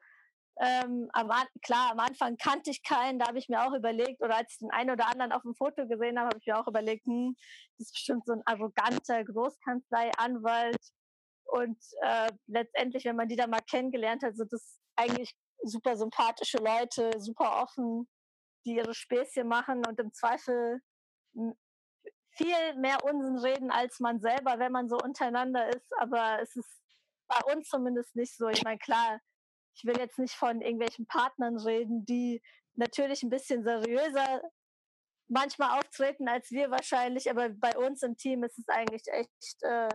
Ähm, 0.61 1.09
aber 1.13 1.47
klar, 1.65 1.91
am 1.91 1.99
Anfang 1.99 2.37
kannte 2.37 2.71
ich 2.71 2.85
keinen, 2.85 3.19
da 3.19 3.27
habe 3.27 3.39
ich 3.39 3.49
mir 3.49 3.67
auch 3.67 3.73
überlegt, 3.73 4.23
oder 4.23 4.37
als 4.37 4.53
ich 4.53 4.59
den 4.59 4.71
einen 4.71 4.91
oder 4.91 5.09
anderen 5.09 5.33
auf 5.33 5.43
dem 5.43 5.55
Foto 5.55 5.89
gesehen 5.89 6.19
habe, 6.19 6.29
habe 6.29 6.39
ich 6.39 6.47
mir 6.47 6.59
auch 6.59 6.69
überlegt, 6.69 7.05
hm, 7.07 7.35
das 7.79 7.89
ist 7.89 7.95
bestimmt 7.95 8.27
so 8.27 8.35
ein 8.35 8.43
arroganter 8.45 9.25
Großkanzlei-Anwalt. 9.25 10.81
Und 11.45 11.79
äh, 12.03 12.31
letztendlich, 12.47 13.05
wenn 13.05 13.17
man 13.17 13.29
die 13.29 13.37
da 13.37 13.47
mal 13.47 13.61
kennengelernt 13.69 14.23
hat, 14.23 14.37
sind 14.37 14.53
das 14.53 14.79
eigentlich 14.97 15.35
super 15.65 15.97
sympathische 15.97 16.59
Leute, 16.59 17.11
super 17.19 17.63
offen, 17.63 18.09
die 18.65 18.77
ihre 18.77 18.95
Späßchen 18.95 19.49
machen 19.49 19.85
und 19.87 19.99
im 19.99 20.13
Zweifel 20.13 20.81
viel 22.35 22.75
mehr 22.77 23.05
Unsinn 23.05 23.39
reden 23.39 23.71
als 23.71 24.01
man 24.01 24.21
selber, 24.21 24.59
wenn 24.59 24.73
man 24.73 24.89
so 24.89 24.97
untereinander 24.97 25.69
ist. 25.69 25.93
Aber 25.99 26.41
es 26.41 26.55
ist 26.57 26.83
bei 27.29 27.55
uns 27.55 27.69
zumindest 27.69 28.15
nicht 28.17 28.37
so. 28.37 28.49
Ich 28.49 28.63
meine, 28.63 28.79
klar, 28.79 29.21
ich 29.75 29.85
will 29.85 29.97
jetzt 29.99 30.19
nicht 30.19 30.35
von 30.35 30.61
irgendwelchen 30.61 31.07
Partnern 31.07 31.59
reden, 31.59 32.05
die 32.05 32.43
natürlich 32.75 33.23
ein 33.23 33.31
bisschen 33.31 33.65
seriöser 33.65 34.43
manchmal 35.29 35.79
auftreten 35.79 36.29
als 36.29 36.51
wir 36.51 36.71
wahrscheinlich, 36.71 37.31
aber 37.31 37.49
bei 37.49 37.77
uns 37.77 38.03
im 38.03 38.17
Team 38.17 38.45
ist 38.45 38.59
es 38.59 38.69
eigentlich 38.69 39.03
echt 39.09 39.63
äh, 39.63 39.89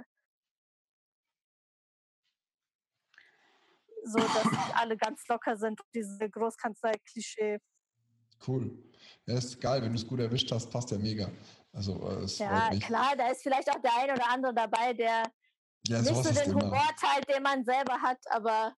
so, 4.04 4.20
dass 4.20 4.46
alle 4.76 4.98
ganz 4.98 5.28
locker 5.28 5.58
sind, 5.58 5.80
diese 5.94 6.30
Großkanzlei-Klischee. 6.30 7.60
Cool. 8.46 8.72
Ja, 9.26 9.38
ist 9.38 9.60
geil, 9.60 9.82
wenn 9.82 9.92
du 9.92 9.96
es 9.96 10.08
gut 10.08 10.20
erwischt 10.20 10.52
hast, 10.52 10.70
passt 10.72 10.92
ja 10.92 10.98
mega. 10.98 11.30
Also, 11.74 11.94
äh, 12.10 12.26
ja, 12.26 12.70
klar, 12.80 13.16
da 13.18 13.30
ist 13.30 13.44
vielleicht 13.44 13.70
auch 13.70 13.82
der 13.82 13.92
ein 13.98 14.12
oder 14.12 14.30
andere 14.30 14.54
dabei, 14.54 14.94
der 14.94 15.24
ja, 15.88 16.02
nicht 16.02 16.16
so 16.16 16.34
den 16.34 16.56
Humor 16.56 16.90
teilt, 17.00 17.30
den 17.30 17.44
man 17.44 17.64
selber 17.64 18.02
hat, 18.02 18.20
aber 18.30 18.74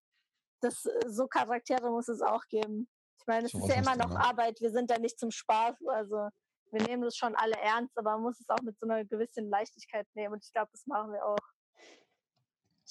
das, 0.62 0.84
so 1.08 1.28
Charaktere 1.28 1.90
muss 1.90 2.08
es 2.08 2.22
auch 2.22 2.44
geben. 2.50 2.90
Ich 3.20 3.28
meine, 3.28 3.46
es 3.46 3.52
so 3.52 3.60
ist 3.60 3.70
ja 3.70 3.76
immer 3.82 3.96
noch 3.96 4.12
immer. 4.12 4.26
Arbeit, 4.26 4.60
wir 4.60 4.72
sind 4.72 4.90
da 4.92 4.98
nicht 4.98 5.18
zum 5.20 5.32
Spaß, 5.32 5.76
also 5.88 6.30
wir 6.72 6.82
nehmen 6.84 7.04
das 7.04 7.16
schon 7.16 7.36
alle 7.36 7.56
ernst, 7.56 7.98
aber 7.98 8.12
man 8.14 8.24
muss 8.24 8.40
es 8.40 8.50
auch 8.50 8.62
mit 8.62 8.78
so 8.80 8.88
einer 8.88 9.06
gewissen 9.06 9.50
Leichtigkeit 9.50 10.08
nehmen 10.14 10.34
und 10.34 10.44
ich 10.44 10.52
glaube, 10.52 10.70
das 10.72 10.86
machen 10.86 11.12
wir 11.12 11.26
auch. 11.26 11.38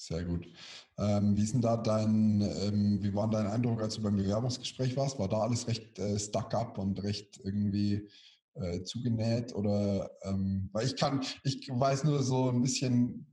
Sehr 0.01 0.23
gut. 0.23 0.47
Ähm, 0.97 1.35
wie 1.35 1.43
ist 1.43 1.53
denn 1.53 1.59
da 1.59 1.75
dein, 1.75 2.39
ähm, 2.39 3.03
wie 3.03 3.13
war 3.13 3.29
dein 3.29 3.47
Eindruck, 3.47 3.81
als 3.81 3.95
du 3.95 4.01
beim 4.01 4.15
Bewerbungsgespräch 4.15 4.95
warst? 4.95 5.19
War 5.19 5.27
da 5.27 5.41
alles 5.41 5.67
recht 5.67 5.99
äh, 5.99 6.17
stuck 6.17 6.53
up 6.53 6.77
und 6.77 7.03
recht 7.03 7.37
irgendwie 7.43 8.07
äh, 8.53 8.81
zugenäht 8.83 9.53
oder 9.53 10.09
ähm, 10.21 10.69
weil 10.71 10.85
ich 10.85 10.95
kann, 10.95 11.21
ich 11.43 11.67
weiß 11.69 12.05
nur 12.05 12.23
so 12.23 12.49
ein 12.49 12.61
bisschen, 12.61 13.27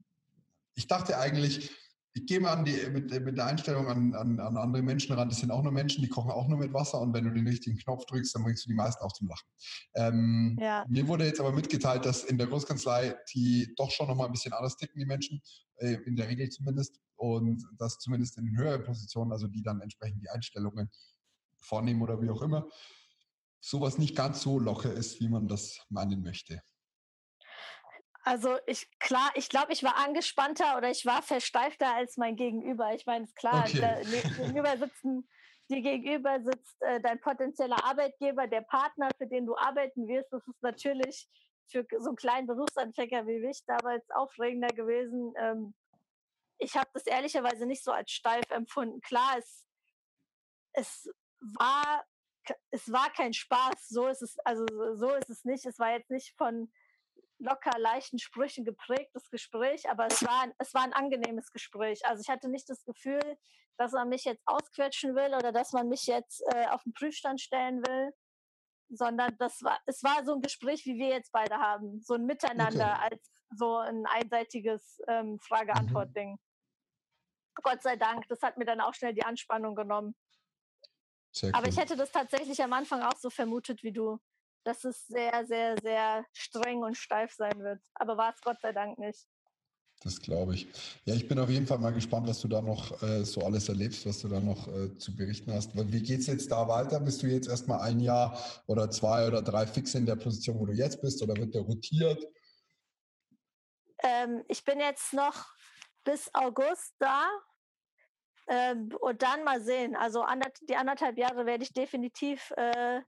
ich 0.75 0.89
dachte 0.89 1.17
eigentlich, 1.19 1.71
ich 2.17 2.25
gehe 2.25 2.41
mal 2.41 2.55
an 2.55 2.65
die, 2.65 2.73
mit, 2.91 3.11
mit 3.25 3.37
der 3.37 3.45
Einstellung 3.45 3.89
an, 3.89 4.15
an, 4.15 4.41
an, 4.41 4.57
andere 4.57 4.83
Menschen 4.83 5.15
ran. 5.15 5.29
Das 5.29 5.39
sind 5.39 5.51
auch 5.51 5.63
nur 5.63 5.71
Menschen, 5.71 6.03
die 6.03 6.09
kochen 6.09 6.31
auch 6.31 6.49
nur 6.49 6.59
mit 6.59 6.73
Wasser 6.73 6.99
und 6.99 7.13
wenn 7.13 7.25
du 7.25 7.31
den 7.31 7.47
richtigen 7.47 7.77
Knopf 7.77 8.07
drückst, 8.07 8.35
dann 8.35 8.43
bringst 8.43 8.65
du 8.65 8.71
die 8.71 8.75
meisten 8.75 9.05
auch 9.05 9.13
zum 9.13 9.29
Lachen. 9.29 9.47
Ähm, 9.95 10.57
ja. 10.59 10.87
Mir 10.89 11.07
wurde 11.09 11.27
jetzt 11.27 11.41
aber 11.41 11.53
mitgeteilt, 11.53 12.07
dass 12.07 12.25
in 12.25 12.39
der 12.39 12.47
Großkanzlei 12.47 13.17
die 13.35 13.75
doch 13.77 13.91
schon 13.91 14.09
nochmal 14.09 14.27
ein 14.27 14.33
bisschen 14.33 14.55
anders 14.55 14.79
ticken, 14.79 14.99
die 14.99 15.05
Menschen, 15.05 15.43
äh, 15.77 15.99
in 16.07 16.17
der 16.17 16.29
Regel 16.29 16.49
zumindest. 16.49 16.99
Und 17.17 17.63
dass 17.79 17.99
zumindest 17.99 18.39
in 18.39 18.57
höheren 18.57 18.83
Positionen, 18.83 19.33
also 19.33 19.47
die 19.47 19.63
dann 19.63 19.81
entsprechend 19.83 20.23
die 20.23 20.31
Einstellungen 20.31 20.91
vornehmen 21.61 22.01
oder 22.01 22.21
wie 22.23 22.31
auch 22.31 22.41
immer, 22.41 22.67
sowas 23.61 23.99
nicht 23.99 24.17
ganz 24.17 24.41
so 24.41 24.59
locker 24.59 24.93
ist, 24.93 25.21
wie 25.21 25.29
man 25.29 25.49
das 25.49 25.81
meinen 25.91 26.23
möchte. 26.23 26.63
Also 28.27 28.59
ich 28.67 28.89
klar, 28.99 29.31
ich 29.37 29.49
glaube, 29.49 29.73
ich 29.73 29.85
war 29.85 29.97
angespannter 29.99 30.77
oder 30.77 30.91
ich 30.91 31.07
war 31.07 31.23
versteifter 31.23 31.95
als 31.95 32.17
mein 32.17 32.35
Gegenüber. 32.35 32.93
Ich 32.93 33.07
meine, 33.07 33.25
ist 33.25 33.37
klar, 33.37 33.65
okay. 33.69 33.81
da, 33.81 34.01
gegenüber 34.37 34.77
sitzen, 34.77 35.29
dir 35.71 35.81
gegenüber 35.81 36.41
sitzt 36.41 36.83
äh, 36.83 37.01
dein 37.01 37.21
potenzieller 37.21 37.85
Arbeitgeber, 37.85 38.49
der 38.49 38.63
Partner, 38.63 39.11
für 39.17 39.29
den 39.29 39.47
du 39.47 39.57
arbeiten 39.57 40.09
wirst. 40.09 40.33
Das 40.33 40.45
ist 40.45 40.61
natürlich 40.61 41.29
für 41.71 41.87
so 41.99 42.09
einen 42.09 42.17
kleinen 42.17 42.49
Berufsanfänger 42.49 43.29
wie 43.29 43.39
mich 43.39 43.63
damals 43.65 44.05
aufregender 44.11 44.75
gewesen. 44.75 45.33
Ähm, 45.39 45.75
ich 46.59 46.77
habe 46.77 46.91
das 46.95 47.07
ehrlicherweise 47.07 47.65
nicht 47.65 47.85
so 47.85 47.93
als 47.93 48.11
steif 48.11 48.51
empfunden. 48.51 49.01
Klar, 49.03 49.37
es, 49.39 49.65
es 50.73 51.09
war 51.39 52.05
es 52.71 52.91
war 52.93 53.11
kein 53.11 53.33
Spaß, 53.33 53.89
so 53.89 54.09
ist 54.09 54.23
es, 54.23 54.37
also 54.45 54.65
so 54.95 55.15
ist 55.15 55.31
es 55.31 55.45
nicht. 55.45 55.65
Es 55.65 55.79
war 55.79 55.93
jetzt 55.93 56.11
nicht 56.11 56.37
von 56.37 56.73
locker 57.39 57.79
leichten 57.79 58.19
Sprüchen 58.19 58.65
geprägtes 58.65 59.31
Gespräch, 59.31 59.89
aber 59.91 60.07
es 60.07 60.25
war, 60.25 60.47
es 60.59 60.73
war 60.75 60.83
ein 60.83 60.93
angenehmes 60.93 61.53
Gespräch. 61.53 62.05
Also 62.07 62.23
ich 62.23 62.29
hatte 62.29 62.49
nicht 62.49 62.69
das 62.69 62.85
Gefühl, 62.85 63.39
dass 63.77 63.93
man 63.93 64.09
mich 64.09 64.25
jetzt 64.25 64.43
ausquetschen 64.47 65.15
will 65.15 65.35
oder 65.35 65.53
dass 65.53 65.73
man 65.73 65.89
mich 65.89 66.07
jetzt 66.07 66.43
äh, 66.55 66.67
auf 66.69 66.83
den 66.85 66.95
Prüfstand 66.95 67.41
stellen 67.41 67.87
will, 67.87 68.13
sondern 68.89 69.37
das 69.39 69.63
war, 69.63 69.79
es 69.87 70.03
war 70.03 70.25
so 70.25 70.35
ein 70.35 70.41
Gespräch, 70.41 70.85
wie 70.87 70.99
wir 70.99 71.09
jetzt 71.09 71.33
beide 71.33 71.57
haben, 71.57 72.01
so 72.03 72.15
ein 72.15 72.25
Miteinander 72.25 72.93
okay. 72.93 73.09
als 73.11 73.31
so 73.55 73.77
ein 73.77 74.07
einseitiges 74.07 75.01
ähm, 75.09 75.39
Frage-Antwort-Ding. 75.41 76.33
Mhm. 76.33 76.39
Gott 77.63 77.83
sei 77.83 77.97
Dank, 77.97 78.27
das 78.29 78.43
hat 78.43 78.57
mir 78.59 78.65
dann 78.65 78.81
auch 78.81 78.95
schnell 78.95 79.15
die 79.15 79.25
Anspannung 79.25 79.75
genommen. 79.75 80.15
Sehr 81.33 81.55
Aber 81.55 81.65
cool. 81.65 81.69
ich 81.69 81.79
hätte 81.79 81.97
das 81.97 82.13
tatsächlich 82.13 82.63
am 82.63 82.73
Anfang 82.73 83.03
auch 83.03 83.17
so 83.17 83.31
vermutet 83.31 83.83
wie 83.83 83.93
du, 83.93 84.19
dass 84.67 84.85
es 84.85 85.07
sehr, 85.07 85.47
sehr, 85.47 85.77
sehr 85.81 86.27
streng 86.33 86.83
und 86.83 86.97
steif 86.97 87.33
sein 87.33 87.59
wird. 87.61 87.81
Aber 87.95 88.17
war 88.17 88.33
es 88.35 88.41
Gott 88.41 88.61
sei 88.61 88.73
Dank 88.73 88.99
nicht. 88.99 89.27
Das 90.03 90.21
glaube 90.21 90.55
ich. 90.55 90.69
Ja, 91.05 91.15
ich 91.15 91.27
bin 91.27 91.39
auf 91.39 91.49
jeden 91.49 91.67
Fall 91.67 91.79
mal 91.79 91.93
gespannt, 91.93 92.29
was 92.29 92.41
du 92.41 92.49
da 92.49 92.61
noch 92.61 93.01
äh, 93.03 93.25
so 93.25 93.41
alles 93.43 93.69
erlebst, 93.69 94.05
was 94.07 94.21
du 94.21 94.29
da 94.29 94.41
noch 94.41 94.69
äh, 94.69 94.97
zu 94.99 95.17
berichten 95.17 95.53
hast. 95.53 95.75
Wie 95.75 96.03
geht 96.03 96.21
es 96.21 96.27
jetzt 96.27 96.51
da 96.51 96.69
weiter? 96.69 97.01
Bist 97.01 97.23
du 97.23 97.29
jetzt 97.29 97.49
erstmal 97.49 97.81
ein 97.81 98.01
Jahr 98.01 98.39
oder 98.67 98.91
zwei 98.91 99.27
oder 99.27 99.41
drei 99.41 99.67
fix 99.67 99.95
in 99.95 100.05
der 100.05 100.17
Position, 100.17 100.59
wo 100.59 100.67
du 100.67 100.75
jetzt 100.75 101.01
bist, 101.01 101.23
oder 101.23 101.35
wird 101.37 101.55
der 101.55 101.63
rotiert? 101.63 102.23
Ähm, 104.03 104.45
ich 104.49 104.63
bin 104.65 104.81
jetzt 104.81 105.15
noch 105.15 105.47
bis 106.05 106.29
August 106.35 106.95
da 106.99 107.27
ähm, 108.49 108.91
und 109.01 109.23
dann 109.23 109.45
mal 109.45 109.63
sehen. 109.63 109.97
Also 109.97 110.25
die 110.69 110.77
anderthalb 110.77 111.17
Jahre 111.17 111.47
werde 111.47 111.65
ich 111.65 111.73
definitiv 111.73 112.53
äh, 112.57 113.01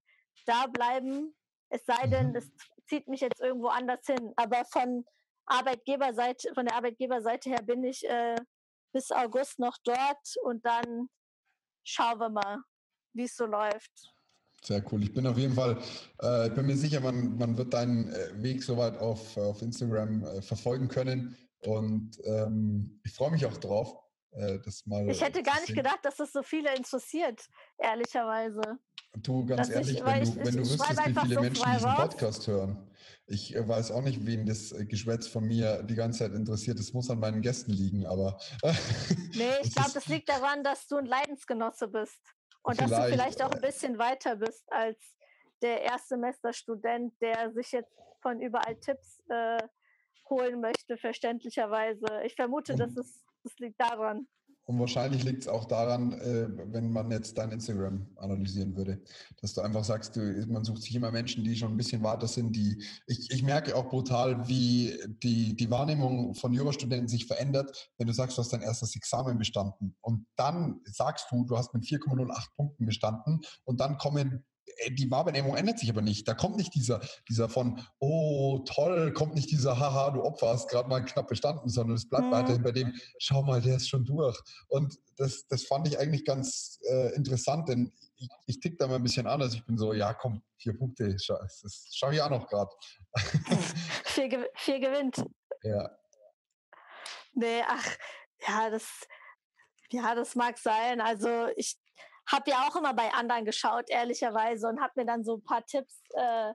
da 0.47 0.67
bleiben. 0.67 1.35
Es 1.71 1.85
sei 1.85 2.07
denn, 2.07 2.31
mhm. 2.31 2.37
es 2.37 2.51
zieht 2.89 3.09
mich 3.09 3.21
jetzt 3.21 3.41
irgendwo 3.41 3.69
anders 3.69 4.05
hin. 4.07 4.33
Aber 4.37 4.64
von 4.64 5.05
Arbeitgeberseite, 5.47 6.53
von 6.55 6.66
der 6.66 6.77
Arbeitgeberseite 6.77 7.51
her 7.51 7.62
bin 7.62 7.85
ich 7.85 8.09
äh, 8.09 8.37
bis 8.93 9.11
August 9.11 9.59
noch 9.59 9.77
dort 9.85 10.37
und 10.43 10.64
dann 10.64 11.09
schauen 11.85 12.19
wir 12.19 12.31
mal, 12.31 12.59
wie 13.14 13.25
es 13.25 13.37
so 13.37 13.47
läuft. 13.47 13.93
Sehr 14.62 14.85
cool. 14.91 15.03
Ich 15.03 15.14
bin 15.14 15.27
auf 15.27 15.39
jeden 15.39 15.55
Fall, 15.55 15.79
äh, 16.21 16.49
ich 16.49 16.55
bin 16.55 16.66
mir 16.66 16.77
sicher, 16.77 17.01
man, 17.01 17.37
man 17.39 17.57
wird 17.57 17.73
deinen 17.73 18.12
äh, 18.12 18.43
Weg 18.43 18.62
soweit 18.62 18.99
auf, 18.99 19.37
auf 19.37 19.62
Instagram 19.62 20.25
äh, 20.25 20.43
verfolgen 20.43 20.89
können. 20.89 21.37
Und 21.61 22.19
ähm, 22.25 23.01
ich 23.05 23.12
freue 23.12 23.31
mich 23.31 23.47
auch 23.47 23.57
drauf. 23.57 23.95
Äh, 24.33 24.59
das 24.64 24.85
mal 24.87 25.09
ich 25.09 25.23
hätte 25.23 25.43
gar 25.43 25.61
nicht 25.61 25.75
gedacht, 25.75 26.01
dass 26.03 26.16
das 26.16 26.33
so 26.33 26.43
viele 26.43 26.75
interessiert, 26.75 27.41
ehrlicherweise. 27.79 28.79
Du, 29.17 29.47
ganz 29.47 29.71
ehrlich, 29.71 29.99
ich, 29.99 30.05
wenn, 30.05 30.25
du, 30.25 30.37
wenn 30.37 30.57
du 30.57 30.61
wüsstest, 30.61 31.07
wie 31.07 31.15
viele 31.15 31.35
so 31.35 31.41
Menschen 31.41 31.73
diesen 31.73 31.95
Podcast 31.95 32.47
hören. 32.47 32.89
Ich 33.27 33.55
äh, 33.55 33.67
weiß 33.67 33.91
auch 33.91 34.03
nicht, 34.03 34.25
wen 34.25 34.47
das 34.47 34.73
äh, 34.73 34.87
Geschwätz 34.87 35.27
von 35.27 35.45
mir 35.45 35.83
die 35.83 35.95
ganze 35.95 36.21
Zeit 36.21 36.33
interessiert. 36.33 36.79
Es 36.79 36.93
muss 36.93 37.11
an 37.11 37.19
meinen 37.19 37.43
Gästen 37.43 37.73
liegen, 37.73 38.07
aber. 38.07 38.39
nee, 39.35 39.51
ich 39.63 39.75
glaube, 39.75 39.91
das 39.95 40.07
liegt 40.07 40.29
daran, 40.29 40.63
dass 40.63 40.87
du 40.87 40.97
ein 40.97 41.07
Leidensgenosse 41.07 41.89
bist. 41.89 42.21
Und 42.63 42.81
dass 42.81 42.91
du 42.91 43.03
vielleicht 43.09 43.43
auch 43.43 43.51
ein 43.51 43.63
äh, 43.63 43.67
bisschen 43.67 43.99
weiter 43.99 44.37
bist 44.37 44.65
als 44.71 44.99
der 45.63 45.83
Erstsemesterstudent, 45.83 47.15
der 47.21 47.53
sich 47.53 47.73
jetzt 47.73 47.93
von 48.23 48.41
überall 48.41 48.77
Tipps 48.77 49.21
äh, 49.29 49.59
holen 50.29 50.61
möchte, 50.61 50.97
verständlicherweise. 50.97 52.07
Ich 52.25 52.35
vermute, 52.35 52.77
dass 52.77 52.97
es, 52.97 53.25
das 53.43 53.59
liegt 53.59 53.81
daran. 53.81 54.27
Und 54.69 54.79
wahrscheinlich 54.79 55.25
liegt 55.25 55.45
es 55.45 55.49
auch 55.49 55.64
daran, 55.64 56.12
äh, 56.12 56.47
wenn 56.75 56.93
man 56.93 57.11
jetzt 57.11 57.39
dein 57.39 57.51
Instagram 57.53 58.07
analysieren 58.16 58.77
würde, 58.77 59.01
dass 59.41 59.55
du 59.55 59.62
einfach 59.62 59.83
sagst, 59.83 60.14
du, 60.14 60.45
man 60.47 60.62
sucht 60.62 60.83
sich 60.83 60.95
immer 60.95 61.11
Menschen, 61.11 61.43
die 61.43 61.57
schon 61.57 61.73
ein 61.73 61.77
bisschen 61.79 62.03
weiter 62.03 62.29
sind, 62.29 62.55
die, 62.55 62.85
ich, 63.07 63.31
ich 63.31 63.43
merke 63.43 63.75
auch 63.75 63.89
brutal, 63.89 64.47
wie 64.47 64.95
die, 65.23 65.57
die 65.57 65.71
Wahrnehmung 65.71 66.35
von 66.35 66.53
Jurastudenten 66.53 67.09
sich 67.09 67.25
verändert, 67.25 67.91
wenn 67.97 68.09
du 68.09 68.12
sagst, 68.12 68.37
du 68.37 68.43
hast 68.43 68.53
dein 68.53 68.61
erstes 68.61 68.95
Examen 68.95 69.39
bestanden. 69.39 69.97
Und 70.03 70.27
dann 70.37 70.83
sagst 70.85 71.29
du, 71.31 71.47
du 71.47 71.57
hast 71.57 71.73
mit 71.73 71.85
4,08 71.85 72.55
Punkten 72.55 72.85
bestanden 72.85 73.41
und 73.64 73.81
dann 73.81 73.97
kommen 73.97 74.45
die 74.91 75.11
Wahrnehmung 75.11 75.57
ändert 75.57 75.79
sich 75.79 75.91
aber 75.91 76.03
nicht. 76.03 76.26
Da 76.26 76.35
kommt 76.35 76.57
nicht 76.57 76.74
dieser, 76.74 77.01
dieser 77.29 77.49
von, 77.49 77.85
oh 77.99 78.59
toll, 78.66 79.12
kommt 79.12 79.35
nicht 79.35 79.51
dieser, 79.51 79.79
haha, 79.79 80.11
du 80.11 80.22
Opfer 80.22 80.49
hast 80.49 80.68
gerade 80.68 80.89
mal 80.89 81.05
knapp 81.05 81.29
bestanden, 81.29 81.68
sondern 81.68 81.97
es 81.97 82.09
bleibt 82.09 82.26
mhm. 82.26 82.31
weiterhin 82.33 82.62
bei 82.62 82.72
dem, 82.72 82.95
schau 83.18 83.43
mal, 83.43 83.61
der 83.61 83.76
ist 83.76 83.89
schon 83.89 84.05
durch. 84.05 84.39
Und 84.68 84.99
das, 85.16 85.47
das 85.49 85.64
fand 85.64 85.89
ich 85.89 85.99
eigentlich 85.99 86.24
ganz 86.24 86.79
äh, 86.89 87.14
interessant, 87.14 87.68
denn 87.68 87.93
ich, 88.16 88.29
ich 88.47 88.61
tick 88.61 88.79
da 88.79 88.87
mal 88.87 88.97
ein 88.97 89.03
bisschen 89.03 89.26
anders. 89.26 89.55
Ich 89.55 89.64
bin 89.64 89.79
so, 89.79 89.93
ja 89.93 90.14
komm, 90.14 90.43
vier 90.57 90.76
Punkte, 90.76 91.14
das 91.14 91.89
schaue 91.93 92.14
ich 92.14 92.22
auch 92.22 92.31
noch 92.31 92.47
gerade. 92.47 92.70
vier, 94.05 94.49
vier 94.55 94.81
gewinnt. 94.81 95.24
Ja. 95.62 95.91
Nee, 97.33 97.62
ach, 97.66 97.97
ja, 98.47 98.70
das, 98.70 98.85
ja, 99.91 100.14
das 100.14 100.35
mag 100.35 100.59
sein. 100.59 101.01
Also 101.01 101.49
ich 101.57 101.79
habe 102.29 102.51
ja 102.51 102.68
auch 102.68 102.76
immer 102.76 102.95
bei 102.95 103.12
anderen 103.12 103.45
geschaut, 103.45 103.91
ehrlicherweise, 103.91 104.68
und 104.68 104.81
habe 104.81 104.93
mir 104.97 105.07
dann 105.07 105.24
so 105.24 105.37
ein 105.37 105.43
paar 105.43 105.64
Tipps 105.64 106.03
äh, 106.14 106.53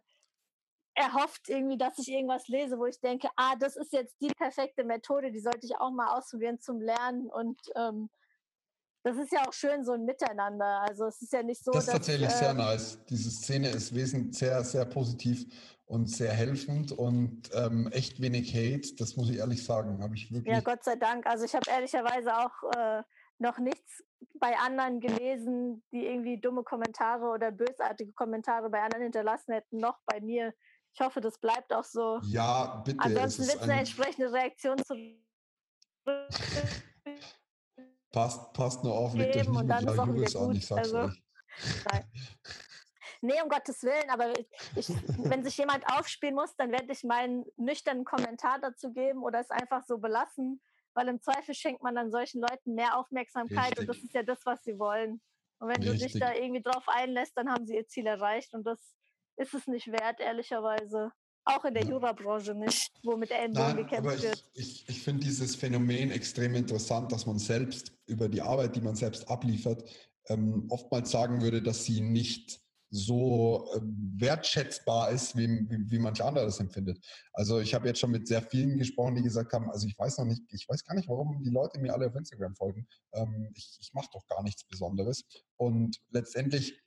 erhofft, 0.95 1.49
irgendwie, 1.49 1.77
dass 1.77 1.97
ich 1.97 2.09
irgendwas 2.09 2.47
lese, 2.47 2.77
wo 2.77 2.85
ich 2.85 2.99
denke, 2.99 3.27
ah, 3.35 3.55
das 3.59 3.75
ist 3.75 3.91
jetzt 3.93 4.15
die 4.21 4.31
perfekte 4.37 4.83
Methode, 4.83 5.31
die 5.31 5.39
sollte 5.39 5.65
ich 5.65 5.75
auch 5.77 5.91
mal 5.91 6.15
ausprobieren 6.15 6.59
zum 6.59 6.79
Lernen. 6.79 7.29
Und 7.29 7.59
ähm, 7.75 8.09
das 9.03 9.17
ist 9.17 9.31
ja 9.31 9.47
auch 9.47 9.53
schön 9.53 9.83
so 9.83 9.93
ein 9.93 10.05
Miteinander. 10.05 10.81
Also 10.81 11.05
es 11.05 11.21
ist 11.21 11.33
ja 11.33 11.43
nicht 11.43 11.63
so. 11.63 11.71
Das 11.71 11.85
ist 11.85 11.87
dass, 11.87 11.95
tatsächlich 11.95 12.29
äh, 12.29 12.37
sehr 12.37 12.53
nice. 12.53 12.99
Diese 13.09 13.31
Szene 13.31 13.69
ist 13.69 13.93
wesentlich 13.93 14.37
sehr, 14.37 14.63
sehr 14.63 14.85
positiv 14.85 15.45
und 15.85 16.09
sehr 16.09 16.31
helfend 16.31 16.91
und 16.91 17.49
ähm, 17.53 17.87
echt 17.91 18.21
wenig 18.21 18.53
Hate. 18.53 18.95
Das 18.97 19.17
muss 19.17 19.29
ich 19.29 19.37
ehrlich 19.37 19.63
sagen. 19.65 20.01
Habe 20.01 20.15
ich 20.15 20.31
wirklich. 20.31 20.53
Ja, 20.53 20.61
Gott 20.61 20.83
sei 20.83 20.95
Dank. 20.95 21.25
Also 21.25 21.43
ich 21.43 21.55
habe 21.55 21.69
ehrlicherweise 21.69 22.37
auch 22.37 22.63
äh, 22.75 23.03
noch 23.43 23.59
nichts 23.59 24.03
bei 24.39 24.57
anderen 24.57 24.99
gelesen, 24.99 25.83
die 25.91 26.07
irgendwie 26.07 26.39
dumme 26.39 26.63
Kommentare 26.63 27.25
oder 27.25 27.51
bösartige 27.51 28.13
Kommentare 28.13 28.69
bei 28.69 28.81
anderen 28.81 29.03
hinterlassen 29.03 29.53
hätten, 29.53 29.79
noch 29.79 29.99
bei 30.05 30.21
mir. 30.21 30.53
Ich 30.95 31.01
hoffe, 31.01 31.21
das 31.21 31.37
bleibt 31.37 31.73
auch 31.73 31.83
so. 31.83 32.19
Ja, 32.23 32.81
bitte. 32.85 32.99
Ansonsten 32.99 33.47
wird 33.47 33.57
es 33.57 33.61
eine 33.61 33.79
entsprechende 33.79 34.31
Reaktion 34.31 34.77
zu. 34.83 34.95
passt, 38.11 38.53
passt 38.53 38.83
nur 38.83 38.93
auf, 38.93 39.13
legt 39.13 39.35
euch 39.35 39.49
nicht 39.49 39.63
mit 39.63 40.07
Juris 40.07 40.35
an, 40.35 40.55
ich 40.55 40.65
sag's 40.65 40.93
also, 40.93 41.09
euch. 41.09 41.23
Nein. 41.91 42.11
Nee, 43.21 43.41
um 43.41 43.49
Gottes 43.49 43.81
Willen, 43.83 44.09
aber 44.09 44.33
ich, 44.75 44.89
wenn 45.17 45.43
sich 45.43 45.57
jemand 45.57 45.85
aufspielen 45.87 46.35
muss, 46.35 46.55
dann 46.57 46.71
werde 46.71 46.91
ich 46.91 47.03
meinen 47.03 47.45
nüchternen 47.55 48.03
Kommentar 48.03 48.59
dazu 48.59 48.91
geben 48.91 49.23
oder 49.23 49.39
es 49.39 49.49
einfach 49.49 49.85
so 49.85 49.97
belassen 49.97 50.61
weil 50.93 51.07
im 51.07 51.21
Zweifel 51.21 51.53
schenkt 51.53 51.81
man 51.83 51.95
dann 51.95 52.11
solchen 52.11 52.41
Leuten 52.41 52.73
mehr 52.73 52.97
Aufmerksamkeit 52.97 53.71
Richtig. 53.71 53.79
und 53.79 53.87
das 53.87 53.97
ist 53.97 54.13
ja 54.13 54.23
das, 54.23 54.39
was 54.45 54.63
sie 54.63 54.77
wollen. 54.77 55.21
Und 55.59 55.69
wenn 55.69 55.81
Richtig. 55.81 55.99
du 55.99 56.07
dich 56.07 56.19
da 56.19 56.33
irgendwie 56.33 56.61
drauf 56.61 56.83
einlässt, 56.87 57.33
dann 57.35 57.49
haben 57.49 57.65
sie 57.65 57.75
ihr 57.75 57.87
Ziel 57.87 58.05
erreicht 58.05 58.53
und 58.53 58.65
das 58.65 58.79
ist 59.37 59.53
es 59.53 59.67
nicht 59.67 59.87
wert, 59.87 60.19
ehrlicherweise. 60.19 61.11
Auch 61.45 61.65
in 61.65 61.73
der 61.73 61.83
ja. 61.83 61.89
Jurabranche 61.89 62.53
nicht, 62.53 62.91
wo 63.03 63.17
mit 63.17 63.31
Ellenbogen 63.31 63.77
gekämpft 63.77 64.15
ich, 64.17 64.23
wird. 64.23 64.51
Ich, 64.53 64.89
ich 64.89 65.01
finde 65.01 65.25
dieses 65.25 65.55
Phänomen 65.55 66.11
extrem 66.11 66.55
interessant, 66.55 67.11
dass 67.11 67.25
man 67.25 67.37
selbst 67.37 67.91
über 68.05 68.29
die 68.29 68.41
Arbeit, 68.41 68.75
die 68.75 68.81
man 68.81 68.95
selbst 68.95 69.27
abliefert, 69.29 69.83
ähm, 70.27 70.67
oftmals 70.69 71.11
sagen 71.11 71.41
würde, 71.41 71.61
dass 71.61 71.83
sie 71.83 71.99
nicht 71.99 72.62
so 72.93 73.71
ähm, 73.75 74.13
wertschätzbar 74.17 75.09
ist, 75.09 75.35
wie, 75.35 75.47
wie, 75.47 75.89
wie 75.89 75.97
manch 75.97 76.23
anderer 76.23 76.45
das 76.45 76.59
empfindet. 76.59 77.03
Also 77.33 77.59
ich 77.59 77.73
habe 77.73 77.87
jetzt 77.87 77.99
schon 77.99 78.11
mit 78.11 78.27
sehr 78.27 78.43
vielen 78.43 78.77
gesprochen, 78.77 79.15
die 79.15 79.23
gesagt 79.23 79.51
haben, 79.51 79.71
also 79.71 79.87
ich 79.87 79.97
weiß 79.97 80.19
noch 80.19 80.25
nicht, 80.25 80.43
ich 80.49 80.69
weiß 80.69 80.83
gar 80.83 80.93
nicht, 80.93 81.09
warum 81.09 81.41
die 81.41 81.49
Leute 81.49 81.79
mir 81.79 81.91
alle 81.91 82.07
auf 82.07 82.15
Instagram 82.15 82.55
folgen. 82.55 82.87
Ähm, 83.13 83.49
ich 83.55 83.77
ich 83.79 83.93
mache 83.93 84.09
doch 84.13 84.27
gar 84.27 84.43
nichts 84.43 84.63
Besonderes. 84.65 85.25
Und 85.57 85.97
letztendlich 86.11 86.79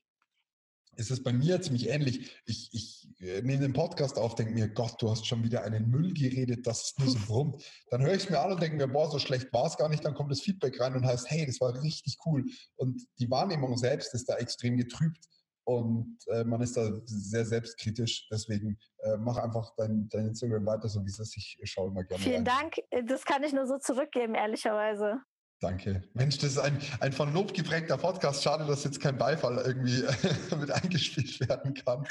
ist 0.94 1.10
es 1.10 1.24
bei 1.24 1.32
mir 1.32 1.60
ziemlich 1.60 1.88
ähnlich. 1.88 2.30
Ich, 2.46 2.70
ich 2.72 3.08
äh, 3.18 3.42
nehme 3.42 3.62
den 3.62 3.72
Podcast 3.72 4.16
auf, 4.16 4.36
denke 4.36 4.54
mir, 4.54 4.68
Gott, 4.68 5.02
du 5.02 5.10
hast 5.10 5.26
schon 5.26 5.42
wieder 5.42 5.64
einen 5.64 5.90
Müll 5.90 6.14
geredet, 6.14 6.68
das 6.68 6.82
ist 6.82 6.98
nur 7.00 7.08
so 7.08 7.18
brummt. 7.26 7.64
Dann 7.90 8.02
höre 8.02 8.14
ich 8.14 8.24
es 8.24 8.30
mir 8.30 8.40
an 8.40 8.52
und 8.52 8.62
denke 8.62 8.76
mir, 8.76 8.86
boah, 8.86 9.10
so 9.10 9.18
schlecht 9.18 9.52
war 9.52 9.66
es 9.66 9.76
gar 9.76 9.88
nicht. 9.88 10.04
Dann 10.04 10.14
kommt 10.14 10.30
das 10.30 10.40
Feedback 10.40 10.80
rein 10.80 10.94
und 10.94 11.04
heißt, 11.04 11.28
hey, 11.28 11.44
das 11.46 11.60
war 11.60 11.82
richtig 11.82 12.16
cool. 12.26 12.44
Und 12.76 13.02
die 13.18 13.28
Wahrnehmung 13.28 13.76
selbst 13.76 14.14
ist 14.14 14.28
da 14.28 14.36
extrem 14.36 14.76
getrübt 14.76 15.26
und 15.66 16.16
äh, 16.28 16.44
man 16.44 16.60
ist 16.60 16.76
da 16.76 16.88
sehr 17.04 17.44
selbstkritisch. 17.44 18.28
Deswegen 18.30 18.78
äh, 18.98 19.16
mach 19.16 19.36
einfach 19.36 19.74
dein, 19.76 20.08
dein 20.10 20.28
Instagram 20.28 20.64
weiter, 20.64 20.88
so 20.88 21.04
wie 21.04 21.08
es 21.08 21.18
ist. 21.18 21.36
Ich 21.36 21.58
schaue 21.64 21.90
immer 21.90 22.04
gerne. 22.04 22.22
Vielen 22.22 22.46
rein. 22.46 22.60
Dank. 22.60 22.78
Äh, 22.90 23.02
das 23.04 23.24
kann 23.24 23.42
ich 23.42 23.52
nur 23.52 23.66
so 23.66 23.76
zurückgeben, 23.78 24.36
ehrlicherweise. 24.36 25.20
Danke. 25.60 26.04
Mensch, 26.12 26.38
das 26.38 26.52
ist 26.52 26.58
ein, 26.58 26.78
ein 27.00 27.12
von 27.12 27.32
Lob 27.32 27.52
geprägter 27.52 27.96
Podcast. 27.96 28.44
Schade, 28.44 28.64
dass 28.66 28.84
jetzt 28.84 29.00
kein 29.00 29.18
Beifall 29.18 29.56
irgendwie 29.56 30.04
mit 30.56 30.70
eingespielt 30.70 31.40
werden 31.48 31.74
kann. 31.74 32.06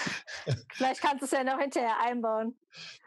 Vielleicht 0.73 1.01
kannst 1.01 1.21
du 1.21 1.25
es 1.25 1.31
ja 1.31 1.43
noch 1.43 1.59
hinterher 1.59 1.95
einbauen. 2.03 2.57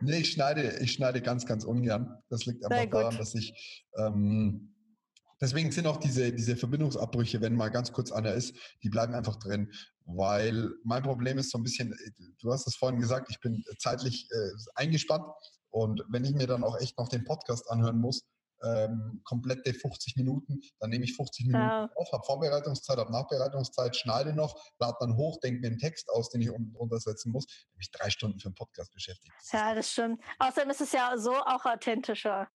Nee, 0.01 0.21
ich 0.21 0.33
schneide, 0.33 0.79
ich 0.81 0.93
schneide 0.93 1.21
ganz, 1.21 1.45
ganz 1.45 1.65
ungern. 1.65 2.23
Das 2.31 2.47
liegt 2.47 2.65
einfach 2.65 2.89
daran, 2.89 3.19
dass 3.19 3.35
ich 3.35 3.85
ähm, 3.99 4.75
Deswegen 5.41 5.71
sind 5.71 5.87
auch 5.87 5.99
diese, 5.99 6.33
diese 6.33 6.57
Verbindungsabbrüche, 6.57 7.41
wenn 7.41 7.55
mal 7.55 7.71
ganz 7.71 7.93
kurz 7.93 8.11
einer 8.11 8.33
ist, 8.33 8.57
die 8.83 8.89
bleiben 8.89 9.15
einfach 9.15 9.37
drin. 9.37 9.73
Weil 10.05 10.71
mein 10.85 11.03
Problem 11.03 11.39
ist 11.39 11.51
so 11.51 11.59
ein 11.59 11.63
bisschen, 11.63 11.95
du 12.41 12.53
hast 12.53 12.67
es 12.67 12.77
vorhin 12.77 13.01
gesagt, 13.01 13.29
ich 13.31 13.41
bin 13.41 13.63
zeitlich 13.79 14.29
äh, 14.31 14.51
eingespannt. 14.75 15.27
Und 15.71 16.03
wenn 16.09 16.25
ich 16.25 16.35
mir 16.35 16.47
dann 16.47 16.65
auch 16.65 16.81
echt 16.81 16.99
noch 16.99 17.09
den 17.09 17.25
Podcast 17.25 17.71
anhören 17.71 17.99
muss, 17.99 18.27
ähm, 18.63 19.21
komplette 19.25 19.73
50 19.73 20.17
Minuten, 20.17 20.61
dann 20.81 20.91
nehme 20.91 21.05
ich 21.05 21.15
50 21.15 21.47
Minuten 21.47 21.65
ja. 21.65 21.91
auf, 21.95 22.13
habe 22.13 22.25
Vorbereitungszeit, 22.25 22.99
habe 22.99 23.13
Nachbereitungszeit, 23.13 23.97
schneide 23.97 24.33
noch, 24.33 24.61
lade 24.79 24.97
dann 25.01 25.17
hoch, 25.17 25.39
denke 25.41 25.61
mir 25.61 25.69
einen 25.69 25.79
Text 25.79 26.11
aus, 26.11 26.31
den 26.31 26.41
ich 26.41 26.51
untersetzen 26.51 27.33
muss, 27.33 27.47
bin 27.47 27.81
ich 27.81 27.91
drei 27.91 28.11
Stunden 28.11 28.41
für 28.41 28.49
einen 28.49 28.55
Podcast 28.55 28.93
beschäftigt. 28.93 29.33
Das 29.39 29.53
ja, 29.53 29.75
das 29.75 29.93
stimmt. 29.93 30.21
Außerdem 30.39 30.71
ist 30.71 30.81
es 30.81 30.93
ja 30.93 31.17
so 31.19 31.35
auch 31.35 31.65
authentischer. 31.65 32.49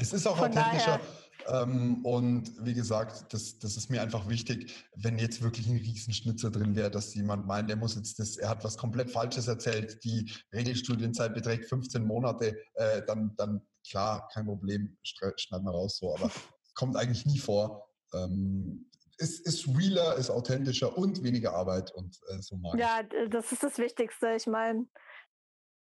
Es 0.00 0.12
ist 0.12 0.26
auch 0.26 0.38
Von 0.38 0.56
authentischer. 0.56 1.00
Ähm, 1.46 2.04
und 2.04 2.52
wie 2.64 2.74
gesagt, 2.74 3.32
das, 3.32 3.58
das 3.58 3.76
ist 3.76 3.90
mir 3.90 4.02
einfach 4.02 4.28
wichtig, 4.28 4.74
wenn 4.96 5.18
jetzt 5.18 5.42
wirklich 5.42 5.68
ein 5.68 5.76
Riesenschnitzer 5.76 6.50
drin 6.50 6.76
wäre, 6.76 6.90
dass 6.90 7.14
jemand 7.14 7.46
meint, 7.46 7.68
der 7.68 7.76
muss 7.76 7.96
jetzt 7.96 8.18
das, 8.18 8.36
er 8.36 8.50
hat 8.50 8.64
was 8.64 8.76
komplett 8.76 9.10
Falsches 9.10 9.48
erzählt, 9.48 10.02
die 10.04 10.30
Regelstudienzeit 10.52 11.34
beträgt 11.34 11.66
15 11.66 12.04
Monate, 12.04 12.56
äh, 12.74 13.02
dann, 13.06 13.34
dann 13.36 13.62
klar, 13.88 14.28
kein 14.32 14.46
Problem, 14.46 14.96
schneiden 15.02 15.66
wir 15.66 15.72
raus 15.72 15.98
so, 15.98 16.14
aber 16.14 16.30
kommt 16.74 16.96
eigentlich 16.96 17.26
nie 17.26 17.38
vor. 17.38 17.88
Ähm, 18.12 18.86
ist, 19.18 19.46
ist 19.46 19.68
realer, 19.68 20.16
ist 20.16 20.30
authentischer 20.30 20.96
und 20.96 21.22
weniger 21.22 21.54
Arbeit 21.54 21.92
und 21.92 22.18
äh, 22.28 22.40
so 22.40 22.56
mag 22.56 22.78
Ja, 22.78 23.02
das 23.28 23.52
ist 23.52 23.62
das 23.62 23.76
Wichtigste. 23.78 24.34
Ich 24.34 24.46
meine, 24.46 24.86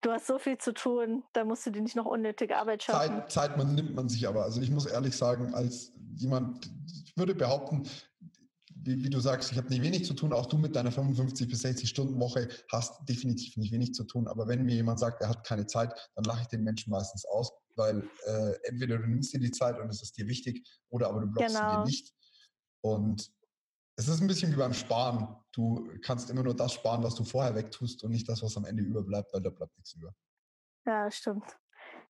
Du 0.01 0.11
hast 0.11 0.27
so 0.27 0.37
viel 0.37 0.57
zu 0.57 0.73
tun, 0.73 1.23
da 1.33 1.43
musst 1.43 1.65
du 1.65 1.71
dir 1.71 1.81
nicht 1.81 1.95
noch 1.95 2.05
unnötige 2.05 2.57
Arbeit 2.57 2.83
schaffen. 2.83 3.15
Zeit, 3.15 3.31
Zeit 3.31 3.57
man 3.57 3.73
nimmt 3.73 3.95
man 3.95 4.09
sich 4.09 4.27
aber. 4.27 4.43
Also 4.43 4.61
ich 4.61 4.69
muss 4.69 4.85
ehrlich 4.85 5.15
sagen, 5.15 5.53
als 5.55 5.91
jemand, 6.15 6.69
ich 7.05 7.17
würde 7.17 7.33
behaupten, 7.33 7.83
wie, 8.87 9.03
wie 9.03 9.09
du 9.09 9.19
sagst, 9.19 9.51
ich 9.51 9.57
habe 9.57 9.69
nicht 9.69 9.81
wenig 9.81 10.05
zu 10.05 10.13
tun. 10.13 10.33
Auch 10.33 10.45
du 10.45 10.57
mit 10.57 10.75
deiner 10.75 10.91
55 10.91 11.47
bis 11.47 11.61
60 11.61 11.89
Stunden 11.89 12.19
Woche 12.19 12.47
hast 12.71 13.07
definitiv 13.07 13.57
nicht 13.57 13.71
wenig 13.71 13.93
zu 13.93 14.03
tun. 14.03 14.27
Aber 14.27 14.47
wenn 14.47 14.63
mir 14.63 14.75
jemand 14.75 14.99
sagt, 14.99 15.21
er 15.21 15.29
hat 15.29 15.45
keine 15.45 15.67
Zeit, 15.67 15.93
dann 16.15 16.25
lache 16.25 16.41
ich 16.43 16.47
den 16.47 16.63
Menschen 16.63 16.91
meistens 16.91 17.25
aus, 17.25 17.51
weil 17.75 18.07
äh, 18.25 18.53
entweder 18.63 18.97
du 18.97 19.07
nimmst 19.07 19.33
dir 19.33 19.39
die 19.39 19.51
Zeit 19.51 19.79
und 19.79 19.89
es 19.89 20.01
ist 20.01 20.17
dir 20.17 20.27
wichtig, 20.27 20.67
oder 20.89 21.09
aber 21.09 21.21
du 21.21 21.27
blockst 21.27 21.55
genau. 21.55 21.69
sie 21.69 21.77
dir 21.77 21.85
nicht. 21.85 22.13
Und 22.81 23.31
es 23.97 24.07
ist 24.07 24.21
ein 24.21 24.27
bisschen 24.27 24.51
wie 24.51 24.57
beim 24.57 24.73
Sparen. 24.73 25.27
Du 25.51 25.89
kannst 26.03 26.29
immer 26.29 26.43
nur 26.43 26.55
das 26.55 26.73
sparen, 26.73 27.03
was 27.03 27.15
du 27.15 27.23
vorher 27.23 27.55
wegtust 27.55 28.03
und 28.03 28.11
nicht 28.11 28.29
das, 28.29 28.43
was 28.43 28.55
am 28.55 28.65
Ende 28.65 28.83
überbleibt, 28.83 29.33
weil 29.33 29.41
da 29.41 29.49
bleibt 29.49 29.75
nichts 29.75 29.95
über. 29.95 30.13
Ja, 30.85 31.09
stimmt. 31.09 31.45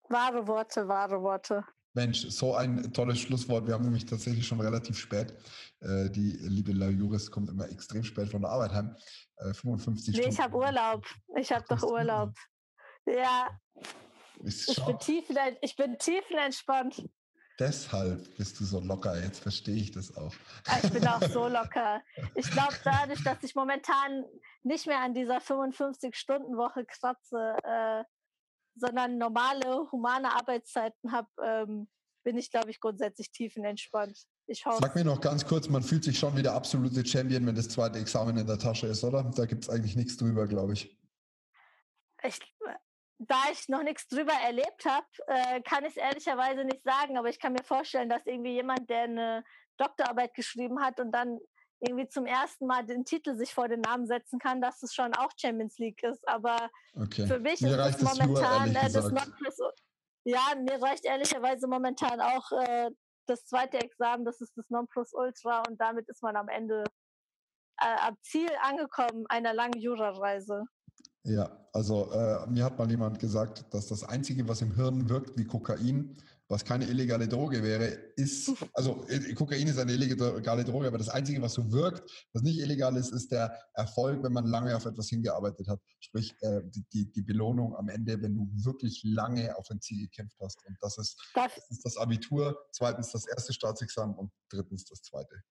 Wahre 0.09 0.47
Worte, 0.47 0.88
wahre 0.88 1.21
Worte. 1.21 1.63
Mensch, 1.93 2.27
so 2.29 2.55
ein 2.55 2.91
tolles 2.91 3.19
Schlusswort. 3.19 3.67
Wir 3.67 3.75
haben 3.75 3.83
nämlich 3.83 4.05
tatsächlich 4.05 4.45
schon 4.45 4.59
relativ 4.59 4.97
spät. 4.97 5.33
Äh, 5.79 6.09
die 6.09 6.31
liebe 6.41 6.73
La 6.73 6.89
Juris 6.89 7.31
kommt 7.31 7.49
immer 7.49 7.69
extrem 7.69 8.03
spät 8.03 8.29
von 8.29 8.41
der 8.41 8.51
Arbeit 8.51 8.73
heim. 8.73 8.95
Äh, 9.38 9.53
55 9.53 10.07
nee, 10.07 10.21
Stunden. 10.21 10.33
ich 10.33 10.39
habe 10.39 10.57
Urlaub. 10.57 11.05
Ich 11.38 11.51
habe 11.51 11.65
doch 11.69 11.83
Urlaub. 11.83 12.33
Ja. 13.05 13.47
Ich 14.43 14.83
bin, 14.86 14.99
tiefen, 14.99 15.38
ich 15.61 15.75
bin 15.75 15.97
tiefenentspannt. 15.97 17.07
Deshalb 17.60 18.36
bist 18.38 18.60
du 18.60 18.66
so 18.66 18.82
locker. 18.82 19.18
Jetzt 19.18 19.39
verstehe 19.39 19.76
ich 19.76 19.91
das 19.91 20.16
auch. 20.18 20.34
Ich 20.84 20.91
bin 20.91 21.08
auch 21.08 21.22
so 21.22 21.47
locker. 21.47 22.01
Ich 22.36 22.49
glaube, 22.51 22.76
dadurch, 22.84 23.24
dass 23.24 23.41
ich 23.43 23.56
momentan 23.56 24.26
nicht 24.64 24.88
mehr 24.88 24.99
an 24.99 25.14
dieser 25.14 25.38
55-Stunden-Woche 25.38 26.86
kratze, 26.86 27.56
äh, 27.64 28.03
sondern 28.76 29.18
normale, 29.18 29.89
humane 29.91 30.36
Arbeitszeiten 30.36 31.14
habe, 31.14 31.30
ähm, 31.41 31.88
bin 32.24 32.38
ich, 32.38 32.51
glaube 32.51 32.72
ich, 32.72 32.80
grundsätzlich 32.82 33.32
tiefenentspannt. 33.32 34.26
Ich 34.47 34.66
hoffe. 34.66 34.80
Sag 34.82 34.95
mir 34.95 35.06
noch 35.06 35.22
ganz 35.22 35.45
kurz, 35.45 35.70
man 35.70 35.82
fühlt 35.82 36.03
sich 36.03 36.20
schon 36.20 36.36
wie 36.36 36.43
der 36.43 36.53
absolute 36.53 37.06
Champion, 37.06 37.45
wenn 37.47 37.56
das 37.56 37.70
zweite 37.70 37.99
Examen 37.99 38.38
in 38.38 38.47
der 38.47 38.60
Tasche 38.60 38.88
ist, 38.88 39.03
oder? 39.03 39.24
Da 39.24 39.45
gibt 39.45 39.64
es 39.64 39.70
eigentlich 39.70 39.95
nichts 39.95 40.18
drüber, 40.18 40.47
glaube 40.47 40.74
ich. 40.74 40.97
ich. 42.24 42.39
Da 43.18 43.43
ich 43.51 43.70
noch 43.70 43.84
nichts 43.84 44.07
drüber 44.07 44.34
erlebt 44.34 44.86
habe, 44.86 45.05
äh, 45.28 45.61
kann 45.61 45.86
ich 45.86 45.91
es 45.91 45.97
ehrlicherweise 45.97 46.66
nicht 46.66 46.84
sagen, 46.84 47.18
aber 47.18 47.30
ich 47.30 47.39
kann 47.39 47.53
mir 47.53 47.63
vorstellen, 47.63 48.09
dass 48.09 48.26
irgendwie 48.26 48.53
jemand, 48.53 48.89
der 48.89 49.03
eine 49.03 49.43
Doktorarbeit 49.78 50.34
geschrieben 50.34 50.82
hat 50.82 50.99
und 50.99 51.11
dann 51.11 51.39
irgendwie 51.80 52.07
zum 52.07 52.26
ersten 52.26 52.68
Mal 52.68 52.86
den 52.86 53.05
Titel 53.05 53.36
sich 53.36 53.53
vor 53.53 53.68
den 53.68 53.82
Namen 53.82 54.07
setzen 54.07 54.39
kann, 54.39 54.61
dass 54.61 54.82
es 54.84 54.93
schon 54.93 55.13
auch 55.16 55.32
Champions 55.38 55.78
League 55.78 56.03
ist. 56.03 56.28
Aber 56.28 56.70
okay. 56.95 57.28
für 57.28 57.39
mich 57.39 57.61
mir 57.61 57.78
ist 57.86 58.01
es 58.01 58.18
momentan 58.18 58.76
äh, 58.76 58.91
das 58.91 59.11
Nonplus. 59.11 59.59
Ja, 60.24 60.41
mir 60.57 60.82
reicht 60.82 61.05
ehrlicherweise 61.05 61.68
momentan 61.68 62.20
auch 62.20 62.51
äh, 62.51 62.89
das 63.28 63.45
zweite 63.45 63.78
Examen, 63.78 64.26
das 64.26 64.41
ist 64.41 64.57
das 64.57 64.70
Nonplusultra 64.70 65.63
und 65.68 65.80
damit 65.80 66.07
ist 66.09 66.22
man 66.24 66.36
am 66.36 66.47
Ende 66.47 66.84
äh, 67.80 67.95
am 67.99 68.18
Ziel 68.22 68.49
angekommen 68.61 69.26
einer 69.30 69.53
langen 69.53 69.80
Jurareise. 69.80 70.63
Ja, 71.26 71.49
also 71.73 72.11
äh, 72.11 72.47
mir 72.47 72.63
hat 72.63 72.78
mal 72.78 72.89
jemand 72.89 73.17
gesagt, 73.17 73.65
dass 73.73 73.88
das 73.88 74.03
Einzige, 74.03 74.47
was 74.47 74.61
im 74.61 74.76
Hirn 74.76 75.09
wirkt 75.09 75.36
wie 75.38 75.45
Kokain, 75.45 76.15
was 76.47 76.63
keine 76.63 76.86
illegale 76.86 77.28
Droge 77.28 77.63
wäre, 77.63 77.86
ist, 78.15 78.51
also 78.73 79.03
äh, 79.07 79.34
Kokain 79.34 79.67
ist 79.67 79.80
eine 79.80 79.93
illegale 79.93 80.63
Droge, 80.63 80.86
aber 80.88 80.99
das 80.99 81.09
Einzige, 81.09 81.41
was 81.41 81.53
so 81.53 81.71
wirkt, 81.71 82.28
was 82.34 82.43
nicht 82.43 82.59
illegal 82.59 82.95
ist, 82.95 83.11
ist 83.11 83.32
der 83.32 83.59
Erfolg, 83.73 84.21
wenn 84.21 84.34
man 84.34 84.45
lange 84.45 84.76
auf 84.76 84.86
etwas 84.86 85.09
hingearbeitet 85.09 85.67
hat. 85.67 85.82
Sprich, 85.99 86.36
äh, 86.41 86.61
die, 86.65 86.86
die, 86.93 87.11
die, 87.11 87.23
Belohnung 87.23 87.76
am 87.76 87.89
Ende, 87.89 88.21
wenn 88.21 88.36
du 88.36 88.47
wirklich 88.63 89.01
lange 89.03 89.57
auf 89.57 89.67
ein 89.71 89.82
Ziel 89.82 90.03
gekämpft 90.03 90.38
hast. 90.39 90.63
Und 90.67 90.78
das 90.80 90.99
ist, 90.99 91.19
das 91.34 91.57
ist 91.71 91.84
das 91.84 91.97
Abitur, 91.97 92.55
zweitens 92.71 93.11
das 93.11 93.26
erste 93.26 93.51
Staatsexamen 93.51 94.15
und 94.15 94.32
drittens 94.49 94.86
das 94.86 95.01
zweite. 95.01 95.41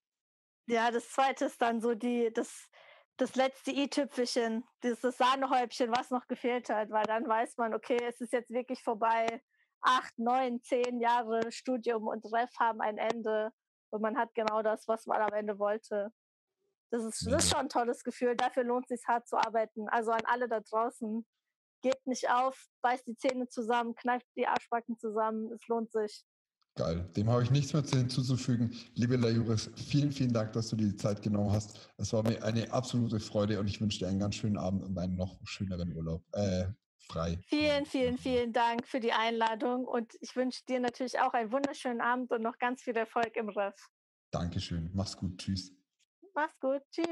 Ja, 0.69 0.93
das 0.93 1.11
zweite 1.11 1.47
ist 1.47 1.61
dann 1.61 1.81
so 1.81 1.95
die, 1.95 2.31
das, 2.33 2.69
das 3.17 3.37
letzte 3.37 3.71
i-Tüpfelchen, 3.71 4.65
dieses 4.83 5.17
Sahnehäubchen, 5.17 5.91
was 5.91 6.11
noch 6.11 6.27
gefehlt 6.27 6.69
hat, 6.69 6.91
weil 6.91 7.05
dann 7.05 7.27
weiß 7.27 7.57
man, 7.57 7.75
okay, 7.75 7.99
es 8.05 8.21
ist 8.21 8.33
jetzt 8.33 8.51
wirklich 8.51 8.83
vorbei 8.83 9.41
acht, 9.85 10.19
neun, 10.19 10.63
zehn 10.63 10.99
Jahre 11.01 11.53
Studium 11.53 12.09
und 12.09 12.25
Ref 12.33 12.51
haben 12.59 12.81
ein 12.81 12.99
Ende 12.99 13.53
und 13.91 14.03
man 14.03 14.17
hat 14.17 14.35
genau 14.35 14.63
das, 14.63 14.89
was 14.89 15.07
man 15.07 15.21
am 15.21 15.33
Ende 15.33 15.59
wollte. 15.59 16.13
Das 16.91 17.05
ist, 17.05 17.27
das 17.27 17.45
ist 17.45 17.51
schon 17.51 17.61
ein 17.61 17.69
tolles 17.69 18.03
Gefühl. 18.03 18.37
Dafür 18.37 18.65
lohnt 18.65 18.91
es 18.91 19.01
sich 19.01 19.09
hart 19.09 19.27
zu 19.29 19.37
arbeiten. 19.37 19.89
Also 19.89 20.13
an 20.13 20.25
alle 20.25 20.49
da 20.49 20.61
draußen, 20.61 21.27
gebt 21.83 22.07
nicht 22.07 22.31
auf, 22.31 22.67
beißt 22.83 23.07
die 23.07 23.17
Zähne 23.17 23.49
zusammen, 23.49 23.95
kneift 23.95 24.27
die 24.37 24.47
Arschbacken 24.47 24.99
zusammen. 24.99 25.53
Es 25.53 25.67
lohnt 25.69 25.93
sich. 25.93 26.25
Geil. 26.77 27.09
Dem 27.17 27.29
habe 27.31 27.45
ich 27.45 27.53
nichts 27.53 27.73
mehr 27.73 27.83
hinzuzufügen. 27.83 28.75
Liebe 28.95 29.15
Lajuris, 29.17 29.71
vielen, 29.77 30.11
vielen 30.11 30.33
Dank, 30.33 30.53
dass 30.55 30.71
du 30.71 30.77
dir 30.77 30.89
die 30.89 30.97
Zeit 30.97 31.23
genommen 31.23 31.53
hast. 31.53 31.91
Es 31.99 32.13
war 32.13 32.25
mir 32.25 32.43
eine 32.43 32.73
absolute 32.73 33.21
Freude 33.21 33.61
und 33.61 33.69
ich 33.69 33.81
wünsche 33.81 34.01
dir 34.01 34.09
einen 34.09 34.19
ganz 34.19 34.35
schönen 34.35 34.57
Abend 34.57 34.83
und 34.83 34.99
einen 34.99 35.15
noch 35.15 35.39
schöneren 35.45 35.95
Urlaub. 35.95 36.25
Äh, 36.33 36.65
frei. 37.07 37.39
Vielen, 37.47 37.87
vielen, 37.87 38.19
vielen 38.19 38.53
Dank 38.53 38.89
für 38.89 38.99
die 38.99 39.13
Einladung 39.13 39.85
und 39.85 40.15
ich 40.21 40.35
wünsche 40.35 40.63
dir 40.69 40.81
natürlich 40.81 41.21
auch 41.21 41.33
einen 41.33 41.53
wunderschönen 41.53 42.01
Abend 42.01 42.33
und 42.33 42.43
noch 42.43 42.59
ganz 42.59 42.83
viel 42.83 42.97
Erfolg 42.97 43.37
im 43.37 43.51
Ref. 43.51 43.77
Dankeschön. 44.33 44.91
Mach's 44.95 45.17
gut. 45.17 45.39
Tschüss. 45.39 45.73
Mach's 46.35 46.59
gut. 46.59 46.83
Tschüss. 46.91 47.07